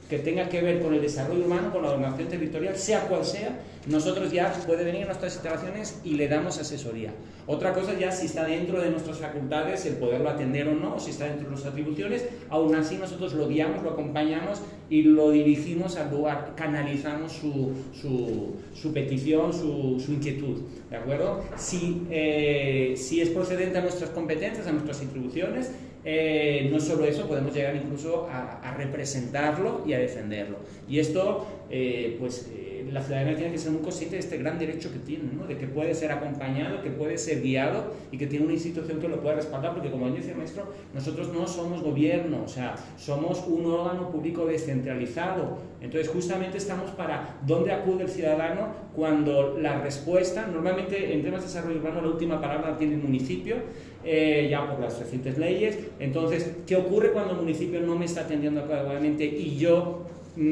que 0.10 0.20
tenga 0.20 0.50
que 0.50 0.62
ver 0.62 0.82
con 0.82 0.94
el 0.94 1.02
desarrollo 1.02 1.46
humano, 1.46 1.72
con 1.72 1.84
la 1.84 1.92
ordenación 1.92 2.30
territorial, 2.30 2.76
sea 2.76 3.02
cual 3.02 3.24
sea, 3.24 3.60
nosotros 3.86 4.32
ya 4.32 4.52
puede 4.66 4.84
venir 4.84 5.04
a 5.04 5.08
nuestras 5.08 5.36
instalaciones 5.36 6.00
y 6.04 6.16
le 6.16 6.28
damos 6.28 6.58
asesoría. 6.58 7.12
Otra 7.52 7.74
cosa 7.74 7.98
ya 7.98 8.12
si 8.12 8.28
está 8.28 8.46
dentro 8.46 8.80
de 8.80 8.92
nuestras 8.92 9.18
facultades 9.18 9.84
el 9.88 9.96
poderlo 9.96 10.30
atender 10.30 10.68
o 10.68 10.76
no, 10.76 11.00
si 11.00 11.10
está 11.10 11.24
dentro 11.24 11.46
de 11.46 11.50
nuestras 11.50 11.74
atribuciones, 11.74 12.30
aún 12.48 12.76
así 12.76 12.96
nosotros 12.98 13.34
lo 13.34 13.48
guiamos, 13.48 13.82
lo 13.82 13.90
acompañamos 13.90 14.62
y 14.88 15.02
lo 15.02 15.32
dirigimos 15.32 15.98
al 15.98 16.12
lugar, 16.12 16.54
canalizamos 16.56 17.32
su, 17.32 17.72
su, 17.92 18.94
petición, 18.94 19.52
su, 19.52 20.00
su, 20.00 20.14
inquietud, 20.14 20.62
¿de 20.92 20.98
acuerdo? 20.98 21.44
Si, 21.58 22.04
eh, 22.12 22.94
si 22.96 23.20
es 23.20 23.30
procedente 23.30 23.80
a 23.80 23.82
nuestras 23.82 24.12
competencias, 24.12 24.68
a 24.68 24.72
nuestras 24.72 25.02
atribuciones, 25.02 25.72
eh, 26.06 26.70
no 26.72 26.80
solo 26.80 27.04
eso, 27.06 27.28
podemos 27.28 27.56
llegar 27.56 27.76
incluso 27.76 28.28
a, 28.32 28.76
representarlo 28.78 29.82
y 29.88 29.94
a 29.94 29.98
defenderlo. 29.98 30.58
Y 30.88 31.00
esto, 31.00 31.48
eh, 31.72 32.16
pues 32.20 32.48
la 32.92 33.02
ciudadanía 33.02 33.36
tiene 33.36 33.52
que 33.52 33.58
ser 33.58 33.72
muy 33.72 33.82
consciente 33.82 34.16
de 34.16 34.22
este 34.22 34.38
gran 34.38 34.58
derecho 34.60 34.92
que 34.92 35.00
tiene, 35.00 35.32
¿no? 35.34 35.46
de 35.46 35.58
que 35.58 35.68
puede 35.68 35.94
ser 35.94 36.12
acompañado, 36.12 36.82
que 36.82 36.90
puede 36.90 37.18
ser 37.18 37.42
guiado 37.42 37.94
y 38.12 38.18
que 38.18 38.28
tiene 38.28 38.46
una 38.46 38.54
institución 38.54 39.00
que 39.00 39.08
lo 39.08 39.22
pueda 39.22 39.36
respaldar, 39.36 39.74
porque 39.74 39.92
como 39.92 40.10
dice 40.10 40.32
el 40.32 40.38
maestro, 40.38 40.72
nosotros 40.94 41.32
no 41.34 41.48
somos 41.48 41.82
gobierno, 41.82 42.44
o 42.44 42.48
sea, 42.48 42.76
somos 42.98 43.44
un 43.48 43.66
órgano 43.66 44.10
público 44.10 44.46
descentralizado. 44.46 45.58
Entonces, 45.82 46.10
justamente 46.10 46.58
estamos 46.58 46.92
para 46.92 47.38
dónde 47.46 47.72
acude 47.72 48.04
el 48.04 48.10
ciudadano 48.10 48.68
cuando 48.96 49.58
la 49.58 49.82
respuesta, 49.82 50.48
normalmente 50.48 51.14
en 51.14 51.24
temas 51.24 51.42
de 51.42 51.48
desarrollo 51.48 51.80
urbano 51.80 52.02
la 52.02 52.08
última 52.10 52.42
palabra 52.42 52.78
tiene 52.78 52.96
el 52.96 53.02
municipio, 53.02 53.58
eh, 54.04 54.48
ya 54.50 54.70
por 54.70 54.80
las 54.80 55.00
recientes 55.00 55.38
leyes. 55.38 55.80
Entonces, 56.00 56.56
¿qué 56.66 56.76
ocurre 56.76 57.12
cuando 57.12 57.34
el 57.34 57.40
municipio 57.40 57.80
no 57.82 57.96
me 57.96 58.06
está 58.06 58.22
atendiendo 58.22 58.62
adecuadamente 58.62 59.26
y 59.26 59.58
yo 59.58 60.06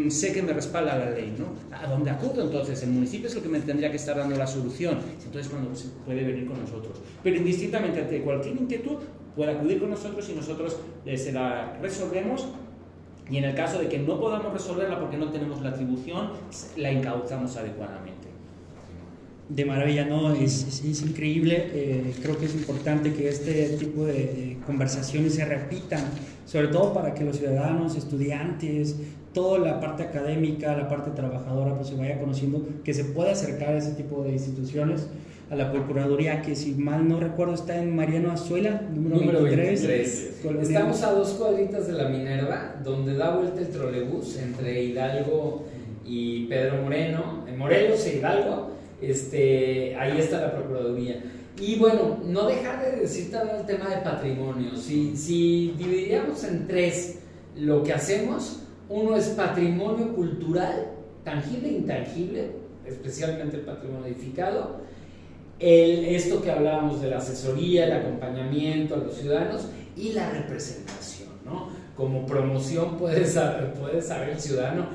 sé 0.09 0.33
que 0.33 0.41
me 0.41 0.53
respalda 0.53 0.97
la 0.97 1.11
ley? 1.11 1.35
¿no? 1.37 1.75
¿A 1.75 1.87
dónde 1.87 2.11
acudo 2.11 2.43
entonces? 2.43 2.81
El 2.83 2.89
municipio 2.89 3.27
es 3.27 3.35
el 3.35 3.41
que 3.41 3.49
me 3.49 3.59
tendría 3.59 3.89
que 3.89 3.97
estar 3.97 4.17
dando 4.17 4.35
la 4.35 4.47
solución. 4.47 4.99
Entonces, 5.23 5.51
cuando 5.51 5.75
se 5.75 5.89
puede 6.05 6.23
venir 6.23 6.47
con 6.47 6.59
nosotros. 6.59 6.97
Pero 7.23 7.37
indistintamente 7.37 8.01
ante 8.01 8.21
cualquier 8.21 8.55
inquietud, 8.55 8.97
puede 9.35 9.51
acudir 9.51 9.79
con 9.79 9.89
nosotros 9.91 10.27
y 10.29 10.33
nosotros 10.33 10.77
eh, 11.05 11.17
se 11.17 11.31
la 11.31 11.77
resolvemos 11.81 12.47
y 13.29 13.37
en 13.37 13.43
el 13.43 13.55
caso 13.55 13.77
de 13.77 13.87
que 13.87 13.99
no 13.99 14.19
podamos 14.19 14.53
resolverla 14.53 14.99
porque 14.99 15.17
no 15.17 15.29
tenemos 15.31 15.61
la 15.61 15.69
atribución, 15.69 16.31
la 16.77 16.91
incautamos 16.91 17.55
adecuadamente 17.57 18.27
de 19.49 19.63
maravilla, 19.63 20.05
¿no? 20.05 20.33
Es, 20.33 20.83
es, 20.83 21.01
increíble. 21.01 21.69
Eh, 21.71 22.13
creo 22.21 22.37
que 22.37 22.45
es 22.45 22.53
importante 22.53 23.13
que 23.13 23.29
este 23.29 23.77
tipo 23.77 24.05
de, 24.05 24.57
conversaciones 24.65 25.35
se 25.35 25.45
repitan, 25.45 26.03
sobre 26.45 26.67
todo 26.67 26.93
para 26.93 27.13
que 27.13 27.23
los 27.23 27.37
ciudadanos, 27.37 27.95
estudiantes, 27.95 28.97
toda 29.37 29.59
la 29.59 29.79
parte 29.79 30.01
académica, 30.01 30.75
la 30.75 30.89
parte 30.89 31.11
trabajadora, 31.11 31.75
pues 31.75 31.89
se 31.89 31.95
vaya 31.95 32.19
conociendo, 32.19 32.65
que 32.83 32.91
se 32.91 33.05
pueda 33.05 33.33
acercar 33.33 33.75
a 33.75 33.77
ese 33.77 33.91
tipo 33.91 34.23
de 34.23 34.31
instituciones, 34.31 35.07
a 35.51 35.55
la 35.55 35.71
Procuraduría, 35.71 36.41
que 36.41 36.55
si 36.55 36.73
mal 36.73 37.07
no 37.07 37.19
recuerdo 37.19 37.53
está 37.53 37.79
en 37.79 37.95
Mariano 37.95 38.31
Azuela, 38.31 38.81
número, 38.91 39.43
23. 39.43 40.43
Estamos 40.59 41.03
a 41.03 41.11
dos 41.11 41.33
cuadritas 41.33 41.85
de 41.85 41.93
la 41.93 42.09
Minerva, 42.09 42.77
donde 42.83 43.13
da 43.13 43.35
vuelta 43.35 43.61
el 43.61 43.67
trolebús 43.67 44.37
entre 44.37 44.83
Hidalgo 44.85 45.65
y 46.03 46.47
Pedro 46.47 46.81
Moreno, 46.81 47.45
en 47.47 47.59
Morelos 47.59 48.07
e 48.07 48.17
Hidalgo 48.17 48.71
este, 49.03 49.95
ahí 49.97 50.19
está 50.19 50.41
la 50.41 50.55
Procuraduría. 50.55 51.23
Y 51.61 51.75
bueno, 51.75 52.17
no 52.25 52.47
dejar 52.47 52.83
de 52.83 53.01
decir 53.01 53.29
también 53.29 53.57
el 53.57 53.65
tema 53.67 53.87
de 53.87 53.97
patrimonio. 53.97 54.75
Si, 54.75 55.15
si 55.15 55.75
dividiríamos 55.77 56.43
en 56.43 56.67
tres 56.67 57.19
lo 57.55 57.83
que 57.83 57.93
hacemos, 57.93 58.63
uno 58.89 59.15
es 59.15 59.27
patrimonio 59.29 60.13
cultural, 60.15 60.91
tangible 61.23 61.69
e 61.69 61.73
intangible, 61.73 62.51
especialmente 62.85 63.57
el 63.57 63.63
patrimonio 63.63 64.07
edificado. 64.07 64.81
El, 65.59 66.05
esto 66.05 66.41
que 66.41 66.51
hablábamos 66.51 67.01
de 67.01 67.09
la 67.09 67.17
asesoría, 67.17 67.85
el 67.85 67.93
acompañamiento 67.93 68.95
a 68.95 68.97
los 68.97 69.15
ciudadanos 69.15 69.67
y 69.95 70.13
la 70.13 70.29
representación, 70.29 71.29
¿no? 71.43 71.69
Como 71.95 72.25
promoción 72.25 72.97
puede 72.97 73.25
saber, 73.25 73.73
saber 74.01 74.29
el 74.29 74.39
ciudadano 74.39 74.85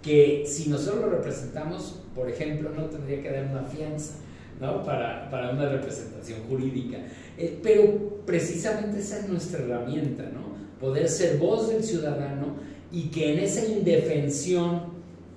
que 0.00 0.44
si 0.46 0.68
nosotros 0.68 1.02
lo 1.02 1.10
representamos, 1.10 2.00
por 2.14 2.28
ejemplo, 2.28 2.70
no 2.70 2.84
tendría 2.86 3.22
que 3.22 3.30
dar 3.30 3.46
una 3.46 3.62
fianza 3.64 4.14
¿no? 4.60 4.84
para, 4.84 5.30
para 5.30 5.50
una 5.50 5.68
representación 5.68 6.40
jurídica. 6.48 6.98
Eh, 7.38 7.58
pero 7.62 8.22
precisamente 8.26 8.98
esa 8.98 9.20
es 9.20 9.28
nuestra 9.28 9.62
herramienta, 9.62 10.24
¿no? 10.24 10.51
Poder 10.82 11.08
ser 11.08 11.38
voz 11.38 11.68
del 11.68 11.84
ciudadano 11.84 12.56
y 12.90 13.04
que 13.04 13.32
en 13.32 13.38
esa 13.38 13.64
indefensión 13.64 14.82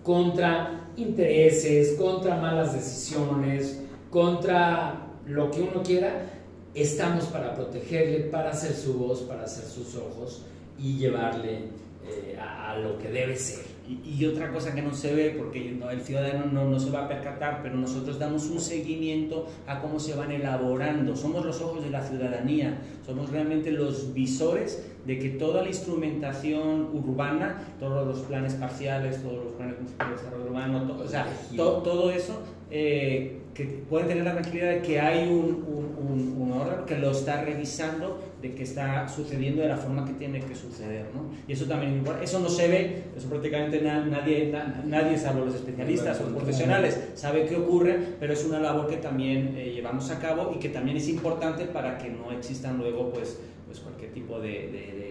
contra 0.03 0.89
intereses, 0.97 1.93
contra 1.93 2.35
malas 2.37 2.73
decisiones, 2.73 3.79
contra 4.09 5.07
lo 5.27 5.51
que 5.51 5.61
uno 5.61 5.83
quiera, 5.83 6.25
estamos 6.73 7.25
para 7.25 7.53
protegerle, 7.53 8.21
para 8.21 8.53
ser 8.53 8.73
su 8.73 8.95
voz, 8.95 9.21
para 9.21 9.47
ser 9.47 9.65
sus 9.65 9.95
ojos 9.95 10.41
y 10.79 10.97
llevarle 10.97 11.59
eh, 12.07 12.37
a 12.39 12.77
lo 12.79 12.97
que 12.97 13.09
debe 13.09 13.37
ser. 13.37 13.74
Y, 13.87 14.25
otra 14.25 14.51
cosa 14.51 14.73
que 14.73 14.81
no 14.81 14.93
se 14.93 15.13
ve, 15.13 15.35
porque 15.37 15.77
el 15.91 16.01
ciudadano 16.01 16.45
no, 16.51 16.65
no, 16.67 16.79
se 16.79 16.89
va 16.89 17.05
a 17.05 17.07
percatar, 17.07 17.61
pero 17.61 17.75
nosotros 17.75 18.17
damos 18.17 18.49
un 18.49 18.59
seguimiento 18.59 19.47
a 19.67 19.79
cómo 19.79 19.99
se 19.99 20.15
van 20.15 20.31
elaborando. 20.31 21.15
Somos 21.15 21.45
los 21.45 21.61
ojos 21.61 21.83
de 21.83 21.91
la 21.91 22.01
ciudadanía, 22.01 22.79
somos 23.05 23.29
realmente 23.29 23.71
los 23.71 24.13
visores 24.13 24.83
de 25.05 25.19
que 25.19 25.29
toda 25.29 25.61
la 25.61 25.67
instrumentación 25.67 26.89
urbana, 26.93 27.61
todos 27.79 28.07
los 28.07 28.19
planes 28.25 28.55
parciales, 28.55 29.21
todos 29.21 29.45
los 29.45 29.53
planes 29.53 29.75
de 29.77 30.11
desarrollo 30.11 30.45
urbano, 30.45 30.87
todo, 30.87 31.03
o 31.03 31.07
sea, 31.07 31.27
todo 31.55 32.09
eso 32.09 32.41
eh, 32.71 33.39
que 33.55 33.63
pueden 33.63 34.09
tener 34.09 34.25
la 34.25 34.33
tranquilidad 34.33 34.69
de 34.69 34.81
que 34.81 34.99
hay 34.99 35.29
un, 35.29 35.63
un, 35.65 36.35
un, 36.37 36.51
órgano 36.51 36.85
que 36.85 36.97
lo 36.97 37.11
está 37.11 37.41
revisando 37.41 38.21
de 38.41 38.53
que 38.53 38.63
está 38.63 39.07
sucediendo 39.07 39.61
de 39.61 39.69
la 39.69 39.77
forma 39.77 40.05
que 40.05 40.13
tiene 40.13 40.41
que 40.41 40.53
suceder. 40.53 41.05
¿no? 41.13 41.31
Y 41.47 41.53
eso 41.53 41.65
también 41.65 42.03
eso 42.21 42.39
no 42.39 42.49
se 42.49 42.67
ve, 42.67 43.03
eso 43.15 43.29
prácticamente 43.29 43.81
nadie, 43.81 44.53
nadie 44.85 45.17
salvo 45.17 45.45
los 45.45 45.55
especialistas 45.55 46.19
o 46.19 46.25
profesionales 46.35 46.99
sabe 47.13 47.45
qué 47.45 47.55
ocurre, 47.55 47.97
pero 48.19 48.33
es 48.33 48.43
una 48.43 48.59
labor 48.59 48.87
que 48.87 48.97
también 48.97 49.55
eh, 49.57 49.71
llevamos 49.73 50.11
a 50.11 50.19
cabo 50.19 50.51
y 50.53 50.59
que 50.59 50.69
también 50.69 50.97
es 50.97 51.07
importante 51.07 51.63
para 51.63 51.97
que 51.97 52.09
no 52.09 52.31
existan 52.33 52.77
luego 52.77 53.09
pues, 53.13 53.39
pues 53.67 53.79
cualquier 53.79 54.11
tipo 54.11 54.39
de, 54.41 54.49
de 54.49 55.04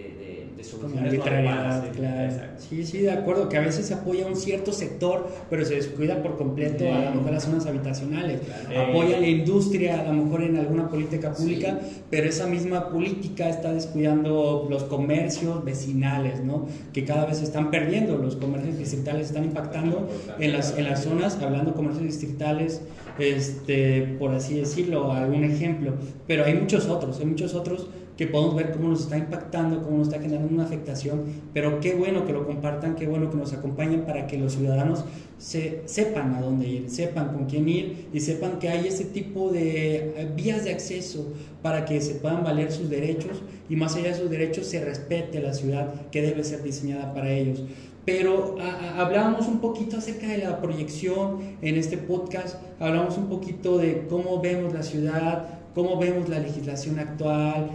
Sí, 2.57 2.85
sí, 2.85 2.99
de 2.99 3.11
acuerdo, 3.11 3.49
que 3.49 3.57
a 3.57 3.61
veces 3.61 3.85
se 3.85 3.93
apoya 3.93 4.25
un 4.25 4.35
cierto 4.35 4.71
sector, 4.71 5.27
pero 5.49 5.65
se 5.65 5.75
descuida 5.75 6.23
por 6.23 6.37
completo 6.37 6.85
a 6.91 7.09
lo 7.09 7.15
mejor 7.15 7.33
las 7.33 7.43
zonas 7.43 7.65
habitacionales. 7.65 8.41
Apoya 8.75 9.19
la 9.19 9.27
industria, 9.27 10.01
a 10.01 10.13
lo 10.13 10.23
mejor 10.23 10.43
en 10.43 10.57
alguna 10.57 10.89
política 10.89 11.33
pública, 11.33 11.79
pero 12.09 12.27
esa 12.27 12.47
misma 12.47 12.89
política 12.89 13.49
está 13.49 13.73
descuidando 13.73 14.67
los 14.69 14.83
comercios 14.83 15.63
vecinales, 15.63 16.43
¿no? 16.43 16.67
Que 16.93 17.05
cada 17.05 17.25
vez 17.25 17.37
se 17.37 17.43
están 17.43 17.71
perdiendo, 17.71 18.17
los 18.17 18.35
comercios 18.35 18.77
distritales 18.77 19.27
están 19.27 19.43
impactando 19.43 20.09
en 20.39 20.53
las, 20.53 20.77
en 20.77 20.85
las 20.85 21.03
zonas, 21.03 21.37
hablando 21.41 21.71
de 21.71 21.75
comercios 21.75 22.05
distritales, 22.05 22.81
este, 23.19 24.15
por 24.19 24.33
así 24.33 24.55
decirlo, 24.55 25.11
algún 25.11 25.43
ejemplo, 25.43 25.93
pero 26.27 26.45
hay 26.45 26.55
muchos 26.55 26.87
otros, 26.87 27.19
hay 27.19 27.25
muchos 27.25 27.53
otros 27.53 27.87
que 28.17 28.27
podemos 28.27 28.55
ver 28.55 28.71
cómo 28.71 28.89
nos 28.89 29.01
está 29.01 29.17
impactando, 29.17 29.83
cómo 29.83 29.97
nos 29.97 30.07
está 30.07 30.21
generando 30.21 30.53
una 30.53 30.63
afectación, 30.63 31.23
pero 31.53 31.79
qué 31.79 31.95
bueno 31.95 32.25
que 32.25 32.33
lo 32.33 32.45
compartan, 32.45 32.95
qué 32.95 33.07
bueno 33.07 33.29
que 33.29 33.37
nos 33.37 33.53
acompañen 33.53 34.01
para 34.01 34.25
que 34.27 34.37
los 34.37 34.53
ciudadanos 34.53 35.03
se, 35.37 35.81
sepan 35.85 36.33
a 36.35 36.41
dónde 36.41 36.67
ir, 36.67 36.89
sepan 36.89 37.33
con 37.33 37.45
quién 37.45 37.67
ir 37.67 38.07
y 38.13 38.19
sepan 38.21 38.59
que 38.59 38.69
hay 38.69 38.87
ese 38.87 39.05
tipo 39.05 39.51
de 39.51 39.95
eh, 39.95 40.31
vías 40.35 40.63
de 40.63 40.71
acceso 40.71 41.33
para 41.61 41.83
que 41.85 41.99
se 41.99 42.15
puedan 42.15 42.43
valer 42.43 42.71
sus 42.71 42.89
derechos 42.89 43.41
y 43.69 43.75
más 43.75 43.95
allá 43.95 44.09
de 44.09 44.15
sus 44.15 44.29
derechos 44.29 44.67
se 44.67 44.83
respete 44.83 45.41
la 45.41 45.53
ciudad 45.53 45.93
que 46.11 46.21
debe 46.21 46.43
ser 46.43 46.63
diseñada 46.63 47.13
para 47.13 47.31
ellos. 47.31 47.63
Pero 48.05 48.55
hablábamos 48.97 49.47
un 49.47 49.59
poquito 49.59 49.97
acerca 49.97 50.27
de 50.27 50.37
la 50.37 50.61
proyección 50.61 51.39
en 51.63 51.75
este 51.75 51.97
podcast, 51.97 52.57
hablamos 52.79 53.17
un 53.17 53.29
poquito 53.29 53.79
de 53.79 54.05
cómo 54.07 54.39
vemos 54.39 54.73
la 54.73 54.83
ciudad, 54.83 55.47
cómo 55.75 55.97
vemos 55.97 56.29
la 56.29 56.39
legislación 56.39 56.97
actual, 56.99 57.69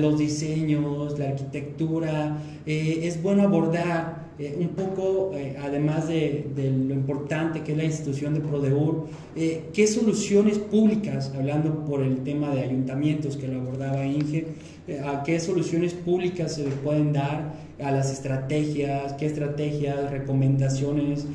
los 0.00 0.18
diseños, 0.18 1.18
la 1.18 1.30
arquitectura. 1.30 2.38
Eh, 2.64 3.00
es 3.02 3.20
bueno 3.20 3.42
abordar 3.42 4.30
eh, 4.38 4.56
un 4.58 4.68
poco, 4.68 5.32
eh, 5.34 5.56
además 5.60 6.06
de, 6.06 6.46
lo 6.56 6.94
importante 6.94 7.62
que 7.62 7.72
es 7.72 7.78
la 7.78 7.84
institución 7.84 8.32
de 8.32 8.40
Prodeur, 8.40 9.06
qué 9.34 9.86
soluciones 9.88 10.58
públicas, 10.58 11.32
hablando 11.36 11.84
por 11.84 12.02
el 12.02 12.22
tema 12.22 12.54
de 12.54 12.62
ayuntamientos 12.62 13.36
que 13.36 13.48
lo 13.48 13.60
abordaba 13.60 14.06
Inge, 14.06 14.46
a 15.04 15.22
qué 15.24 15.40
soluciones 15.40 15.94
públicas 15.94 16.54
se 16.54 16.64
le 16.64 16.70
pueden 16.70 17.12
dar 17.12 17.54
a 17.82 17.90
las 17.90 18.12
estrategias, 18.12 19.14
qué 19.14 19.26
estrategias, 19.26 20.10
recomendaciones, 20.10 21.26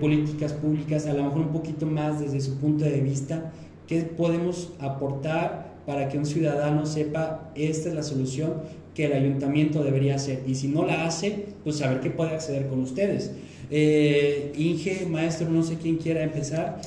políticas 0.00 0.52
públicas, 0.52 1.06
a 1.06 1.14
lo 1.14 1.24
mejor 1.24 1.42
un 1.42 1.52
poquito 1.52 1.86
más 1.86 2.20
desde 2.20 2.40
su 2.40 2.56
punto 2.58 2.84
de 2.84 3.00
vista 3.00 3.52
¿Qué 3.86 4.02
podemos 4.02 4.72
aportar 4.80 5.76
para 5.86 6.08
que 6.08 6.18
un 6.18 6.26
ciudadano 6.26 6.84
sepa 6.84 7.52
esta 7.54 7.88
es 7.88 7.94
la 7.94 8.02
solución 8.02 8.54
que 8.96 9.04
el 9.04 9.12
ayuntamiento 9.12 9.84
debería 9.84 10.16
hacer. 10.16 10.42
Y 10.46 10.54
si 10.54 10.68
no 10.68 10.84
la 10.84 11.04
hace, 11.04 11.46
pues 11.62 11.76
saber 11.76 12.00
qué 12.00 12.10
puede 12.10 12.30
acceder 12.30 12.66
con 12.66 12.80
ustedes. 12.80 13.30
Eh, 13.70 14.52
Inge, 14.56 15.06
maestro, 15.06 15.48
no 15.50 15.62
sé 15.62 15.76
quién 15.76 15.98
quiera 15.98 16.22
empezar. 16.22 16.80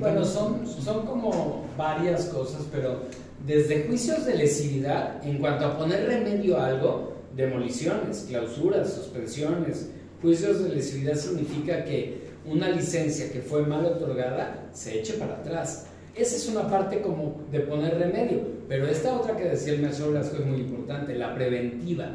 bueno, 0.00 0.24
son, 0.24 0.66
son 0.66 1.06
como 1.06 1.64
varias 1.78 2.26
cosas, 2.26 2.62
pero 2.70 3.02
desde 3.46 3.84
juicios 3.84 4.26
de 4.26 4.36
lesividad, 4.36 5.24
en 5.24 5.38
cuanto 5.38 5.66
a 5.66 5.78
poner 5.78 6.06
remedio 6.06 6.58
a 6.58 6.66
algo, 6.66 7.14
demoliciones, 7.36 8.26
clausuras, 8.28 8.92
suspensiones, 8.92 9.90
juicios 10.20 10.64
de 10.64 10.70
lesividad 10.70 11.14
significa 11.14 11.84
que 11.84 12.28
una 12.44 12.68
licencia 12.70 13.30
que 13.30 13.40
fue 13.40 13.64
mal 13.66 13.86
otorgada 13.86 14.68
se 14.72 14.98
eche 14.98 15.14
para 15.14 15.34
atrás. 15.34 15.86
Esa 16.14 16.36
es 16.36 16.48
una 16.48 16.68
parte 16.68 17.00
como 17.00 17.40
de 17.50 17.60
poner 17.60 17.98
remedio, 17.98 18.40
pero 18.68 18.86
esta 18.86 19.16
otra 19.16 19.36
que 19.36 19.44
decía 19.44 19.74
el 19.74 19.82
maestro 19.82 20.10
Blasco 20.10 20.36
es 20.36 20.46
muy 20.46 20.60
importante, 20.60 21.14
la 21.14 21.34
preventiva. 21.34 22.10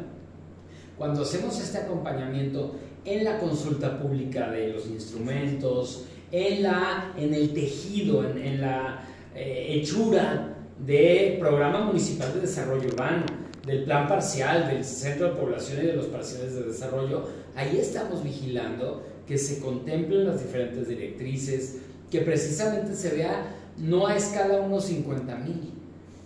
Cuando 0.98 1.22
hacemos 1.22 1.58
este 1.60 1.78
acompañamiento 1.78 2.74
en 3.04 3.24
la 3.24 3.38
consulta 3.38 3.98
pública 3.98 4.50
de 4.50 4.68
los 4.68 4.86
instrumentos, 4.86 6.06
en, 6.32 6.62
la, 6.62 7.12
en 7.16 7.34
el 7.34 7.52
tejido, 7.54 8.24
en, 8.28 8.60
la 8.60 9.02
eh, 9.34 9.66
hechura 9.70 10.56
del 10.78 11.38
Programa 11.38 11.84
Municipal 11.84 12.34
de 12.34 12.40
Desarrollo 12.40 12.88
Urbano, 12.88 13.24
del 13.64 13.84
Plan 13.84 14.06
Parcial, 14.06 14.68
del 14.68 14.84
Centro 14.84 15.30
de 15.30 15.40
Población 15.40 15.82
y 15.82 15.86
de 15.86 15.92
los 15.94 16.06
Parciales 16.06 16.54
de 16.54 16.62
Desarrollo, 16.62 17.24
ahí 17.54 17.78
estamos 17.80 18.22
vigilando 18.22 19.04
que 19.26 19.38
se 19.38 19.60
contemplen 19.60 20.26
las 20.26 20.42
diferentes 20.42 20.88
directrices, 20.88 21.78
que 22.10 22.20
precisamente 22.20 22.94
se 22.94 23.10
vea 23.10 23.55
no 23.78 24.06
a 24.06 24.16
escala 24.16 24.60
unos 24.60 24.84
50 24.86 25.36
mil, 25.36 25.72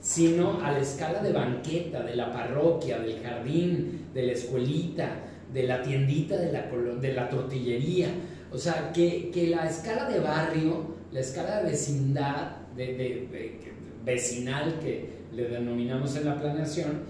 sino 0.01 0.63
a 0.63 0.73
la 0.73 0.79
escala 0.79 1.23
de 1.23 1.33
banqueta, 1.33 2.03
de 2.03 2.17
la 2.17 2.33
parroquia, 2.33 2.99
del 2.99 3.21
jardín, 3.21 4.07
de 4.15 4.23
la 4.25 4.33
escuelita, 4.33 5.11
de 5.53 5.65
la 5.65 5.83
tiendita, 5.83 6.37
de 6.37 6.53
la, 6.53 6.69
de 7.01 7.13
la 7.13 7.29
tortillería. 7.29 8.09
O 8.53 8.59
sea, 8.59 8.93
que, 8.93 9.31
que, 9.31 9.49
la 9.49 9.69
escala 9.69 10.09
de 10.09 10.21
barrio, 10.21 10.97
la 11.13 11.21
escala 11.21 11.61
de 11.61 11.71
vecindad, 11.71 12.57
de, 12.77 13.59
vecinal 14.05 14.79
que 14.81 15.21
le 15.35 15.49
denominamos 15.49 16.17
en 16.17 16.27
la 16.27 16.41
planeación, 16.41 17.03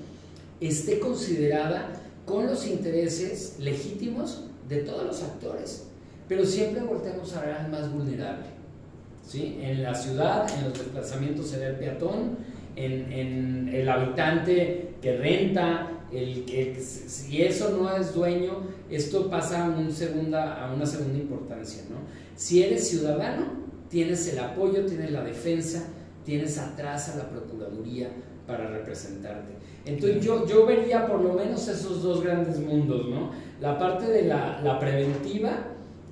esté 0.61 0.99
considerada 0.99 1.93
con 2.27 2.47
los 2.47 2.67
intereses 2.67 3.57
legítimos 3.61 4.45
de 4.69 4.79
todos 4.79 5.07
los 5.07 5.23
actores. 5.23 5.87
Pero 6.29 6.45
siempre 6.45 6.83
volteamos 6.83 7.35
a 7.35 7.41
ver 7.41 7.55
al 7.55 7.71
más 7.71 7.93
vulnerable 7.93 8.60
en 9.35 9.83
la 9.83 9.95
ciudad, 9.95 10.47
en 10.59 10.65
los 10.65 10.75
desplazamientos 10.75 11.49
será 11.49 11.69
el 11.69 11.77
peatón, 11.77 12.39
en, 12.77 13.71
el 13.73 13.89
habitante 13.89 14.95
que 15.01 15.17
renta, 15.17 15.91
el 16.13 16.45
que 16.45 16.75
si 16.81 17.43
eso 17.43 17.71
no 17.71 17.95
es 17.95 18.15
dueño, 18.15 18.63
esto 18.91 19.31
pasa 19.31 19.67
a, 19.67 19.69
un 19.69 19.93
segunda, 19.93 20.65
a 20.65 20.75
una 20.75 20.87
segunda 20.87 21.19
importancia. 21.19 21.83
¿no? 21.89 21.97
Si 22.35 22.63
eres 22.63 22.89
ciudadano, 22.89 23.47
tienes 23.89 24.27
el 24.33 24.39
apoyo, 24.41 24.85
tienes 24.87 25.13
la 25.13 25.23
defensa, 25.23 25.85
tienes 26.25 26.59
atrás 26.59 27.11
a 27.11 27.17
la 27.17 27.29
Procuraduría 27.29 28.11
para 28.47 28.69
representarte. 28.69 29.53
Entonces 29.85 30.25
yo, 30.25 30.47
yo 30.47 30.67
vería 30.67 31.07
por 31.07 31.21
lo 31.21 31.35
menos 31.35 31.67
esos 31.69 32.03
dos 32.03 32.23
grandes 32.23 32.59
mundos, 32.59 33.09
¿no? 33.09 33.31
La 33.61 33.79
parte 33.79 34.07
de 34.07 34.25
la, 34.25 34.61
la 34.63 34.79
preventiva, 34.79 35.51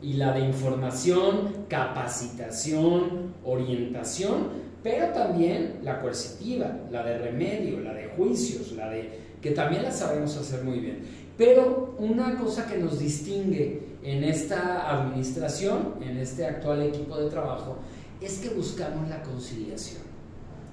y 0.00 0.14
la 0.14 0.32
de 0.32 0.40
información, 0.40 1.66
capacitación, 1.68 3.34
orientación, 3.44 4.68
pero 4.82 5.12
también 5.12 5.80
la 5.82 6.00
coercitiva, 6.00 6.78
la 6.90 7.04
de 7.04 7.18
remedio, 7.18 7.80
la 7.80 7.92
de 7.92 8.08
juicios, 8.16 8.72
la 8.72 8.88
de 8.88 9.18
que 9.42 9.50
también 9.50 9.82
la 9.82 9.92
sabemos 9.92 10.36
hacer 10.36 10.62
muy 10.64 10.78
bien. 10.78 11.02
Pero 11.36 11.96
una 11.98 12.36
cosa 12.36 12.66
que 12.66 12.78
nos 12.78 12.98
distingue 12.98 13.96
en 14.02 14.24
esta 14.24 14.90
administración, 14.90 15.94
en 16.00 16.16
este 16.16 16.46
actual 16.46 16.82
equipo 16.82 17.16
de 17.16 17.30
trabajo, 17.30 17.76
es 18.20 18.38
que 18.38 18.50
buscamos 18.50 19.08
la 19.08 19.22
conciliación. 19.22 20.02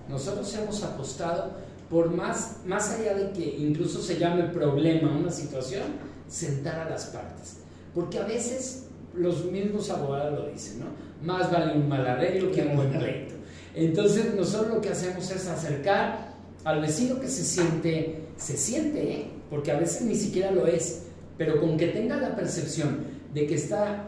Nosotros 0.10 0.54
hemos 0.56 0.84
apostado 0.84 1.52
por 1.90 2.10
más, 2.12 2.58
más 2.66 2.92
allá 2.92 3.14
de 3.14 3.32
que 3.32 3.58
incluso 3.60 4.02
se 4.02 4.18
llame 4.18 4.44
problema 4.46 5.16
una 5.16 5.32
situación, 5.32 5.84
sentar 6.28 6.80
a 6.80 6.90
las 6.90 7.06
partes. 7.06 7.58
Porque 7.94 8.18
a 8.18 8.24
veces 8.24 8.88
los 9.18 9.46
mismos 9.46 9.90
abogados 9.90 10.40
lo 10.40 10.50
dicen, 10.52 10.80
¿no? 10.80 10.86
Más 11.26 11.52
vale 11.52 11.74
un 11.74 11.88
mal 11.88 12.06
arreglo 12.06 12.52
que 12.52 12.62
un 12.62 12.76
buen 12.76 12.92
pleito. 12.92 13.36
Entonces, 13.74 14.34
nosotros 14.36 14.76
lo 14.76 14.82
que 14.82 14.90
hacemos 14.90 15.30
es 15.32 15.48
acercar 15.48 16.34
al 16.64 16.82
vecino 16.82 17.20
que 17.20 17.28
se 17.28 17.44
siente, 17.44 18.24
se 18.38 18.58
siente, 18.58 19.14
¿eh? 19.14 19.28
porque 19.50 19.72
a 19.72 19.80
veces 19.80 20.02
ni 20.04 20.16
siquiera 20.16 20.52
lo 20.52 20.66
es, 20.66 21.04
pero 21.38 21.60
con 21.60 21.78
que 21.78 21.88
tenga 21.88 22.18
la 22.18 22.36
percepción 22.36 23.06
de 23.34 23.46
que 23.46 23.56
está 23.56 24.08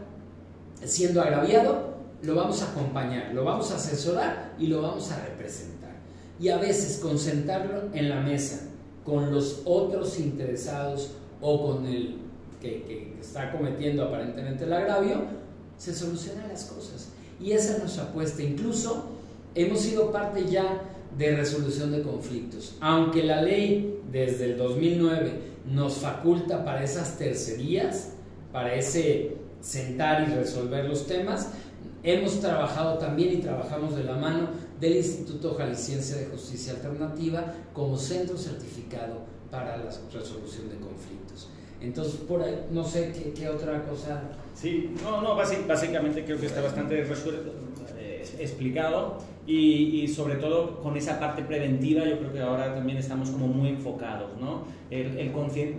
siendo 0.84 1.20
agraviado, 1.20 1.98
lo 2.22 2.34
vamos 2.34 2.62
a 2.62 2.70
acompañar, 2.70 3.32
lo 3.34 3.44
vamos 3.44 3.70
a 3.70 3.76
asesorar 3.76 4.54
y 4.58 4.66
lo 4.66 4.82
vamos 4.82 5.10
a 5.12 5.24
representar. 5.24 5.90
Y 6.40 6.48
a 6.48 6.56
veces 6.56 6.98
concentrarlo 6.98 7.90
en 7.92 8.08
la 8.08 8.20
mesa 8.20 8.68
con 9.04 9.32
los 9.32 9.62
otros 9.64 10.18
interesados 10.18 11.12
o 11.40 11.66
con 11.66 11.86
el 11.86 12.16
que, 12.60 13.14
está 13.20 13.52
cometiendo 13.52 14.04
aparentemente 14.04 14.64
el 14.64 14.72
agravio, 14.72 15.22
se 15.76 15.94
solucionan 15.94 16.48
las 16.48 16.64
cosas. 16.64 17.10
Y 17.40 17.52
esa 17.52 17.74
es 17.74 17.78
nuestra 17.80 18.04
apuesta. 18.04 18.42
Incluso 18.42 19.10
hemos 19.54 19.80
sido 19.80 20.10
parte 20.10 20.44
ya 20.48 20.82
de 21.16 21.36
resolución 21.36 21.92
de 21.92 22.02
conflictos. 22.02 22.76
Aunque 22.80 23.22
la 23.22 23.42
ley 23.42 24.00
desde 24.10 24.52
el 24.52 24.56
2009 24.56 25.32
nos 25.66 25.94
faculta 25.94 26.64
para 26.64 26.82
esas 26.82 27.18
tercerías, 27.18 28.10
para 28.52 28.74
ese 28.74 29.36
sentar 29.60 30.28
y 30.28 30.34
resolver 30.34 30.84
los 30.86 31.06
temas, 31.06 31.50
hemos 32.02 32.40
trabajado 32.40 32.98
también 32.98 33.34
y 33.34 33.42
trabajamos 33.42 33.96
de 33.96 34.04
la 34.04 34.16
mano 34.16 34.48
del 34.80 34.96
Instituto 34.96 35.54
Jalisciense 35.54 36.20
de 36.20 36.26
Justicia 36.26 36.72
Alternativa 36.74 37.54
como 37.72 37.96
centro 37.96 38.36
certificado 38.36 39.26
para 39.50 39.76
la 39.76 39.84
resolución 39.84 40.68
de 40.68 40.76
conflictos. 40.76 41.48
Entonces, 41.80 42.14
por 42.20 42.42
ahí, 42.42 42.66
no 42.72 42.84
sé 42.84 43.12
qué, 43.36 43.48
otra 43.48 43.82
cosa. 43.84 44.22
Sí, 44.54 44.94
no, 45.02 45.22
no, 45.22 45.36
básicamente 45.36 46.24
creo 46.24 46.38
que 46.38 46.46
está 46.46 46.60
bastante 46.60 47.00
eh, 47.00 48.24
explicado 48.40 49.18
y, 49.46 50.02
y, 50.02 50.08
sobre 50.08 50.36
todo 50.36 50.80
con 50.80 50.96
esa 50.96 51.20
parte 51.20 51.42
preventiva 51.42 52.04
yo 52.04 52.18
creo 52.18 52.32
que 52.32 52.40
ahora 52.40 52.74
también 52.74 52.98
estamos 52.98 53.30
como 53.30 53.46
muy 53.46 53.68
enfocados, 53.68 54.30
¿no? 54.40 54.64
El, 54.90 55.18
el 55.18 55.30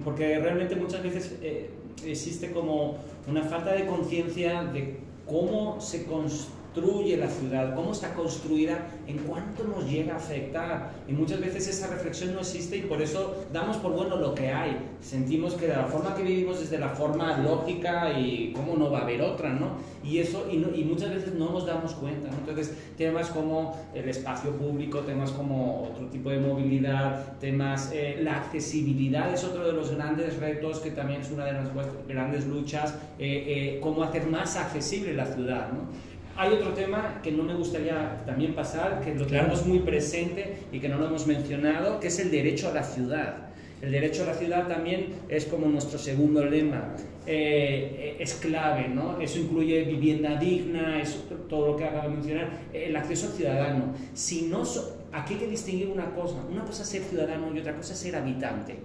porque 0.04 0.40
realmente 0.40 0.76
muchas 0.78 1.04
veces 1.04 1.38
eh, 1.42 1.70
existe 2.06 2.52
como 2.52 2.98
una 3.28 3.44
falta 3.44 3.74
de 3.74 3.86
conciencia 3.86 4.64
de 4.64 5.00
cómo 5.28 5.82
se 5.82 6.06
construye 6.06 6.59
construye 6.74 7.18
la 7.18 7.28
ciudad, 7.28 7.76
cómo 7.76 7.92
está 7.92 8.14
construida, 8.14 8.88
en 9.08 9.18
cuánto 9.20 9.64
nos 9.64 9.90
llega 9.90 10.14
a 10.14 10.18
afectar. 10.18 10.92
Y 11.08 11.14
muchas 11.14 11.40
veces 11.40 11.68
esa 11.68 11.88
reflexión 11.88 12.34
no 12.34 12.42
existe 12.42 12.78
y 12.78 12.82
por 12.82 13.02
eso 13.02 13.36
damos 13.52 13.78
por 13.78 13.94
bueno 13.94 14.18
lo 14.18 14.36
que 14.36 14.50
hay. 14.50 14.78
Sentimos 15.02 15.54
que 15.56 15.68
de 15.68 15.76
la 15.76 15.86
forma 15.86 16.16
que 16.16 16.24
vivimos 16.24 16.62
es 16.62 16.70
de 16.70 16.78
la 16.78 16.90
forma 16.90 17.38
lógica 17.38 18.12
y 18.20 18.54
cómo 18.54 18.76
no 18.76 18.92
va 18.92 19.00
a 19.00 19.02
haber 19.04 19.22
otra, 19.22 19.50
¿no? 19.50 19.78
Y 20.04 20.20
eso, 20.20 20.48
y, 20.52 20.56
y 20.58 20.84
muchas 20.86 21.10
veces 21.10 21.34
no 21.34 21.52
nos 21.52 21.66
damos 21.66 21.94
cuenta, 21.94 22.30
¿no? 22.30 22.38
Entonces, 22.38 22.74
temas 22.98 23.30
como 23.30 23.76
el 23.94 24.08
espacio 24.08 24.52
público, 24.52 25.00
temas 25.00 25.32
como 25.32 25.84
otro 25.84 26.08
tipo 26.08 26.30
de 26.30 26.40
movilidad, 26.40 27.38
temas, 27.40 27.92
eh, 27.94 28.20
la 28.22 28.38
accesibilidad 28.38 29.34
es 29.34 29.44
otro 29.44 29.66
de 29.66 29.74
los 29.74 29.92
grandes 29.92 30.38
retos 30.38 30.80
que 30.80 30.92
también 30.92 31.22
es 31.22 31.32
una 31.32 31.46
de 31.46 31.54
las 31.54 31.68
grandes 32.08 32.46
luchas, 32.46 32.96
eh, 33.18 33.44
eh, 33.48 33.80
cómo 33.82 34.04
hacer 34.04 34.28
más 34.28 34.56
accesible 34.56 35.14
la 35.14 35.26
ciudad, 35.26 35.72
¿no? 35.72 36.09
Hay 36.40 36.54
otro 36.54 36.72
tema 36.72 37.20
que 37.22 37.34
no 37.34 37.44
me 37.44 37.54
gustaría 37.54 38.24
también 38.26 38.56
pasar, 38.56 39.02
que 39.02 39.14
lo 39.14 39.28
tenemos 39.28 39.66
muy 39.66 39.80
presente 39.80 40.60
y 40.72 40.80
que 40.80 40.88
no 40.88 40.98
lo 40.98 41.08
hemos 41.08 41.28
mencionado, 41.28 42.00
que 42.00 42.08
es 42.08 42.18
el 42.18 42.32
derecho 42.32 42.70
a 42.70 42.74
la 42.74 42.82
ciudad. 42.82 43.50
El 43.82 43.92
derecho 43.92 44.24
a 44.24 44.28
la 44.28 44.34
ciudad 44.34 44.66
también 44.66 45.16
es 45.28 45.44
como 45.44 45.68
nuestro 45.68 46.00
segundo 46.00 46.46
lema. 46.46 46.96
Eh, 47.28 48.16
es 48.20 48.36
clave, 48.36 48.88
¿no? 48.88 49.20
Eso 49.20 49.38
incluye 49.38 49.84
vivienda 49.84 50.38
digna, 50.38 51.02
es 51.02 51.26
todo 51.50 51.74
lo 51.74 51.76
que 51.76 51.84
acabo 51.84 52.08
de 52.08 52.16
mencionar, 52.16 52.50
el 52.72 52.96
acceso 52.96 53.28
al 53.28 53.34
ciudadano. 53.34 53.94
Si 54.14 54.44
no, 54.44 54.64
aquí 55.12 55.34
hay 55.34 55.40
que 55.42 55.48
distinguir 55.48 55.90
una 55.90 56.16
cosa. 56.16 56.38
Una 56.50 56.64
cosa 56.64 56.84
es 56.84 56.88
ser 56.88 57.02
ciudadano 57.02 57.54
y 57.54 57.60
otra 57.60 57.76
cosa 57.76 57.92
es 57.92 58.00
ser 58.00 58.16
habitante 58.16 58.78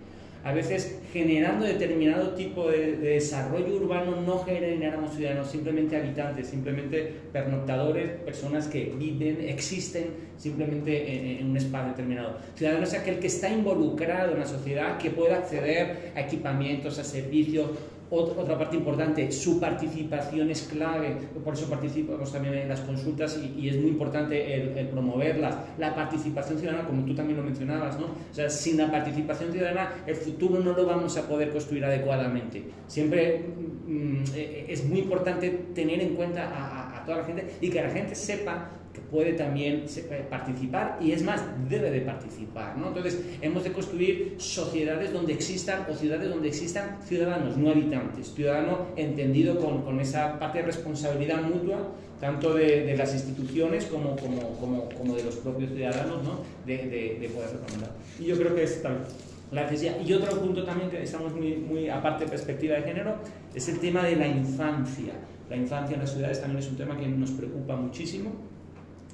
a 0.45 0.53
veces 0.53 1.01
generando 1.13 1.65
determinado 1.65 2.35
tipo 2.35 2.71
de, 2.71 2.97
desarrollo 2.99 3.77
urbano 3.77 4.21
no 4.21 4.45
generamos 4.45 5.15
ciudadanos, 5.15 5.51
simplemente 5.51 5.97
habitantes, 5.97 6.49
simplemente 6.49 7.15
pernoctadores, 7.33 8.11
personas 8.21 8.69
que 8.69 8.93
viven, 8.97 9.39
existen 9.49 10.09
simplemente 10.37 11.41
en, 11.41 11.51
un 11.51 11.57
espacio 11.57 11.91
determinado. 11.91 12.39
Ciudadano 12.55 12.85
es 12.85 12.93
aquel 12.93 13.19
que 13.19 13.29
está 13.29 13.49
involucrado 13.49 14.35
en 14.35 14.41
la 14.41 14.47
sociedad, 14.47 14.99
que 14.99 15.11
puede 15.11 15.33
acceder 15.33 16.13
a 16.15 16.21
equipamientos, 16.21 16.99
a 16.99 17.05
servicios, 17.05 17.71
otra, 18.15 18.59
parte 18.59 18.77
importante, 18.77 19.31
su 19.33 19.61
participación 19.61 20.51
es 20.51 20.62
clave, 20.62 21.17
por 21.45 21.55
eso 21.55 21.69
participamos 21.69 22.33
también 22.33 22.55
en 22.55 22.69
las 22.69 22.81
consultas 22.81 23.39
y, 23.39 23.69
es 23.69 23.77
muy 23.77 23.91
importante 23.91 24.55
el, 24.55 24.89
promoverlas. 24.89 25.57
La 25.79 25.95
participación 25.95 26.59
ciudadana, 26.59 26.87
como 26.87 27.05
tú 27.05 27.15
también 27.15 27.39
lo 27.39 27.45
mencionabas, 27.45 27.99
¿no? 27.99 28.07
O 28.07 28.35
sea, 28.35 28.49
sin 28.49 28.77
la 28.77 28.91
participación 28.91 29.53
ciudadana, 29.53 29.93
el 30.07 30.15
futuro 30.15 30.61
no 30.61 30.73
lo 30.73 30.87
vamos 30.87 31.17
a 31.17 31.29
poder 31.29 31.51
construir 31.51 31.85
adecuadamente. 31.85 32.65
Siempre 32.87 33.45
mm, 33.87 34.25
eh, 34.35 34.67
es 34.69 34.85
muy 34.85 35.01
importante 35.01 35.51
tener 35.75 36.01
en 36.01 36.15
cuenta 36.15 36.49
a, 36.49 37.01
a 37.01 37.05
toda 37.05 37.19
la 37.19 37.25
gente 37.25 37.47
y 37.61 37.71
que 37.71 37.83
la 37.83 37.91
gente 37.91 38.15
sepa 38.15 38.71
que 38.95 39.01
puede 39.01 39.33
también 39.33 39.85
eh, 39.97 40.27
participar 40.31 40.99
y 41.01 41.11
es 41.11 41.23
más, 41.23 41.43
debe 41.69 41.91
de 41.91 42.01
participar. 42.01 42.79
¿no? 42.79 42.89
Entonces, 42.89 43.21
hemos 43.43 43.65
de 43.65 43.73
construir 43.73 44.37
sociedades 44.39 45.13
donde 45.13 45.33
existan 45.33 45.85
o 45.91 45.95
ciudades 45.95 46.31
donde 46.31 46.49
existan 46.49 46.99
ciudadanos, 47.05 47.57
no 47.57 47.71
habitantes. 47.71 48.33
Ciudadano 48.33 48.87
entendido 48.97 49.59
con, 49.59 49.83
con 49.83 49.99
esa 49.99 50.39
parte 50.39 50.59
de 50.59 50.67
responsabilidad 50.67 51.43
mutua, 51.43 51.89
tanto 52.21 52.55
de, 52.55 52.85
de 52.85 52.97
las 52.97 53.13
instituciones 53.13 53.87
como, 53.87 54.15
como, 54.17 54.41
como, 54.61 54.89
como, 54.91 55.17
de 55.17 55.25
los 55.25 55.37
propios 55.37 55.73
ciudadanos, 55.73 56.23
¿no? 56.23 56.39
de, 56.65 56.77
de, 56.77 57.19
de 57.21 57.29
poder 57.29 57.51
recomendar. 57.51 57.91
Y 58.21 58.27
yo 58.27 58.39
creo 58.39 58.55
que 58.55 58.63
es 58.63 58.81
tal. 58.81 59.05
La 59.51 59.71
y 59.73 60.13
otro 60.13 60.41
punto 60.41 60.65
también 60.65 60.91
que 60.91 61.03
estamos 61.03 61.33
muy, 61.35 61.57
muy 61.57 61.89
aparte 61.89 62.25
de 62.25 62.31
perspectiva 62.31 62.77
de 62.77 62.83
género 62.83 63.17
es 63.55 63.69
el 63.69 63.79
tema 63.79 64.03
de 64.05 64.17
la 64.17 64.27
infancia. 64.27 65.13
La 65.51 65.57
infancia 65.57 65.95
en 65.95 66.01
las 66.01 66.13
ciudades 66.13 66.41
también 66.41 66.61
es 66.61 66.69
un 66.69 66.77
tema 66.77 66.97
que 66.97 67.07
nos 67.07 67.31
preocupa 67.33 67.77
muchísimo 67.77 68.33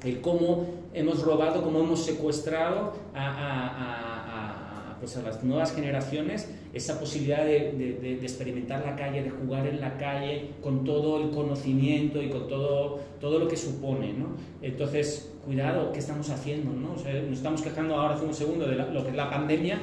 el 0.05 0.21
cómo 0.21 0.67
hemos 0.95 1.23
robado, 1.23 1.63
cómo 1.63 1.81
hemos 1.81 2.05
secuestrado 2.05 2.93
a, 3.15 4.97
pues 5.01 5.17
a, 5.17 5.23
las 5.23 5.43
nuevas 5.43 5.75
generaciones 5.75 6.49
esa 6.73 7.01
posibilidad 7.01 7.45
de, 7.45 8.19
experimentar 8.23 8.85
la 8.85 8.97
calle, 8.97 9.23
de 9.23 9.31
jugar 9.31 9.67
en 9.67 9.81
la 9.81 9.97
calle 9.99 10.51
con 10.63 10.85
todo 10.85 11.23
el 11.23 11.31
conocimiento 11.31 12.23
y 12.23 12.29
con 12.29 12.49
todo, 12.49 13.01
todo 13.21 13.39
lo 13.39 13.49
que 13.49 13.57
supone. 13.57 14.13
¿no? 14.13 14.37
Entonces, 14.63 15.33
cuidado, 15.45 15.93
¿qué 15.93 15.99
estamos 15.99 16.31
haciendo? 16.31 16.73
¿no? 16.73 16.95
nos 16.95 17.37
estamos 17.39 17.63
quejando 17.63 17.97
ahora 17.97 18.15
hace 18.15 18.25
un 18.25 18.35
segundo 18.35 18.67
de 18.67 18.77
lo 18.77 19.03
que 19.03 19.11
es 19.11 19.17
la 19.17 19.31
pandemia, 19.31 19.81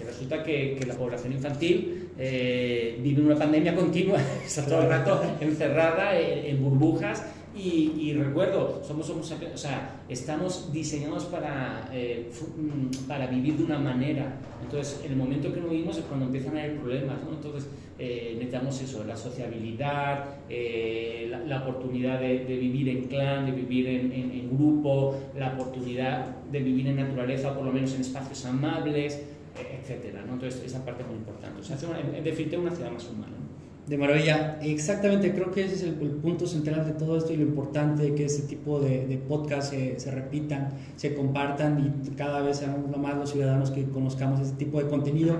y 0.00 0.04
resulta 0.04 0.42
que, 0.42 0.76
que 0.80 0.86
la 0.86 0.94
población 0.94 1.32
infantil 1.32 2.10
eh, 2.18 2.98
vive 3.02 3.22
una 3.22 3.36
pandemia 3.36 3.74
continua, 3.74 4.18
está 4.46 4.64
todo 4.64 4.82
el 4.82 4.88
rato 4.88 5.20
encerrada 5.40 6.18
en 6.18 6.62
burbujas 6.62 7.24
y, 7.52 8.12
recuerdo, 8.12 8.80
somos, 8.84 9.06
somos, 9.06 9.30
o 9.32 9.56
sea, 9.56 10.02
estamos 10.08 10.72
diseñados 10.72 11.24
para, 11.24 11.90
eh, 11.92 12.30
mm, 12.56 13.08
para 13.08 13.26
vivir 13.26 13.56
de 13.56 13.64
una 13.64 13.78
manera. 13.78 14.36
Entonces, 14.62 15.00
en 15.04 15.12
el 15.12 15.18
momento 15.18 15.52
que 15.52 15.60
no 15.60 15.68
vivimos 15.68 15.98
es 15.98 16.04
cuando 16.04 16.26
empiezan 16.26 16.56
a 16.56 16.62
haber 16.62 16.78
problemas, 16.78 17.16
¿no? 17.24 17.32
Entonces, 17.32 17.68
eh, 17.98 18.34
necesitamos 18.34 18.80
eso, 18.80 19.04
la 19.04 19.16
sociabilidad, 19.16 20.26
eh, 20.48 21.34
la, 21.46 21.62
oportunidad 21.62 22.20
de, 22.20 22.44
vivir 22.44 22.88
en 22.88 23.04
clan, 23.06 23.46
de 23.46 23.52
vivir 23.52 23.88
en, 23.88 24.12
en, 24.12 24.56
grupo, 24.56 25.16
la 25.36 25.52
oportunidad 25.52 26.26
de 26.52 26.60
vivir 26.60 26.86
en 26.86 26.96
naturaleza, 26.96 27.54
por 27.54 27.64
lo 27.64 27.72
menos 27.72 27.92
en 27.94 28.02
espacios 28.02 28.44
amables, 28.46 29.24
etcétera, 29.56 30.22
¿no? 30.24 30.34
Entonces, 30.34 30.62
esa 30.64 30.84
parte 30.84 31.02
es 31.02 31.08
muy 31.08 31.16
importante. 31.16 31.60
O 31.60 31.64
sea, 31.64 31.76
en, 31.98 32.14
en 32.14 32.24
definitiva, 32.24 32.62
una 32.62 32.70
ciudad 32.70 32.92
más 32.92 33.08
humana. 33.08 33.49
De 33.90 33.98
maravilla, 33.98 34.56
exactamente, 34.62 35.34
creo 35.34 35.50
que 35.50 35.64
ese 35.64 35.74
es 35.74 35.82
el, 35.82 35.94
punto 35.94 36.46
central 36.46 36.86
de 36.86 36.92
todo 36.92 37.16
esto 37.16 37.32
y 37.32 37.36
lo 37.36 37.42
importante 37.42 38.04
de 38.04 38.14
que 38.14 38.26
ese 38.26 38.42
tipo 38.42 38.78
de, 38.78 39.04
de 39.04 39.16
podcasts 39.16 39.74
se, 39.96 40.10
repitan, 40.12 40.68
se 40.94 41.12
compartan 41.12 42.04
y 42.06 42.10
cada 42.10 42.40
vez 42.40 42.58
seamos 42.58 42.96
más 42.96 43.16
los 43.16 43.32
ciudadanos 43.32 43.72
que 43.72 43.82
conozcamos 43.86 44.38
ese 44.38 44.52
tipo 44.52 44.80
de 44.80 44.88
contenido. 44.88 45.38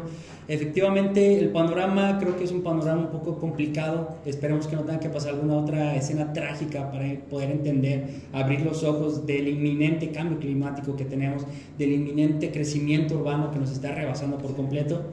Efectivamente, 0.48 1.38
el 1.38 1.50
panorama 1.50 2.18
creo 2.18 2.36
que 2.36 2.42
es 2.42 2.50
un 2.50 2.62
panorama 2.62 3.02
un 3.02 3.10
poco 3.12 3.38
complicado, 3.38 4.16
esperemos 4.24 4.66
que 4.66 4.74
no 4.74 4.82
tenga 4.82 4.98
que 4.98 5.10
pasar 5.10 5.34
alguna 5.34 5.56
otra 5.56 5.94
escena 5.94 6.32
trágica 6.32 6.90
para 6.90 7.06
poder 7.30 7.52
entender, 7.52 8.08
abrir 8.32 8.62
los 8.62 8.82
ojos 8.82 9.28
del 9.28 9.46
inminente 9.46 10.10
cambio 10.10 10.40
climático 10.40 10.96
que 10.96 11.04
tenemos, 11.04 11.46
del 11.78 11.92
inminente 11.92 12.50
crecimiento 12.50 13.14
urbano 13.14 13.52
que 13.52 13.60
nos 13.60 13.70
está 13.70 13.92
rebasando 13.92 14.38
por 14.38 14.56
completo. 14.56 15.04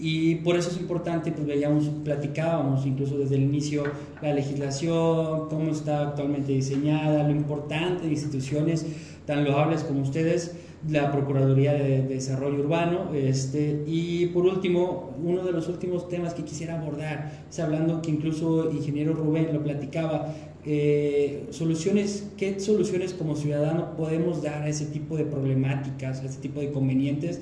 Y 0.00 0.36
por 0.36 0.56
eso 0.56 0.70
es 0.70 0.78
importante, 0.78 1.30
pues 1.30 1.46
veíamos, 1.46 1.84
platicábamos 2.02 2.86
incluso 2.86 3.18
desde 3.18 3.34
el 3.34 3.42
inicio 3.42 3.84
la 4.22 4.32
legislación, 4.32 5.48
cómo 5.50 5.70
está 5.70 6.08
actualmente 6.08 6.52
diseñada, 6.52 7.22
lo 7.22 7.32
importante 7.32 8.06
de 8.06 8.12
instituciones 8.12 8.86
tan 9.26 9.44
loables 9.44 9.84
como 9.84 10.00
ustedes, 10.00 10.56
la 10.88 11.12
Procuraduría 11.12 11.74
de 11.74 12.02
Desarrollo 12.02 12.60
Urbano. 12.60 13.14
Este, 13.14 13.84
y 13.86 14.26
por 14.26 14.46
último, 14.46 15.14
uno 15.22 15.44
de 15.44 15.52
los 15.52 15.68
últimos 15.68 16.08
temas 16.08 16.32
que 16.32 16.44
quisiera 16.44 16.80
abordar, 16.80 17.44
es 17.50 17.60
hablando 17.60 18.00
que 18.00 18.10
incluso 18.10 18.70
ingeniero 18.72 19.12
Rubén 19.12 19.50
lo 19.52 19.62
platicaba, 19.62 20.34
eh, 20.64 21.46
soluciones, 21.50 22.28
¿qué 22.36 22.60
soluciones 22.60 23.14
como 23.14 23.36
ciudadano 23.36 23.96
podemos 23.96 24.42
dar 24.42 24.62
a 24.62 24.68
ese 24.68 24.86
tipo 24.86 25.16
de 25.16 25.24
problemáticas, 25.24 26.20
a 26.20 26.26
ese 26.26 26.40
tipo 26.40 26.60
de 26.60 26.66
inconvenientes? 26.66 27.40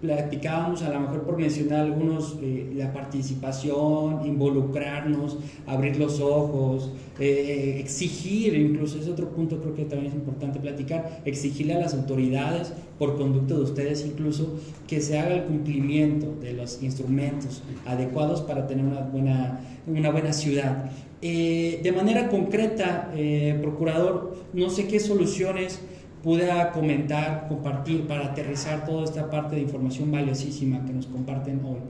Platicábamos 0.00 0.82
a 0.82 0.90
lo 0.90 1.00
mejor 1.00 1.22
por 1.22 1.36
mencionar 1.36 1.80
algunos, 1.80 2.38
eh, 2.40 2.72
la 2.74 2.92
participación, 2.92 4.26
involucrarnos, 4.26 5.36
abrir 5.66 5.98
los 5.98 6.20
ojos, 6.20 6.90
eh, 7.18 7.76
exigir, 7.78 8.54
incluso 8.54 8.98
es 8.98 9.08
otro 9.08 9.28
punto 9.28 9.60
creo 9.60 9.74
que 9.74 9.84
también 9.84 10.10
es 10.10 10.14
importante 10.14 10.58
platicar, 10.58 11.20
exigirle 11.24 11.74
a 11.74 11.80
las 11.80 11.94
autoridades, 11.94 12.72
por 12.98 13.16
conducto 13.16 13.56
de 13.56 13.62
ustedes 13.62 14.04
incluso, 14.06 14.58
que 14.86 15.00
se 15.00 15.18
haga 15.18 15.34
el 15.34 15.44
cumplimiento 15.44 16.34
de 16.40 16.52
los 16.54 16.82
instrumentos 16.82 17.62
adecuados 17.86 18.42
para 18.42 18.66
tener 18.66 18.84
una 18.84 19.00
buena, 19.00 19.60
una 19.86 20.10
buena 20.10 20.32
ciudad. 20.32 20.90
Eh, 21.22 21.80
de 21.82 21.92
manera 21.92 22.28
concreta, 22.28 23.12
procurador, 23.60 24.34
no 24.54 24.70
sé 24.70 24.86
qué 24.86 24.98
soluciones 24.98 25.80
pueda 26.22 26.70
comentar, 26.72 27.46
compartir 27.48 28.06
para 28.06 28.26
aterrizar 28.26 28.84
toda 28.84 29.04
esta 29.04 29.30
parte 29.30 29.56
de 29.56 29.62
información 29.62 30.10
valiosísima 30.10 30.84
que 30.84 30.92
nos 30.92 31.06
comparten 31.06 31.60
hoy? 31.64 31.80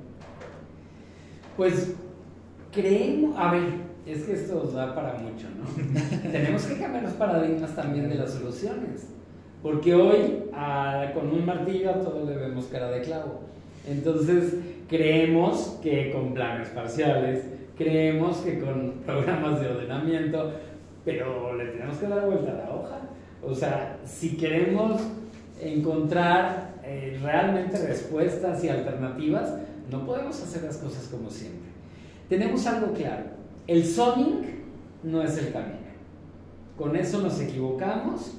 Pues 1.56 1.94
creemos, 2.72 3.36
a 3.36 3.52
ver, 3.52 3.90
es 4.06 4.22
que 4.22 4.32
esto 4.32 4.62
da 4.74 4.94
para 4.94 5.14
mucho, 5.14 5.46
¿no? 5.56 6.22
Tenemos 6.32 6.62
que 6.64 6.78
cambiar 6.78 7.04
los 7.04 7.14
paradigmas 7.14 7.74
también 7.74 8.08
de 8.08 8.14
las 8.14 8.32
soluciones, 8.32 9.08
porque 9.62 9.94
hoy 9.94 10.44
con 11.14 11.28
un 11.28 11.44
martillo 11.44 11.90
a 11.90 11.94
todo 11.94 12.24
le 12.24 12.36
vemos 12.36 12.66
cara 12.66 12.90
de 12.90 13.02
clavo. 13.02 13.40
Entonces 13.86 14.54
creemos 14.88 15.78
que 15.82 16.12
con 16.12 16.34
planes 16.34 16.68
parciales, 16.68 17.44
creemos 17.76 18.38
que 18.38 18.60
con 18.60 18.92
programas 19.06 19.60
de 19.60 19.68
ordenamiento, 19.68 20.52
pero 21.04 21.56
le 21.56 21.66
tenemos 21.66 21.96
que 21.96 22.06
dar 22.06 22.26
vuelta 22.26 22.52
a 22.52 22.54
la 22.54 22.74
hoja. 22.74 22.98
O 23.42 23.54
sea, 23.54 23.98
si 24.04 24.36
queremos 24.36 25.00
encontrar 25.60 26.74
eh, 26.84 27.18
realmente 27.22 27.78
respuestas 27.86 28.62
y 28.64 28.68
alternativas, 28.68 29.54
no 29.90 30.06
podemos 30.06 30.40
hacer 30.42 30.64
las 30.64 30.76
cosas 30.76 31.08
como 31.08 31.30
siempre. 31.30 31.70
Tenemos 32.28 32.66
algo 32.66 32.92
claro, 32.92 33.24
el 33.66 33.84
zoning 33.84 34.46
no 35.02 35.22
es 35.22 35.36
el 35.38 35.52
camino. 35.52 35.78
Con 36.76 36.96
eso 36.96 37.20
nos 37.20 37.40
equivocamos, 37.40 38.32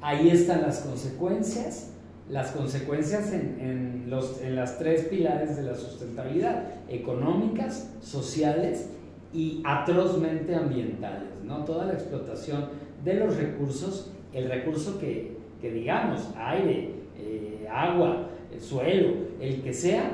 ahí 0.00 0.30
están 0.30 0.62
las 0.62 0.80
consecuencias, 0.80 1.90
las 2.28 2.52
consecuencias 2.52 3.32
en, 3.32 4.04
los, 4.08 4.40
en 4.42 4.54
las 4.56 4.78
tres 4.78 5.06
pilares 5.06 5.56
de 5.56 5.62
la 5.62 5.74
sustentabilidad, 5.74 6.64
económicas, 6.88 7.90
sociales 8.00 8.90
y 9.32 9.62
atrozmente 9.64 10.54
ambientales, 10.54 11.30
¿no? 11.44 11.64
Toda 11.64 11.86
la 11.86 11.94
explotación 11.94 12.68
de 13.04 13.14
los 13.14 13.36
recursos 13.36 14.12
el 14.32 14.48
recurso 14.48 14.98
que, 14.98 15.36
digamos, 15.62 16.30
aire, 16.36 16.90
eh, 17.18 17.66
agua, 17.70 18.28
el 18.52 18.60
suelo, 18.60 19.12
el 19.40 19.62
que 19.62 19.72
sea, 19.72 20.10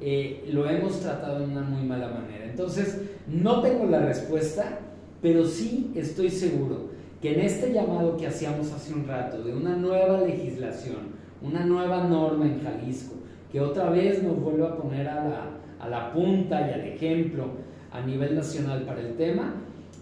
eh, 0.00 0.48
lo 0.52 0.68
hemos 0.68 1.00
tratado 1.00 1.40
de 1.40 1.44
una 1.46 1.62
muy 1.62 1.82
mala 1.82 2.08
manera. 2.08 2.44
Entonces, 2.44 3.02
no 3.28 3.60
tengo 3.60 3.86
la 3.86 4.00
respuesta, 4.00 4.80
pero 5.20 5.44
sí 5.44 5.92
estoy 5.94 6.30
seguro 6.30 6.90
que 7.20 7.34
en 7.34 7.40
este 7.40 7.72
llamado 7.72 8.16
que 8.16 8.26
hacíamos 8.26 8.72
hace 8.72 8.94
un 8.94 9.06
rato 9.06 9.42
de 9.42 9.54
una 9.54 9.76
nueva 9.76 10.22
legislación, 10.22 11.20
una 11.42 11.64
nueva 11.64 12.04
norma 12.04 12.46
en 12.46 12.62
Jalisco, 12.62 13.14
que 13.52 13.60
otra 13.60 13.90
vez 13.90 14.22
nos 14.22 14.40
vuelve 14.40 14.66
a 14.66 14.76
poner 14.76 15.06
a 15.08 15.24
la, 15.28 15.50
a 15.78 15.88
la 15.88 16.12
punta 16.12 16.60
y 16.68 16.72
al 16.72 16.80
ejemplo 16.80 17.44
a 17.92 18.00
nivel 18.00 18.36
nacional 18.36 18.82
para 18.84 19.00
el 19.00 19.16
tema, 19.16 19.54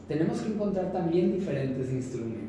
tenemos 0.07 0.41
que 0.41 0.53
encontrar 0.53 0.93
también 0.93 1.33
diferentes 1.33 1.93
instrumentos. 1.93 2.48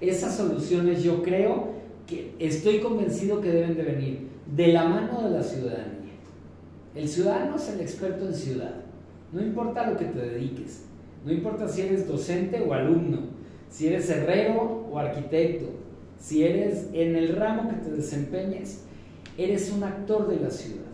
Esas 0.00 0.36
soluciones 0.36 1.02
yo 1.02 1.22
creo 1.22 1.74
que 2.06 2.34
estoy 2.38 2.80
convencido 2.80 3.40
que 3.40 3.50
deben 3.50 3.76
de 3.76 3.82
venir 3.82 4.28
de 4.54 4.68
la 4.68 4.84
mano 4.84 5.22
de 5.22 5.30
la 5.30 5.42
ciudadanía. 5.42 6.00
El 6.94 7.08
ciudadano 7.08 7.56
es 7.56 7.68
el 7.68 7.80
experto 7.80 8.26
en 8.26 8.34
ciudad. 8.34 8.74
No 9.32 9.40
importa 9.40 9.88
lo 9.88 9.96
que 9.96 10.06
te 10.06 10.18
dediques, 10.18 10.84
no 11.24 11.32
importa 11.32 11.68
si 11.68 11.82
eres 11.82 12.08
docente 12.08 12.60
o 12.60 12.72
alumno, 12.72 13.20
si 13.68 13.86
eres 13.86 14.10
herrero 14.10 14.88
o 14.90 14.98
arquitecto, 14.98 15.66
si 16.18 16.44
eres 16.44 16.88
en 16.92 17.14
el 17.14 17.36
ramo 17.36 17.68
que 17.68 17.76
te 17.76 17.90
desempeñes, 17.90 18.84
eres 19.38 19.70
un 19.70 19.84
actor 19.84 20.28
de 20.28 20.40
la 20.40 20.50
ciudad. 20.50 20.90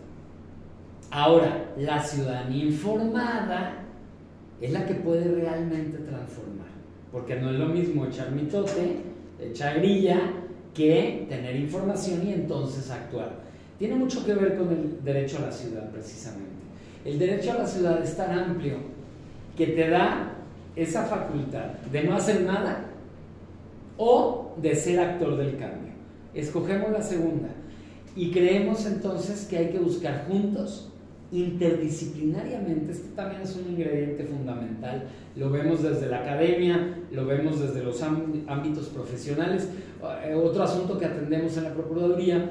Ahora, 1.09 1.73
la 1.77 2.03
ciudadanía 2.03 2.65
informada 2.65 3.85
es 4.61 4.71
la 4.71 4.85
que 4.85 4.95
puede 4.95 5.33
realmente 5.33 5.97
transformar. 5.97 6.66
Porque 7.11 7.35
no 7.35 7.49
es 7.49 7.57
lo 7.57 7.67
mismo 7.67 8.05
echar 8.05 8.31
mitote, 8.31 8.97
echar 9.41 9.79
grilla, 9.79 10.19
que 10.73 11.25
tener 11.27 11.55
información 11.55 12.27
y 12.27 12.33
entonces 12.33 12.91
actuar. 12.91 13.39
Tiene 13.79 13.95
mucho 13.95 14.25
que 14.25 14.33
ver 14.33 14.57
con 14.57 14.69
el 14.69 15.03
derecho 15.03 15.37
a 15.37 15.47
la 15.47 15.51
ciudad, 15.51 15.89
precisamente. 15.91 16.45
El 17.05 17.19
derecho 17.19 17.51
a 17.51 17.59
la 17.59 17.67
ciudad 17.67 18.03
es 18.03 18.15
tan 18.15 18.37
amplio 18.37 18.75
que 19.55 19.67
te 19.67 19.89
da 19.89 20.33
esa 20.75 21.05
facultad 21.05 21.71
de 21.91 22.03
no 22.03 22.15
hacer 22.15 22.41
nada 22.41 22.85
o 23.97 24.53
de 24.61 24.75
ser 24.75 24.99
actor 24.99 25.37
del 25.37 25.57
cambio. 25.57 25.93
Escogemos 26.33 26.91
la 26.91 27.01
segunda 27.01 27.49
y 28.15 28.31
creemos 28.31 28.85
entonces 28.85 29.47
que 29.49 29.57
hay 29.57 29.69
que 29.69 29.79
buscar 29.79 30.25
juntos, 30.27 30.91
interdisciplinariamente, 31.31 32.91
este 32.91 33.09
también 33.09 33.41
es 33.41 33.55
un 33.55 33.71
ingrediente 33.71 34.23
fundamental, 34.23 35.03
lo 35.35 35.49
vemos 35.49 35.83
desde 35.83 36.07
la 36.07 36.19
academia, 36.21 36.99
lo 37.11 37.25
vemos 37.25 37.59
desde 37.59 37.83
los 37.83 38.01
ámbitos 38.01 38.87
profesionales. 38.87 39.67
Eh, 40.23 40.33
otro 40.33 40.63
asunto 40.63 40.97
que 40.97 41.05
atendemos 41.05 41.57
en 41.57 41.65
la 41.65 41.73
Procuraduría 41.73 42.49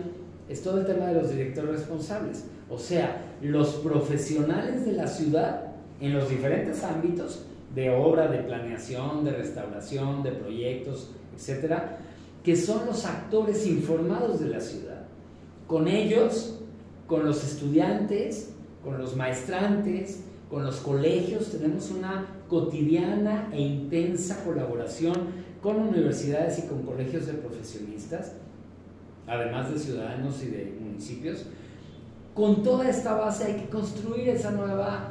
es 0.48 0.62
todo 0.62 0.80
el 0.80 0.86
tema 0.86 1.06
de 1.06 1.14
los 1.14 1.30
directores 1.30 1.70
responsables, 1.70 2.44
o 2.68 2.78
sea, 2.78 3.34
los 3.40 3.74
profesionales 3.76 4.84
de 4.84 4.92
la 4.92 5.06
ciudad 5.06 5.72
en 6.00 6.12
los 6.12 6.28
diferentes 6.28 6.84
ámbitos 6.84 7.46
de 7.74 7.90
obra, 7.90 8.28
de 8.28 8.38
planeación, 8.38 9.24
de 9.24 9.32
restauración, 9.32 10.22
de 10.22 10.32
proyectos, 10.32 11.10
etcétera, 11.34 11.98
que 12.44 12.56
son 12.56 12.86
los 12.86 13.04
actores 13.04 13.66
informados 13.66 14.40
de 14.40 14.48
la 14.48 14.60
ciudad. 14.60 15.02
Con 15.66 15.88
ellos, 15.88 16.60
con 17.06 17.24
los 17.24 17.42
estudiantes, 17.42 18.52
con 18.86 18.98
los 18.98 19.16
maestrantes, 19.16 20.22
con 20.48 20.64
los 20.64 20.76
colegios, 20.76 21.50
tenemos 21.50 21.90
una 21.90 22.24
cotidiana 22.48 23.48
e 23.52 23.60
intensa 23.60 24.44
colaboración 24.44 25.14
con 25.60 25.80
universidades 25.80 26.60
y 26.60 26.68
con 26.68 26.82
colegios 26.82 27.26
de 27.26 27.32
profesionistas, 27.32 28.34
además 29.26 29.72
de 29.72 29.78
ciudadanos 29.80 30.40
y 30.44 30.46
de 30.46 30.78
municipios. 30.80 31.46
Con 32.32 32.62
toda 32.62 32.88
esta 32.88 33.14
base 33.14 33.44
hay 33.44 33.54
que 33.62 33.68
construir 33.68 34.28
esa 34.28 34.52
nueva 34.52 35.08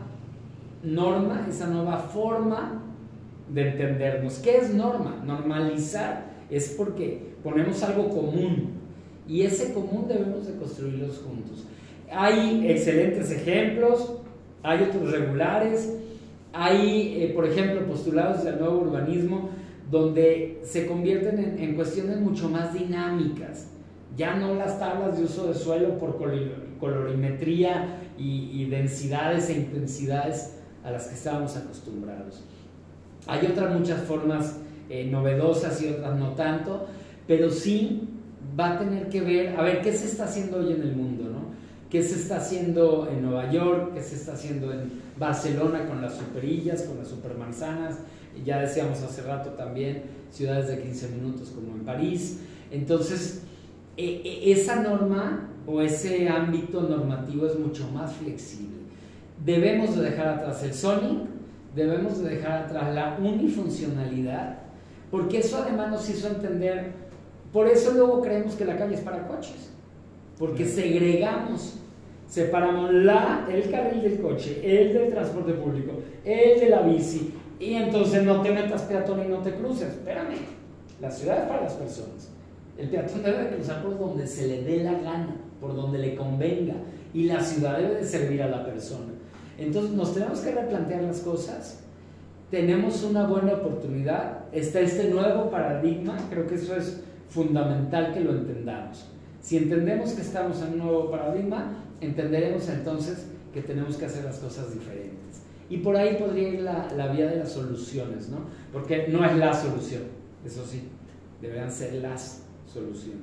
norma, 0.81 1.45
esa 1.49 1.67
nueva 1.67 1.97
forma 1.97 2.81
de 3.53 3.71
entendernos. 3.71 4.35
¿Qué 4.35 4.55
es 4.55 4.73
norma? 4.73 5.21
Normalizar 5.25 6.27
es 6.49 6.69
porque 6.77 7.33
ponemos 7.43 7.83
algo 7.83 8.07
común 8.07 8.69
y 9.27 9.41
ese 9.41 9.73
común 9.73 10.07
debemos 10.07 10.47
de 10.47 10.55
construirlos 10.55 11.17
juntos. 11.17 11.65
Hay 12.11 12.69
excelentes 12.69 13.31
ejemplos, 13.31 14.13
hay 14.63 14.83
otros 14.83 15.11
regulares, 15.11 15.97
hay, 16.53 17.23
eh, 17.23 17.31
por 17.35 17.45
ejemplo, 17.45 17.85
postulados 17.85 18.43
del 18.43 18.59
nuevo 18.59 18.79
urbanismo 18.79 19.49
donde 19.91 20.61
se 20.63 20.87
convierten 20.87 21.57
en, 21.59 21.75
cuestiones 21.75 22.19
mucho 22.19 22.49
más 22.49 22.73
dinámicas. 22.73 23.67
Ya 24.17 24.35
no 24.35 24.55
las 24.55 24.79
tablas 24.79 25.17
de 25.17 25.25
uso 25.25 25.47
de 25.47 25.53
suelo 25.53 25.97
por 25.99 26.17
colorimetría 26.79 27.99
y 28.17 28.65
densidades 28.65 29.49
e 29.49 29.57
intensidades 29.57 30.55
a 30.85 30.91
las 30.91 31.07
que 31.07 31.15
estábamos 31.15 31.57
acostumbrados. 31.57 32.43
Hay 33.27 33.45
otras 33.47 33.77
muchas 33.77 34.01
formas 34.03 34.57
eh, 34.89 35.07
novedosas 35.09 35.81
y 35.81 35.89
otras 35.89 36.17
no 36.17 36.33
tanto, 36.33 36.85
pero 37.27 37.49
sí 37.49 38.07
va 38.57 38.73
a 38.73 38.79
tener 38.79 39.09
que 39.09 39.21
ver, 39.21 39.59
a 39.59 39.63
ver, 39.63 39.81
¿qué 39.81 39.91
se 39.91 40.05
está 40.05 40.25
haciendo 40.25 40.57
hoy 40.57 40.73
en 40.73 40.81
el 40.81 40.95
mundo? 40.95 41.14
¿Qué 41.89 42.03
se 42.03 42.15
está 42.15 42.37
haciendo 42.37 43.07
en 43.09 43.21
Nueva 43.21 43.51
York? 43.51 43.93
¿Qué 43.93 44.01
se 44.01 44.15
está 44.15 44.33
haciendo 44.33 44.71
en 44.71 44.91
Barcelona 45.17 45.87
con 45.87 46.01
las 46.01 46.15
superillas, 46.15 46.83
con 46.83 46.97
las 46.97 47.07
supermanzanas? 47.07 47.99
Ya 48.43 48.59
decíamos 48.59 49.01
hace 49.01 49.21
rato 49.21 49.51
también, 49.51 50.03
ciudades 50.31 50.67
de 50.67 50.81
15 50.81 51.09
minutos 51.09 51.49
como 51.49 51.75
en 51.75 51.85
París. 51.85 52.39
Entonces, 52.71 53.43
e, 53.97 54.21
e, 54.23 54.51
esa 54.51 54.77
norma 54.81 55.49
o 55.67 55.81
ese 55.81 56.27
ámbito 56.27 56.81
normativo 56.81 57.45
es 57.45 57.57
mucho 57.57 57.87
más 57.91 58.13
flexible. 58.13 58.75
Debemos 59.45 59.95
de 59.95 60.03
dejar 60.03 60.27
atrás 60.27 60.63
el 60.63 60.73
Sony, 60.73 61.27
debemos 61.75 62.21
de 62.21 62.35
dejar 62.35 62.63
atrás 62.63 62.93
la 62.93 63.17
unifuncionalidad 63.19 64.65
porque 65.11 65.39
eso 65.39 65.61
además 65.61 65.91
nos 65.91 66.09
hizo 66.09 66.27
entender, 66.27 66.91
por 67.53 67.67
eso 67.67 67.93
luego 67.93 68.21
creemos 68.21 68.55
que 68.55 68.65
la 68.65 68.77
calle 68.77 68.95
es 68.95 69.01
para 69.01 69.27
coches, 69.27 69.71
porque 70.37 70.65
segregamos, 70.65 71.79
separamos 72.27 72.93
la, 72.93 73.47
el 73.51 73.69
carril 73.69 74.01
del 74.01 74.19
coche, 74.19 74.59
el 74.63 74.93
del 74.93 75.11
transporte 75.11 75.53
público, 75.53 75.93
el 76.23 76.59
de 76.59 76.69
la 76.69 76.81
bici, 76.81 77.33
y 77.59 77.73
entonces 77.73 78.23
no 78.23 78.41
te 78.41 78.51
metas 78.51 78.81
peatón 78.83 79.23
y 79.25 79.29
no 79.29 79.39
te 79.39 79.53
cruces, 79.53 79.89
espérame, 79.89 80.35
la 80.99 81.11
ciudad 81.11 81.43
es 81.43 81.49
para 81.49 81.63
las 81.63 81.73
personas. 81.73 82.29
El 82.77 82.89
peatón 82.89 83.23
debe 83.23 83.43
de 83.43 83.55
cruzar 83.55 83.81
por 83.81 83.97
donde 83.97 84.27
se 84.27 84.47
le 84.47 84.63
dé 84.63 84.83
la 84.83 84.93
gana, 84.93 85.35
por 85.61 85.75
donde 85.75 85.99
le 85.99 86.15
convenga, 86.15 86.75
y 87.13 87.23
la 87.23 87.41
ciudad 87.41 87.77
debe 87.77 87.95
de 87.95 88.03
servir 88.03 88.43
a 88.43 88.49
la 88.49 88.65
persona. 88.65 89.13
Entonces 89.57 89.91
nos 89.91 90.13
tenemos 90.13 90.39
que 90.39 90.51
replantear 90.51 91.03
las 91.03 91.19
cosas 91.21 91.85
tenemos 92.49 93.03
una 93.03 93.25
buena 93.25 93.53
oportunidad, 93.53 94.45
está 94.51 94.79
este 94.79 95.09
nuevo 95.09 95.49
paradigma, 95.49 96.15
creo 96.29 96.45
que 96.47 96.55
eso 96.55 96.75
es 96.75 97.03
fundamental 97.29 98.13
que 98.13 98.19
lo 98.19 98.31
entendamos. 98.31 99.07
Si 99.45 99.57
entendemos 99.57 100.13
que 100.13 100.23
estamos 100.23 100.59
en 100.63 100.73
un 100.73 100.77
nuevo 100.79 101.11
paradigma, 101.11 101.77
entenderemos 102.01 102.67
entonces 102.67 103.27
que 103.53 103.61
tenemos 103.61 103.95
que 103.95 104.05
hacer 104.05 104.23
las 104.23 104.39
cosas 104.39 104.73
diferentes. 104.73 105.43
Y 105.69 105.77
por 105.77 105.95
ahí 105.95 106.15
podría 106.15 106.49
ir 106.49 106.61
la, 106.61 106.91
la 106.97 107.09
vía 107.09 107.27
de 107.27 107.37
las 107.37 107.51
soluciones, 107.51 108.29
¿no? 108.29 108.39
Porque 108.73 109.07
no 109.07 109.23
es 109.23 109.37
la 109.37 109.53
solución, 109.53 110.01
eso 110.43 110.65
sí, 110.65 110.81
deberían 111.43 111.71
ser 111.71 111.93
las 111.93 112.41
soluciones. 112.65 113.21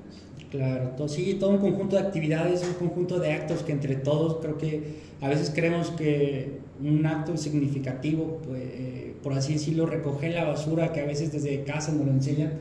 Claro, 0.49 0.91
todo, 0.97 1.09
sí, 1.09 1.39
todo 1.41 1.51
un 1.51 1.59
conjunto 1.59 1.97
de 1.97 2.03
actividades, 2.03 2.63
un 2.69 2.75
conjunto 2.75 3.19
de 3.19 3.33
actos 3.33 3.65
que 3.65 3.73
entre 3.73 3.97
todos 3.97 4.37
creo 4.41 4.57
que 4.59 4.99
a 5.21 5.29
veces 5.29 5.51
creemos 5.53 5.91
que 5.91 6.61
un 6.81 7.05
acto 7.05 7.37
significativo, 7.37 8.41
pues, 8.47 8.63
eh, 8.63 9.15
por 9.25 9.33
así 9.33 9.55
decirlo, 9.55 9.87
recoger 9.87 10.35
la 10.35 10.45
basura 10.45 10.93
que 10.93 11.01
a 11.01 11.05
veces 11.05 11.33
desde 11.33 11.65
casa 11.65 11.91
nos 11.91 12.07
lo 12.07 12.13
enseñan, 12.13 12.53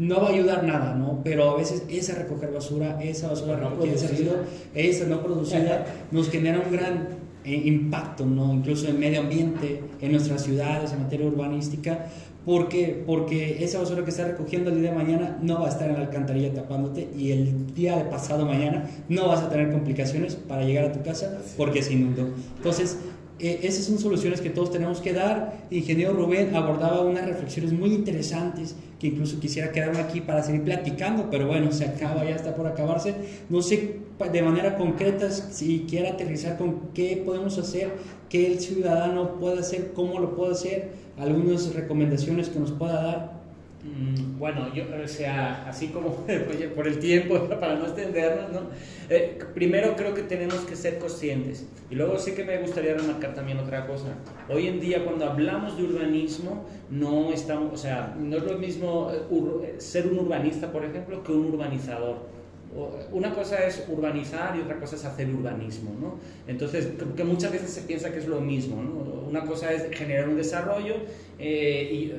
no 0.00 0.18
va 0.18 0.28
a 0.28 0.30
ayudar 0.30 0.64
nada, 0.64 0.94
¿no? 0.94 1.20
Pero 1.22 1.50
a 1.50 1.56
veces 1.56 1.84
esa 1.90 2.14
recoger 2.14 2.50
basura, 2.50 2.98
esa 3.02 3.28
basura 3.28 3.58
no 3.58 3.68
recogida, 3.68 3.96
esa 4.74 5.04
no 5.04 5.22
producida, 5.22 5.84
nos 6.10 6.30
genera 6.30 6.58
un 6.58 6.72
gran 6.72 7.08
eh, 7.44 7.62
impacto, 7.66 8.24
¿no? 8.24 8.54
Incluso 8.54 8.88
en 8.88 8.98
medio 8.98 9.20
ambiente, 9.20 9.82
en 10.00 10.12
nuestras 10.12 10.42
ciudades, 10.42 10.92
en 10.92 11.02
materia 11.02 11.26
urbanística, 11.26 12.06
porque, 12.46 13.04
porque 13.06 13.62
esa 13.62 13.78
basura 13.78 14.02
que 14.02 14.08
está 14.08 14.26
recogiendo 14.26 14.70
el 14.70 14.80
día 14.80 14.88
de 14.88 14.96
mañana 14.96 15.38
no 15.42 15.60
va 15.60 15.66
a 15.66 15.68
estar 15.68 15.90
en 15.90 15.96
la 15.96 16.00
alcantarilla 16.04 16.54
tapándote 16.54 17.06
y 17.14 17.32
el 17.32 17.74
día 17.74 17.98
de 17.98 18.04
pasado 18.04 18.46
mañana 18.46 18.88
no 19.10 19.28
vas 19.28 19.40
a 19.40 19.50
tener 19.50 19.70
complicaciones 19.70 20.34
para 20.34 20.64
llegar 20.64 20.86
a 20.86 20.92
tu 20.92 21.02
casa 21.02 21.42
porque 21.58 21.82
se 21.82 21.92
inundó. 21.92 22.26
Entonces, 22.56 22.96
eh, 23.42 23.60
esas 23.62 23.84
son 23.84 23.98
soluciones 23.98 24.40
que 24.40 24.50
todos 24.50 24.70
tenemos 24.70 25.00
que 25.00 25.12
dar. 25.12 25.66
Ingeniero 25.70 26.12
Rubén 26.12 26.54
abordaba 26.54 27.00
unas 27.00 27.26
reflexiones 27.26 27.72
muy 27.72 27.94
interesantes 27.94 28.74
que 28.98 29.08
incluso 29.08 29.40
quisiera 29.40 29.72
quedarme 29.72 29.98
aquí 29.98 30.20
para 30.20 30.42
seguir 30.42 30.62
platicando, 30.62 31.28
pero 31.30 31.46
bueno, 31.46 31.72
se 31.72 31.86
acaba, 31.86 32.24
ya 32.24 32.36
está 32.36 32.54
por 32.54 32.66
acabarse. 32.66 33.14
No 33.48 33.62
sé 33.62 34.00
de 34.30 34.42
manera 34.42 34.76
concreta 34.76 35.30
si 35.30 35.86
quiere 35.88 36.08
aterrizar 36.08 36.58
con 36.58 36.90
qué 36.92 37.22
podemos 37.24 37.56
hacer, 37.56 37.92
qué 38.28 38.46
el 38.46 38.60
ciudadano 38.60 39.38
puede 39.40 39.60
hacer, 39.60 39.92
cómo 39.94 40.20
lo 40.20 40.36
puede 40.36 40.52
hacer, 40.52 40.90
algunas 41.18 41.74
recomendaciones 41.74 42.50
que 42.50 42.58
nos 42.58 42.72
pueda 42.72 43.02
dar. 43.02 43.39
Mm, 43.82 44.38
bueno, 44.38 44.72
yo, 44.74 44.84
o 45.02 45.08
sea, 45.08 45.64
así 45.66 45.88
como 45.88 46.26
por 46.76 46.86
el 46.86 46.98
tiempo, 46.98 47.48
para 47.60 47.76
no 47.76 47.86
extendernos, 47.86 48.52
¿no? 48.52 48.60
Eh, 49.08 49.38
primero 49.54 49.96
creo 49.96 50.12
que 50.14 50.22
tenemos 50.22 50.58
que 50.60 50.76
ser 50.76 50.98
conscientes. 50.98 51.66
Y 51.90 51.94
luego 51.94 52.18
sí 52.18 52.32
que 52.32 52.44
me 52.44 52.58
gustaría 52.58 52.94
remarcar 52.94 53.34
también 53.34 53.58
otra 53.58 53.86
cosa. 53.86 54.14
Hoy 54.48 54.68
en 54.68 54.80
día, 54.80 55.04
cuando 55.04 55.24
hablamos 55.24 55.76
de 55.76 55.84
urbanismo, 55.84 56.66
no 56.90 57.32
estamos, 57.32 57.72
o 57.72 57.76
sea, 57.76 58.14
no 58.18 58.36
es 58.36 58.42
lo 58.42 58.58
mismo 58.58 59.10
eh, 59.12 59.22
eh, 59.64 59.74
ser 59.78 60.06
un 60.06 60.18
urbanista, 60.18 60.70
por 60.70 60.84
ejemplo, 60.84 61.22
que 61.22 61.32
un 61.32 61.46
urbanizador 61.46 62.40
una 63.10 63.34
cosa 63.34 63.66
es 63.66 63.84
urbanizar 63.88 64.56
y 64.56 64.60
otra 64.60 64.78
cosa 64.78 64.94
es 64.94 65.04
hacer 65.04 65.28
urbanismo, 65.28 65.90
¿no? 66.00 66.18
Entonces, 66.46 66.88
que 67.16 67.24
muchas 67.24 67.50
veces 67.50 67.70
se 67.70 67.80
piensa 67.82 68.12
que 68.12 68.20
es 68.20 68.28
lo 68.28 68.40
mismo, 68.40 68.80
¿no? 68.80 69.28
Una 69.28 69.44
cosa 69.44 69.72
es 69.72 69.90
generar 69.90 70.28
un 70.28 70.36
desarrollo, 70.36 70.94
y, 71.36 72.12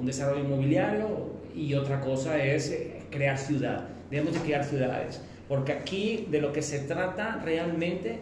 un 0.00 0.06
desarrollo 0.06 0.44
inmobiliario, 0.44 1.40
y 1.54 1.74
otra 1.74 2.00
cosa 2.00 2.42
es 2.42 2.74
crear 3.10 3.38
ciudad. 3.38 3.88
Debemos 4.10 4.34
de 4.34 4.40
crear 4.40 4.64
ciudades, 4.64 5.20
porque 5.48 5.72
aquí 5.72 6.26
de 6.30 6.40
lo 6.40 6.52
que 6.52 6.62
se 6.62 6.80
trata 6.80 7.40
realmente 7.44 8.20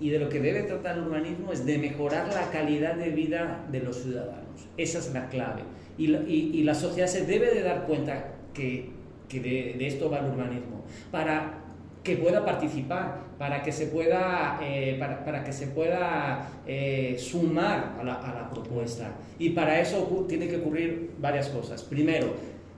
y 0.00 0.10
de 0.10 0.18
lo 0.18 0.28
que 0.28 0.40
debe 0.40 0.62
tratar 0.62 0.96
el 0.96 1.04
urbanismo 1.04 1.52
es 1.52 1.64
de 1.64 1.78
mejorar 1.78 2.28
la 2.28 2.50
calidad 2.50 2.94
de 2.94 3.10
vida 3.10 3.64
de 3.70 3.80
los 3.80 3.96
ciudadanos. 4.02 4.68
Esa 4.76 4.98
es 4.98 5.12
la 5.12 5.28
clave. 5.28 5.62
Y 5.98 6.62
la, 6.64 6.74
sociedad 6.74 7.06
se 7.06 7.24
debe 7.26 7.54
de 7.54 7.62
dar 7.62 7.86
cuenta 7.86 8.32
que, 8.54 8.90
que 9.28 9.40
de, 9.40 9.74
de, 9.78 9.86
esto 9.86 10.10
va 10.10 10.18
el 10.18 10.26
urbanismo. 10.26 10.84
Para 11.10 11.61
que 12.02 12.16
pueda 12.16 12.44
participar, 12.44 13.20
para 13.38 13.62
que 13.62 13.72
se 13.72 13.86
pueda, 13.86 14.58
eh, 14.62 14.96
para, 14.98 15.44
que 15.44 15.52
se 15.52 15.68
pueda 15.68 16.48
eh, 16.66 17.16
sumar 17.18 17.96
a 17.98 18.04
la, 18.04 18.14
a 18.14 18.34
la 18.34 18.50
propuesta. 18.50 19.12
Y 19.38 19.50
para 19.50 19.80
eso 19.80 20.26
tiene 20.28 20.48
que 20.48 20.56
ocurrir 20.56 21.12
varias 21.20 21.48
cosas. 21.48 21.82
Primero, 21.82 22.34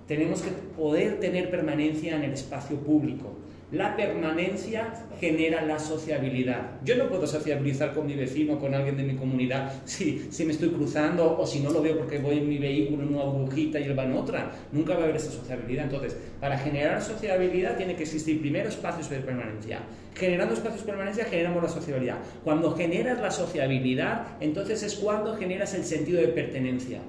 tenemos 0.06 0.42
que 0.42 0.50
poder 0.50 1.20
tener 1.20 1.50
permanencia 1.50 2.16
en 2.16 2.24
el 2.24 2.32
espacio 2.32 2.76
público. 2.76 3.32
La 3.74 3.96
permanencia 3.96 4.94
genera 5.18 5.62
la 5.62 5.80
sociabilidad. 5.80 6.80
Yo 6.84 6.94
no 6.94 7.08
puedo 7.08 7.26
sociabilizar 7.26 7.92
con 7.92 8.06
mi 8.06 8.14
vecino, 8.14 8.60
con 8.60 8.72
alguien 8.72 8.96
de 8.96 9.02
mi 9.02 9.16
comunidad, 9.16 9.72
si, 9.84 10.28
me 10.46 10.52
estoy 10.52 10.68
cruzando 10.68 11.36
o 11.36 11.44
si 11.44 11.58
no 11.58 11.70
lo 11.70 11.82
veo 11.82 11.98
porque 11.98 12.20
voy 12.20 12.38
en 12.38 12.48
mi 12.48 12.58
vehículo 12.58 13.02
en 13.02 13.14
una 13.14 13.24
burbujita 13.24 13.80
y 13.80 13.84
él 13.84 13.98
va 13.98 14.04
en 14.04 14.12
otra. 14.12 14.52
Nunca 14.70 14.94
va 14.94 15.00
a 15.00 15.02
haber 15.04 15.16
esa 15.16 15.32
sociabilidad. 15.32 15.86
Entonces, 15.86 16.16
para 16.40 16.56
generar 16.56 17.02
sociabilidad 17.02 17.76
tiene 17.76 17.96
que 17.96 18.04
existir 18.04 18.40
primero 18.40 18.68
espacios 18.68 19.10
de 19.10 19.18
permanencia. 19.18 19.80
Generando 20.14 20.54
espacios 20.54 20.82
de 20.82 20.92
permanencia 20.92 21.24
generamos 21.24 21.60
la 21.60 21.68
sociabilidad. 21.68 22.18
Cuando 22.44 22.76
generas 22.76 23.20
la 23.20 23.32
sociabilidad, 23.32 24.36
entonces 24.38 24.84
es 24.84 24.94
cuando 24.94 25.34
generas 25.34 25.74
el 25.74 25.82
sentido 25.82 26.20
de 26.20 26.28
pertenencia. 26.28 27.00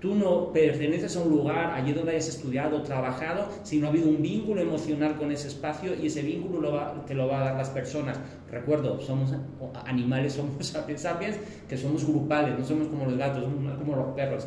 Tú 0.00 0.14
no 0.14 0.50
perteneces 0.50 1.14
a 1.14 1.20
un 1.20 1.28
lugar 1.28 1.72
allí 1.74 1.92
donde 1.92 2.12
hayas 2.12 2.28
estudiado, 2.28 2.82
trabajado, 2.82 3.48
si 3.64 3.78
no 3.78 3.86
ha 3.86 3.90
habido 3.90 4.08
un 4.08 4.22
vínculo 4.22 4.62
emocional 4.62 5.16
con 5.16 5.30
ese 5.30 5.48
espacio 5.48 5.94
y 5.94 6.06
ese 6.06 6.22
vínculo 6.22 6.72
te 7.06 7.14
lo 7.14 7.28
va 7.28 7.42
a 7.42 7.44
dar 7.44 7.56
las 7.56 7.68
personas. 7.68 8.18
Recuerdo, 8.50 8.98
somos 8.98 9.34
animales, 9.84 10.32
somos 10.60 10.66
sapiens 10.66 11.36
que 11.68 11.76
somos 11.76 12.06
grupales, 12.06 12.58
no 12.58 12.64
somos 12.64 12.88
como 12.88 13.04
los 13.04 13.18
gatos, 13.18 13.44
somos 13.44 13.76
como 13.76 13.94
los 13.94 14.14
perros, 14.14 14.46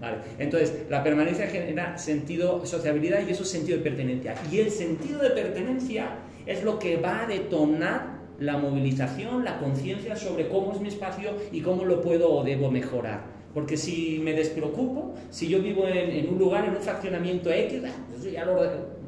Vale. 0.00 0.18
Entonces, 0.38 0.84
la 0.90 1.02
permanencia 1.02 1.46
genera 1.46 1.96
sentido, 1.96 2.66
sociabilidad 2.66 3.26
y 3.26 3.30
eso 3.30 3.42
es 3.42 3.48
sentido 3.48 3.78
de 3.78 3.84
pertenencia. 3.84 4.34
Y 4.52 4.58
el 4.58 4.70
sentido 4.70 5.20
de 5.20 5.30
pertenencia 5.30 6.18
es 6.44 6.62
lo 6.62 6.78
que 6.78 6.98
va 6.98 7.22
a 7.22 7.26
detonar 7.26 8.14
la 8.38 8.58
movilización, 8.58 9.44
la 9.44 9.58
conciencia 9.58 10.14
sobre 10.16 10.48
cómo 10.48 10.72
es 10.72 10.80
mi 10.80 10.88
espacio 10.88 11.30
y 11.52 11.62
cómo 11.62 11.84
lo 11.84 12.02
puedo 12.02 12.30
o 12.30 12.44
debo 12.44 12.70
mejorar. 12.70 13.33
Porque 13.54 13.76
si 13.76 14.20
me 14.22 14.32
despreocupo, 14.32 15.14
si 15.30 15.48
yo 15.48 15.62
vivo 15.62 15.86
en, 15.86 16.28
un 16.28 16.38
lugar, 16.38 16.64
en 16.64 16.72
un 16.72 16.82
fraccionamiento 16.82 17.50
X, 17.50 17.82
ah, 17.86 18.44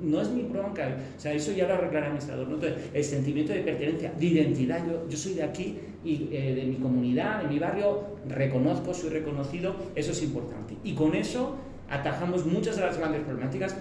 no 0.01 0.21
es 0.21 0.31
mi 0.31 0.43
bronca. 0.43 0.97
O 1.17 1.21
sea, 1.21 1.33
eso 1.33 1.53
ya 1.53 1.67
lo 1.67 1.75
arreglará 1.75 2.07
el 2.07 2.13
administrador. 2.13 2.47
Entonces, 2.49 2.79
el 2.95 3.05
sentimiento 3.05 3.53
de 3.53 3.61
pertenencia, 3.61 4.13
de 4.13 4.27
identidad, 4.27 4.85
yo, 5.09 5.17
soy 5.17 5.35
de 5.35 5.43
aquí 5.43 5.79
y 6.05 6.29
eh, 6.31 6.55
de 6.55 6.63
mi 6.63 6.77
comunidad, 6.77 7.43
de 7.43 7.49
mi 7.49 7.59
barrio, 7.59 8.05
reconozco, 8.29 8.95
soy 8.95 9.11
reconocido, 9.11 9.75
eso 9.97 10.13
es 10.13 10.23
importante. 10.23 10.77
Y 10.85 10.95
con 10.95 11.15
eso 11.17 11.57
atajamos 11.91 12.47
muchas 12.47 12.77
de 12.77 12.83
las 12.83 12.99
grandes 12.99 13.23
problemáticas, 13.23 13.77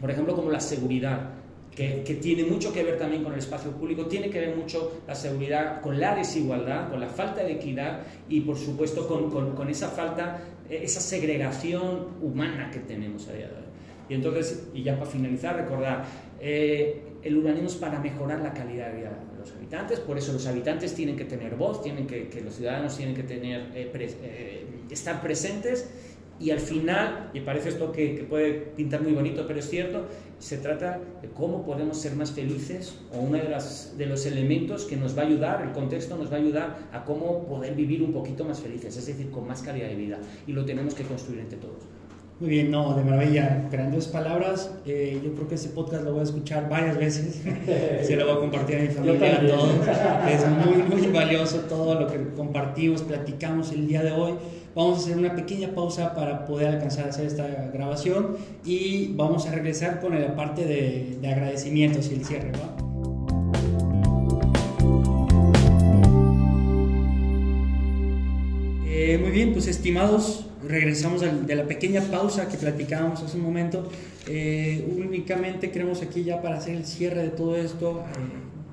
por 0.00 0.10
ejemplo, 0.10 0.34
como 0.34 0.50
la 0.50 0.60
seguridad 0.60 1.30
que, 2.04 2.14
tiene 2.20 2.44
mucho 2.44 2.72
que 2.72 2.82
ver 2.82 2.98
también 2.98 3.22
con 3.22 3.32
el 3.32 3.38
espacio 3.38 3.70
público, 3.70 4.06
tiene 4.06 4.28
que 4.28 4.38
ver 4.38 4.54
mucho 4.54 5.00
la 5.06 5.14
seguridad 5.14 5.80
con 5.80 5.98
la 5.98 6.14
desigualdad, 6.14 6.90
con 6.90 7.00
la 7.00 7.08
falta 7.08 7.42
de 7.42 7.52
equidad 7.52 8.02
y 8.28 8.40
por 8.40 8.58
supuesto 8.58 9.08
con, 9.08 9.54
con, 9.54 9.70
esa 9.70 9.88
falta, 9.88 10.40
eh, 10.68 10.80
esa 10.82 11.00
segregación 11.00 12.08
humana 12.20 12.70
que 12.70 12.80
tenemos 12.80 13.26
a 13.28 13.32
día 13.32 13.48
de 13.48 13.54
hoy. 13.54 13.70
Y 14.10 14.14
entonces, 14.14 14.68
y 14.74 14.82
ya 14.82 14.98
para 14.98 15.10
finalizar, 15.10 15.56
recordar, 15.56 16.04
eh, 16.40 17.02
el 17.22 17.36
urbanismo 17.36 17.68
es 17.68 17.76
para 17.76 17.98
mejorar 17.98 18.40
la 18.40 18.52
calidad 18.52 18.90
de 18.90 18.98
vida 18.98 19.10
de 19.32 19.38
los 19.38 19.50
habitantes, 19.52 20.00
por 20.00 20.18
eso 20.18 20.32
los 20.32 20.46
habitantes 20.46 20.94
tienen 20.94 21.16
que 21.16 21.24
tener 21.24 21.54
voz, 21.54 21.82
tienen 21.82 22.06
que, 22.06 22.28
que 22.28 22.42
los 22.42 22.56
ciudadanos 22.56 22.96
tienen 22.96 23.14
que 23.14 23.22
tener, 23.22 23.70
eh, 23.74 24.66
estar 24.90 25.22
presentes 25.22 25.88
y 26.40 26.50
al 26.50 26.58
final, 26.58 27.30
y 27.34 27.40
parece 27.40 27.68
esto 27.68 27.92
que, 27.92 28.26
puede 28.28 28.52
pintar 28.52 29.02
muy 29.02 29.12
bonito, 29.12 29.46
pero 29.46 29.58
es 29.58 29.68
cierto, 29.68 30.06
se 30.38 30.56
trata 30.56 30.98
de 31.20 31.28
cómo 31.28 31.66
podemos 31.66 31.98
ser 31.98 32.16
más 32.16 32.32
felices 32.32 32.98
o 33.12 33.20
uno 33.20 33.36
de, 33.36 33.48
las, 33.48 33.98
de 33.98 34.06
los 34.06 34.24
elementos 34.24 34.86
que 34.86 34.96
nos 34.96 35.16
va 35.16 35.22
a 35.22 35.26
ayudar, 35.26 35.62
el 35.62 35.72
contexto 35.72 36.16
nos 36.16 36.32
va 36.32 36.36
a 36.36 36.40
ayudar 36.40 36.78
a 36.92 37.04
cómo 37.04 37.46
poder 37.46 37.74
vivir 37.74 38.02
un 38.02 38.12
poquito 38.12 38.44
más 38.46 38.60
felices, 38.60 38.96
es 38.96 39.06
decir, 39.06 39.30
con 39.30 39.46
más 39.46 39.60
calidad 39.60 39.88
de 39.88 39.96
vida. 39.96 40.18
Y 40.46 40.52
lo 40.52 40.64
tenemos 40.64 40.94
que 40.94 41.04
construir 41.04 41.40
entre 41.40 41.58
todos. 41.58 41.84
Muy 42.40 42.48
bien, 42.48 42.70
no, 42.70 42.94
de 42.94 43.04
maravilla. 43.04 43.68
Grandes 43.70 44.06
palabras. 44.08 44.70
Eh, 44.86 45.20
yo 45.22 45.34
creo 45.34 45.46
que 45.46 45.56
este 45.56 45.68
podcast 45.68 46.04
lo 46.04 46.12
voy 46.12 46.20
a 46.20 46.22
escuchar 46.22 46.70
varias 46.70 46.96
veces. 46.96 47.42
Se 48.02 48.16
lo 48.16 48.24
voy 48.24 48.36
a 48.36 48.38
compartir 48.38 48.76
a 48.76 48.80
mi 48.80 48.88
familia, 48.88 49.36
a 49.36 49.46
todos. 49.46 49.74
Es 50.26 50.46
muy, 50.48 50.82
muy 50.84 51.06
valioso 51.08 51.58
todo 51.68 52.00
lo 52.00 52.06
que 52.06 52.32
compartimos, 52.34 53.02
platicamos 53.02 53.72
el 53.72 53.86
día 53.86 54.02
de 54.02 54.12
hoy. 54.12 54.32
Vamos 54.74 55.00
a 55.00 55.02
hacer 55.02 55.18
una 55.18 55.36
pequeña 55.36 55.74
pausa 55.74 56.14
para 56.14 56.46
poder 56.46 56.68
alcanzar 56.68 57.04
a 57.04 57.08
hacer 57.10 57.26
esta 57.26 57.46
grabación 57.74 58.38
y 58.64 59.12
vamos 59.16 59.46
a 59.46 59.52
regresar 59.52 60.00
con 60.00 60.18
la 60.18 60.34
parte 60.34 60.64
de, 60.64 61.18
de 61.20 61.28
agradecimientos 61.28 62.10
y 62.10 62.14
el 62.14 62.24
cierre. 62.24 62.52
¿va? 62.52 62.80
Eh, 68.86 69.18
muy 69.18 69.30
bien, 69.30 69.52
pues 69.52 69.66
estimados, 69.66 70.46
regresamos 70.70 71.20
de 71.20 71.54
la 71.54 71.66
pequeña 71.66 72.00
pausa 72.02 72.48
que 72.48 72.56
platicábamos 72.56 73.22
hace 73.22 73.36
un 73.36 73.42
momento. 73.42 73.88
Eh, 74.28 74.86
únicamente 74.96 75.70
queremos 75.70 76.02
aquí 76.02 76.24
ya 76.24 76.40
para 76.40 76.58
hacer 76.58 76.76
el 76.76 76.86
cierre 76.86 77.22
de 77.22 77.30
todo 77.30 77.56
esto 77.56 78.04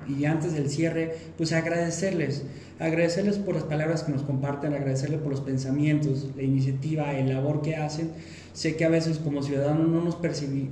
eh, 0.08 0.12
y 0.18 0.24
antes 0.24 0.54
del 0.54 0.70
cierre, 0.70 1.14
pues 1.36 1.52
agradecerles 1.52 2.44
agradecerles 2.78 3.38
por 3.38 3.54
las 3.54 3.64
palabras 3.64 4.04
que 4.04 4.12
nos 4.12 4.22
comparten, 4.22 4.72
agradecerles 4.72 5.20
por 5.20 5.30
los 5.30 5.40
pensamientos, 5.40 6.28
la 6.36 6.42
iniciativa, 6.42 7.12
el 7.12 7.28
labor 7.28 7.62
que 7.62 7.76
hacen. 7.76 8.12
Sé 8.52 8.76
que 8.76 8.84
a 8.84 8.88
veces 8.88 9.18
como 9.18 9.42
ciudadanos 9.42 9.88
no, 9.88 10.02
nos 10.02 10.18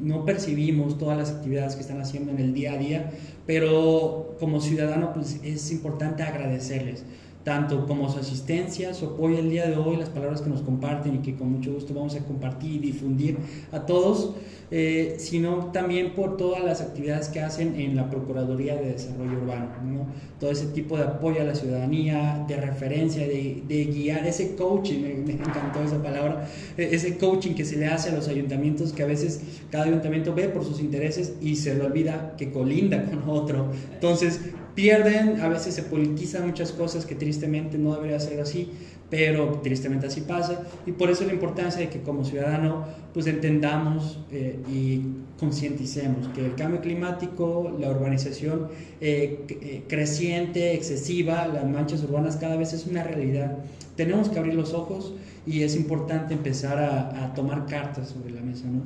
no 0.00 0.24
percibimos 0.24 0.98
todas 0.98 1.18
las 1.18 1.30
actividades 1.30 1.74
que 1.74 1.82
están 1.82 2.00
haciendo 2.00 2.32
en 2.32 2.38
el 2.38 2.54
día 2.54 2.72
a 2.72 2.78
día, 2.78 3.10
pero 3.46 4.36
como 4.40 4.60
ciudadano 4.60 5.12
pues 5.14 5.40
es 5.44 5.70
importante 5.70 6.22
agradecerles 6.22 7.04
tanto 7.46 7.86
como 7.86 8.10
su 8.10 8.18
asistencia, 8.18 8.92
su 8.92 9.06
apoyo 9.06 9.38
el 9.38 9.50
día 9.50 9.68
de 9.68 9.76
hoy, 9.76 9.96
las 9.96 10.08
palabras 10.08 10.40
que 10.40 10.50
nos 10.50 10.62
comparten 10.62 11.14
y 11.14 11.18
que 11.18 11.36
con 11.36 11.52
mucho 11.52 11.72
gusto 11.72 11.94
vamos 11.94 12.16
a 12.16 12.18
compartir 12.24 12.72
y 12.72 12.78
difundir 12.80 13.38
a 13.70 13.86
todos, 13.86 14.34
eh, 14.72 15.14
sino 15.20 15.66
también 15.66 16.16
por 16.16 16.36
todas 16.36 16.64
las 16.64 16.80
actividades 16.80 17.28
que 17.28 17.40
hacen 17.40 17.78
en 17.78 17.94
la 17.94 18.10
Procuraduría 18.10 18.74
de 18.74 18.94
Desarrollo 18.94 19.38
Urbano, 19.40 19.68
¿no? 19.84 20.06
todo 20.40 20.50
ese 20.50 20.66
tipo 20.66 20.96
de 20.96 21.04
apoyo 21.04 21.40
a 21.40 21.44
la 21.44 21.54
ciudadanía, 21.54 22.44
de 22.48 22.56
referencia, 22.56 23.28
de, 23.28 23.62
de 23.68 23.84
guiar, 23.84 24.26
ese 24.26 24.56
coaching, 24.56 25.02
me, 25.02 25.14
me, 25.14 25.32
encantó 25.34 25.84
esa 25.84 26.02
palabra, 26.02 26.48
e, 26.76 26.96
ese 26.96 27.16
coaching 27.16 27.54
que 27.54 27.64
se 27.64 27.76
le 27.76 27.86
hace 27.86 28.10
a 28.10 28.12
los 28.12 28.26
ayuntamientos, 28.26 28.92
que 28.92 29.04
a 29.04 29.06
veces 29.06 29.40
cada 29.70 29.84
ayuntamiento 29.84 30.34
ve 30.34 30.48
por 30.48 30.64
sus 30.64 30.80
intereses 30.80 31.34
y 31.40 31.54
se 31.54 31.76
le 31.76 31.84
olvida 31.84 32.34
que 32.36 32.50
colinda 32.50 33.04
con 33.04 33.30
otro. 33.30 33.68
Entonces, 33.94 34.40
pierden, 34.76 35.40
a 35.40 35.48
veces 35.48 35.74
se 35.74 35.82
politizan 35.82 36.46
muchas 36.46 36.70
cosas 36.70 37.04
que 37.04 37.16
tristemente 37.16 37.78
no 37.78 37.94
debería 37.94 38.20
ser 38.20 38.40
así, 38.40 38.70
pero 39.08 39.60
tristemente 39.62 40.06
así 40.06 40.22
pasa 40.22 40.62
y 40.84 40.92
por 40.92 41.10
eso 41.10 41.24
la 41.24 41.32
importancia 41.32 41.80
de 41.80 41.88
que 41.88 42.00
como 42.00 42.24
ciudadano 42.24 42.84
pues 43.16 43.26
entendamos 43.28 44.18
eh, 44.30 44.58
y 44.70 45.00
concienticemos 45.38 46.28
que 46.34 46.44
el 46.44 46.54
cambio 46.54 46.82
climático, 46.82 47.74
la 47.80 47.90
urbanización 47.90 48.68
eh, 49.00 49.46
eh, 49.48 49.84
creciente, 49.88 50.74
excesiva, 50.74 51.46
las 51.46 51.64
manchas 51.64 52.02
urbanas 52.02 52.36
cada 52.36 52.56
vez 52.56 52.74
es 52.74 52.86
una 52.86 53.02
realidad. 53.04 53.56
Tenemos 53.96 54.28
que 54.28 54.38
abrir 54.38 54.54
los 54.54 54.74
ojos 54.74 55.14
y 55.46 55.62
es 55.62 55.76
importante 55.76 56.34
empezar 56.34 56.76
a, 56.78 57.32
tomar 57.34 57.64
cartas 57.64 58.08
sobre 58.10 58.32
la 58.32 58.42
mesa. 58.42 58.66
¿no? 58.66 58.82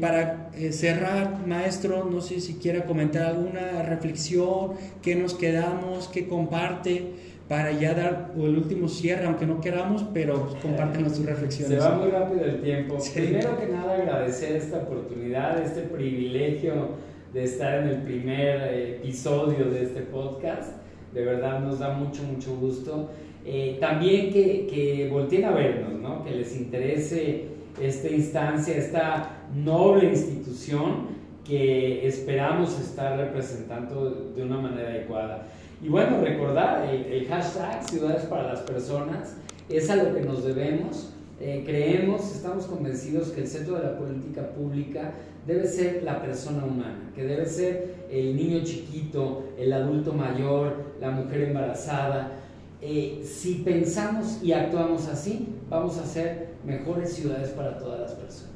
Para 0.00 0.50
cerrar, 0.70 1.44
maestro, 1.44 2.08
no 2.08 2.20
sé 2.20 2.40
si 2.40 2.54
quiera 2.54 2.84
comentar 2.84 3.26
alguna 3.26 3.82
reflexión, 3.82 4.74
qué 5.02 5.16
nos 5.16 5.34
quedamos, 5.34 6.06
qué 6.06 6.28
comparte 6.28 7.33
para 7.48 7.72
ya 7.72 7.94
dar 7.94 8.32
el 8.36 8.56
último 8.56 8.88
cierre, 8.88 9.26
aunque 9.26 9.46
no 9.46 9.60
queramos, 9.60 10.04
pero 10.14 10.56
compártenos 10.62 11.14
tus 11.14 11.26
reflexiones. 11.26 11.82
Se 11.82 11.88
va 11.88 11.96
muy 11.96 12.10
rápido 12.10 12.44
el 12.44 12.62
tiempo. 12.62 12.96
Primero 13.14 13.58
que 13.58 13.66
nada, 13.66 13.94
agradecer 13.96 14.56
esta 14.56 14.78
oportunidad, 14.78 15.62
este 15.62 15.82
privilegio 15.82 16.88
de 17.34 17.44
estar 17.44 17.82
en 17.82 17.88
el 17.88 18.02
primer 18.02 18.60
eh, 18.62 18.96
episodio 18.96 19.66
de 19.70 19.82
este 19.82 20.00
podcast. 20.02 20.72
De 21.12 21.24
verdad 21.24 21.60
nos 21.60 21.80
da 21.80 21.92
mucho, 21.92 22.22
mucho 22.22 22.56
gusto. 22.56 23.10
Eh, 23.44 23.76
también 23.78 24.32
que, 24.32 24.66
que, 24.66 25.08
volteen 25.10 25.44
a 25.44 25.50
vernos, 25.50 26.00
¿no? 26.00 26.24
que 26.24 26.30
les 26.30 26.56
interese 26.56 27.44
esta 27.80 28.08
instancia, 28.08 28.76
esta 28.76 29.42
noble 29.54 30.08
institución 30.08 31.14
que 31.44 32.06
esperamos 32.06 32.80
estar 32.80 33.18
representando 33.18 34.32
de 34.34 34.42
una 34.42 34.56
manera 34.56 34.88
adecuada. 34.88 35.46
Y 35.84 35.90
bueno, 35.90 36.22
recordar 36.22 36.88
el, 36.88 37.28
hashtag 37.28 37.86
Ciudades 37.86 38.22
para 38.22 38.54
las 38.54 38.60
Personas 38.60 39.36
es 39.68 39.90
a 39.90 39.96
lo 39.96 40.14
que 40.14 40.22
nos 40.22 40.42
debemos. 40.42 41.10
Eh, 41.38 41.62
creemos, 41.66 42.34
estamos 42.34 42.64
convencidos 42.64 43.28
que 43.28 43.42
el 43.42 43.46
centro 43.46 43.76
de 43.76 43.82
la 43.82 43.98
política 43.98 44.48
pública 44.54 45.12
debe 45.46 45.66
ser 45.66 46.02
la 46.02 46.22
persona 46.22 46.64
humana, 46.64 47.12
que 47.14 47.24
debe 47.24 47.44
ser 47.44 48.06
el 48.10 48.34
niño 48.34 48.64
chiquito, 48.64 49.44
el 49.58 49.74
adulto 49.74 50.14
mayor, 50.14 50.94
la 51.02 51.10
mujer 51.10 51.42
embarazada, 51.42 52.32
eh, 52.80 53.22
si 53.22 53.56
pensamos 53.56 54.42
y 54.42 54.52
actuamos 54.52 55.06
así, 55.08 55.54
vamos 55.68 55.98
a 55.98 56.06
ser 56.06 56.54
mejores 56.64 57.12
ciudades 57.12 57.50
para 57.50 57.76
todas 57.76 58.00
las 58.00 58.12
personas. 58.12 58.53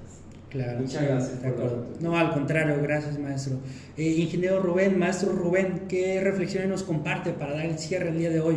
Claro, 0.51 0.81
Muchas 0.81 1.03
gracias. 1.03 1.43
De 1.43 1.49
acuerdo. 1.49 1.87
No, 2.01 2.17
al 2.17 2.33
contrario, 2.33 2.77
gracias 2.83 3.19
maestro. 3.19 3.59
Eh, 3.97 4.03
ingeniero 4.03 4.63
Rubén, 4.63 4.99
maestro 4.99 5.33
Rubén, 5.33 5.83
¿qué 5.89 6.21
reflexiones 6.23 6.71
nos 6.71 6.83
comparte 6.83 7.33
para 7.33 7.53
dar 7.53 7.67
el 7.67 7.79
cierre 7.79 8.09
el 8.09 8.19
día 8.19 8.31
de 8.31 8.41
hoy? 8.41 8.57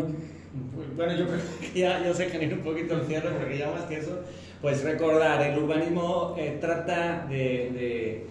Bueno, 0.95 1.13
yo 1.15 1.27
creo 1.27 1.39
que 1.73 1.79
ya, 1.79 2.03
ya 2.03 2.13
se 2.13 2.29
genera 2.29 2.55
un 2.55 2.61
poquito 2.61 2.95
el 2.95 3.07
cierre, 3.07 3.29
porque 3.31 3.57
ya 3.57 3.71
más 3.71 3.83
que 3.83 3.97
eso, 3.97 4.19
pues 4.61 4.83
recordar, 4.83 5.41
el 5.41 5.57
urbanismo 5.57 6.35
eh, 6.37 6.57
trata 6.61 7.25
de, 7.29 7.35
de, 7.37 8.25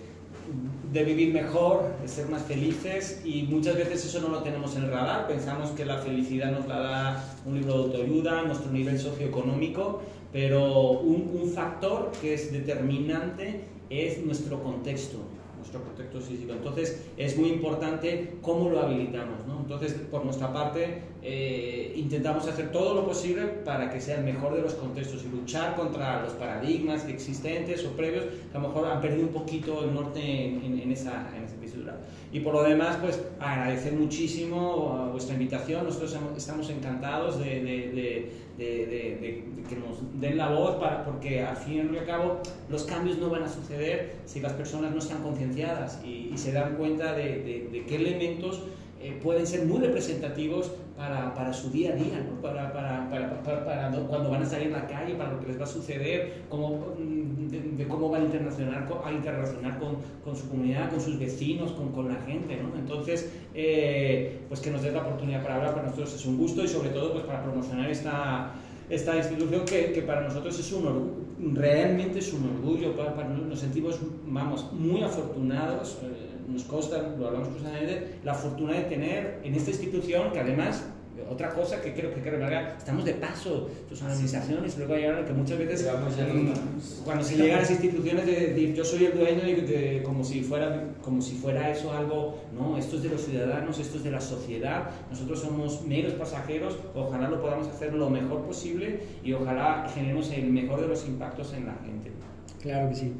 de, 0.92 1.04
vivir 1.04 1.32
mejor, 1.32 1.94
de 2.00 2.08
ser 2.08 2.28
más 2.28 2.42
felices 2.42 3.22
y 3.24 3.44
muchas 3.44 3.76
veces 3.76 4.04
eso 4.04 4.20
no 4.20 4.28
lo 4.28 4.42
tenemos 4.42 4.76
en 4.76 4.84
el 4.84 4.90
radar, 4.90 5.26
pensamos 5.26 5.70
que 5.70 5.84
la 5.84 5.98
felicidad 5.98 6.52
nos 6.52 6.66
la 6.66 6.78
da 6.78 7.24
un 7.46 7.54
libro 7.58 7.74
de 7.74 7.78
autoayuda, 7.84 8.42
nuestro 8.42 8.70
nivel 8.70 8.98
socioeconómico, 8.98 10.02
pero 10.32 11.00
un, 11.00 11.50
factor 11.54 12.12
que 12.20 12.34
es 12.34 12.52
determinante 12.52 13.64
es 13.88 14.24
nuestro 14.24 14.62
contexto 14.62 15.18
nuestro 15.56 15.82
contexto 15.82 16.20
físico. 16.20 16.52
Entonces 16.52 17.04
es 17.18 17.36
muy 17.36 17.50
importante 17.50 18.38
cómo 18.40 18.70
lo 18.70 18.80
habilitamos. 18.80 19.40
Entonces, 19.60 19.92
por 20.10 20.24
nuestra 20.24 20.50
parte, 20.52 21.02
eh, 21.22 21.92
intentamos 21.96 22.48
hacer 22.48 22.72
todo 22.72 22.94
lo 22.94 23.06
posible 23.06 23.42
para 23.42 23.90
que 23.90 24.00
sea 24.00 24.18
el 24.18 24.24
mejor 24.24 24.54
de 24.54 24.62
los 24.62 24.72
contextos 24.72 25.22
y 25.22 25.28
luchar 25.28 25.76
contra 25.76 26.22
los 26.22 26.32
paradigmas 26.32 27.06
existentes 27.08 27.84
o 27.84 27.90
previos 27.90 28.24
que 28.50 28.56
a 28.56 28.60
lo 28.60 28.68
mejor 28.68 28.88
han 28.88 29.02
perdido 29.02 29.26
un 29.26 29.34
poquito 29.34 29.84
el 29.84 29.92
norte 29.92 30.20
en, 30.20 30.90
esa, 30.90 31.28
en 31.36 31.44
esa. 31.44 31.60
Y 32.32 32.40
por 32.40 32.54
lo 32.54 32.62
demás, 32.62 32.98
pues 33.00 33.20
agradecer 33.40 33.92
muchísimo 33.92 35.08
vuestra 35.10 35.34
invitación. 35.34 35.84
Nosotros 35.84 36.16
estamos 36.36 36.70
encantados 36.70 37.40
de, 37.40 38.32
que 38.56 39.76
nos 39.76 40.20
den 40.20 40.36
la 40.36 40.50
voz, 40.50 40.76
para, 40.76 41.04
porque 41.04 41.42
al 41.42 41.56
fin 41.56 41.90
y 41.92 41.98
al 41.98 42.06
cabo 42.06 42.40
los 42.68 42.84
cambios 42.84 43.18
no 43.18 43.30
van 43.30 43.42
a 43.42 43.48
suceder 43.48 44.16
si 44.26 44.38
las 44.40 44.52
personas 44.52 44.92
no 44.92 44.98
están 44.98 45.22
concienciadas 45.22 46.00
y, 46.04 46.30
se 46.36 46.52
dan 46.52 46.76
cuenta 46.76 47.14
de, 47.14 47.84
qué 47.88 47.96
elementos 47.96 48.62
eh, 49.02 49.18
pueden 49.22 49.46
ser 49.46 49.64
muy 49.64 49.80
representativos 49.80 50.72
para, 50.94 51.32
para, 51.34 51.54
su 51.54 51.70
día 51.70 51.92
a 51.92 51.96
día, 51.96 52.20
¿no? 52.20 52.42
para, 52.42 52.70
para, 52.70 53.08
para, 53.08 53.90
cuando 54.06 54.28
van 54.28 54.42
a 54.42 54.46
salir 54.46 54.66
en 54.66 54.74
la 54.74 54.86
calle, 54.86 55.14
para 55.14 55.32
lo 55.32 55.40
que 55.40 55.46
les 55.46 55.58
va 55.58 55.64
a 55.64 55.66
suceder, 55.66 56.42
cómo, 56.50 56.94
mm, 56.98 57.48
de, 57.78 57.88
cómo 57.88 58.10
van 58.10 58.20
a 58.20 58.24
interrelacionar, 58.26 58.86
a 59.02 59.10
interrelacionar 59.10 59.78
con, 59.78 59.96
con, 60.22 60.36
su 60.36 60.50
comunidad, 60.50 60.90
con 60.90 61.00
sus 61.00 61.18
vecinos, 61.18 61.72
con, 61.72 61.92
con 61.92 62.08
la 62.08 62.16
gente. 62.26 62.58
¿no? 62.58 62.78
Entonces, 62.78 63.32
eh, 63.54 64.40
pues 64.48 64.60
que 64.60 64.70
nos 64.70 64.82
dé 64.82 64.92
la 64.92 65.00
oportunidad 65.00 65.42
para 65.42 65.56
hablar, 65.56 65.74
para 65.74 65.86
nosotros 65.86 66.14
es 66.14 66.26
un 66.26 66.36
gusto 66.36 66.62
y 66.62 66.68
sobre 66.68 66.90
todo 66.90 67.12
pues 67.14 67.24
para 67.24 67.42
promocionar 67.42 67.88
esta, 67.88 68.52
esta 68.90 69.16
institución 69.16 69.64
que, 69.64 69.92
que, 69.92 70.02
para 70.02 70.20
nosotros 70.20 70.58
es 70.58 70.70
un 70.72 70.86
orgullo, 70.86 71.14
realmente 71.54 72.18
es 72.18 72.34
un 72.34 72.50
orgullo, 72.50 72.94
para 72.94 73.24
nos 73.24 73.58
sentimos, 73.58 73.98
vamos, 74.26 74.70
muy 74.74 75.02
afortunados. 75.02 75.98
Eh, 76.02 76.29
nos 76.50 76.64
consta, 76.64 77.14
lo 77.18 77.28
hablamos 77.28 77.48
personalmente, 77.48 78.18
la 78.24 78.34
fortuna 78.34 78.74
de 78.74 78.82
tener 78.82 79.40
en 79.44 79.54
esta 79.54 79.70
institución 79.70 80.32
que 80.32 80.40
además 80.40 80.84
otra 81.28 81.50
cosa 81.50 81.80
que 81.80 81.92
creo 81.92 82.14
que 82.14 82.20
quiero 82.20 82.38
remarcar, 82.38 82.76
estamos 82.78 83.04
de 83.04 83.14
paso, 83.14 83.68
son 83.92 84.08
administraciones, 84.08 84.76
luego 84.78 84.96
llegaron 84.96 85.24
que 85.24 85.32
muchas 85.32 85.58
veces 85.58 85.88
cuando 87.04 87.24
se 87.24 87.36
llega 87.36 87.56
a 87.56 87.60
las 87.60 87.70
instituciones 87.70 88.26
de 88.26 88.32
decir 88.32 88.74
yo 88.74 88.84
soy 88.84 89.04
el 89.06 89.18
dueño 89.18 89.42
de, 89.42 89.62
de, 89.62 90.02
como 90.02 90.24
si 90.24 90.42
fuera 90.42 90.88
como 91.02 91.20
si 91.20 91.36
fuera 91.36 91.70
eso 91.70 91.92
algo, 91.92 92.38
no, 92.52 92.76
esto 92.78 92.96
es 92.96 93.02
de 93.02 93.10
los 93.10 93.24
ciudadanos, 93.24 93.78
esto 93.78 93.98
es 93.98 94.04
de 94.04 94.10
la 94.10 94.20
sociedad, 94.20 94.90
nosotros 95.10 95.40
somos 95.40 95.82
meros 95.86 96.14
pasajeros, 96.14 96.78
ojalá 96.94 97.28
lo 97.28 97.40
podamos 97.40 97.68
hacer 97.68 97.92
lo 97.94 98.08
mejor 98.10 98.42
posible 98.42 99.00
y 99.22 99.32
ojalá 99.32 99.88
generemos 99.92 100.30
el 100.30 100.50
mejor 100.50 100.80
de 100.80 100.88
los 100.88 101.06
impactos 101.06 101.52
en 101.54 101.66
la 101.66 101.74
gente. 101.74 102.10
Claro 102.60 102.90
que 102.90 102.94
sí. 102.94 103.12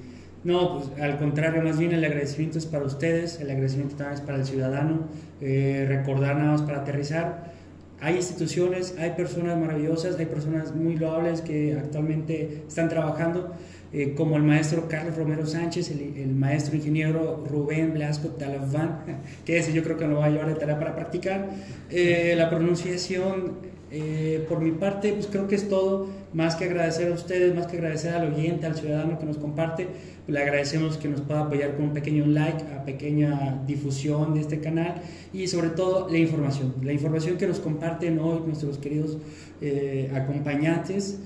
No, 0.42 0.78
pues 0.78 1.00
al 1.00 1.18
contrario, 1.18 1.62
más 1.62 1.78
bien 1.78 1.92
el 1.92 2.02
agradecimiento 2.02 2.56
es 2.56 2.64
para 2.64 2.84
ustedes, 2.84 3.40
el 3.40 3.50
agradecimiento 3.50 3.96
también 3.96 4.14
es 4.14 4.20
para 4.22 4.38
el 4.38 4.46
ciudadano. 4.46 5.00
Eh, 5.40 5.84
recordar 5.86 6.36
nada 6.36 6.52
más 6.52 6.62
para 6.62 6.80
aterrizar, 6.80 7.52
hay 8.00 8.16
instituciones, 8.16 8.94
hay 8.98 9.10
personas 9.10 9.58
maravillosas, 9.58 10.18
hay 10.18 10.26
personas 10.26 10.74
muy 10.74 10.96
loables 10.96 11.42
que 11.42 11.76
actualmente 11.78 12.62
están 12.66 12.88
trabajando, 12.88 13.54
eh, 13.92 14.14
como 14.14 14.36
el 14.36 14.42
maestro 14.42 14.88
Carlos 14.88 15.16
Romero 15.16 15.46
Sánchez, 15.46 15.90
el, 15.90 16.16
el, 16.16 16.34
maestro 16.34 16.76
ingeniero 16.76 17.44
Rubén 17.46 17.92
Blasco 17.92 18.28
Talaván, 18.28 19.02
que 19.44 19.58
ese 19.58 19.74
yo 19.74 19.82
creo 19.82 19.98
que 19.98 20.06
lo 20.06 20.20
va 20.20 20.26
a 20.26 20.30
llevar 20.30 20.46
de 20.46 20.54
tarea 20.54 20.78
para 20.78 20.94
practicar. 20.94 21.50
Eh, 21.90 22.34
la 22.36 22.48
pronunciación 22.48 23.56
eh, 23.92 24.46
por 24.48 24.60
mi 24.60 24.70
parte, 24.70 25.12
pues 25.12 25.26
creo 25.26 25.48
que 25.48 25.56
es 25.56 25.68
todo. 25.68 26.06
Más 26.32 26.54
que 26.54 26.64
agradecer 26.64 27.10
a 27.10 27.14
ustedes, 27.14 27.54
más 27.54 27.66
que 27.66 27.76
agradecer 27.76 28.14
al 28.14 28.32
oyente, 28.32 28.66
al 28.66 28.76
ciudadano 28.76 29.18
que 29.18 29.26
nos 29.26 29.36
comparte, 29.36 29.86
pues 29.86 30.28
le 30.28 30.40
agradecemos 30.40 30.96
que 30.96 31.08
nos 31.08 31.22
pueda 31.22 31.40
apoyar 31.40 31.74
con 31.74 31.86
un 31.86 31.92
pequeño 31.92 32.24
like, 32.26 32.62
a 32.72 32.84
pequeña 32.84 33.62
difusión 33.66 34.34
de 34.34 34.40
este 34.40 34.60
canal 34.60 35.02
y 35.32 35.48
sobre 35.48 35.70
todo 35.70 36.08
la 36.08 36.18
información. 36.18 36.74
La 36.82 36.92
información 36.92 37.36
que 37.36 37.48
nos 37.48 37.58
comparten 37.58 38.20
hoy 38.20 38.42
nuestros 38.46 38.78
queridos 38.78 39.18
eh, 39.60 40.10
acompañantes 40.14 41.18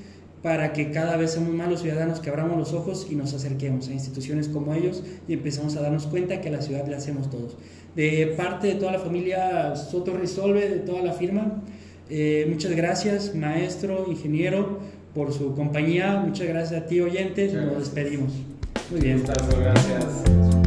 para 0.42 0.72
que 0.72 0.90
cada 0.90 1.16
vez 1.16 1.32
seamos 1.32 1.54
más 1.54 1.70
los 1.70 1.80
ciudadanos 1.80 2.20
que 2.20 2.28
abramos 2.28 2.58
los 2.58 2.72
ojos 2.74 3.06
y 3.10 3.14
nos 3.14 3.32
acerquemos 3.32 3.88
a 3.88 3.92
instituciones 3.92 4.48
como 4.48 4.74
ellos 4.74 5.02
y 5.26 5.32
empezamos 5.34 5.76
a 5.76 5.80
darnos 5.80 6.06
cuenta 6.06 6.40
que 6.40 6.48
a 6.48 6.52
la 6.52 6.60
ciudad 6.60 6.86
le 6.86 6.96
hacemos 6.96 7.30
todos. 7.30 7.56
De 7.96 8.34
parte 8.36 8.68
de 8.68 8.74
toda 8.74 8.92
la 8.92 8.98
familia 8.98 9.74
Soto 9.76 10.14
Resolve, 10.14 10.68
de 10.68 10.78
toda 10.80 11.02
la 11.02 11.12
firma, 11.12 11.62
eh, 12.10 12.46
muchas 12.48 12.72
gracias, 12.72 13.34
maestro, 13.34 14.06
ingeniero, 14.08 14.80
por 15.14 15.32
su 15.32 15.54
compañía. 15.54 16.16
Muchas 16.16 16.48
gracias 16.48 16.82
a 16.82 16.86
ti, 16.86 17.00
oyentes. 17.00 17.52
Nos 17.54 17.78
despedimos. 17.78 18.32
Muy 18.90 19.00
bien. 19.00 19.22
Gracias. 19.22 20.63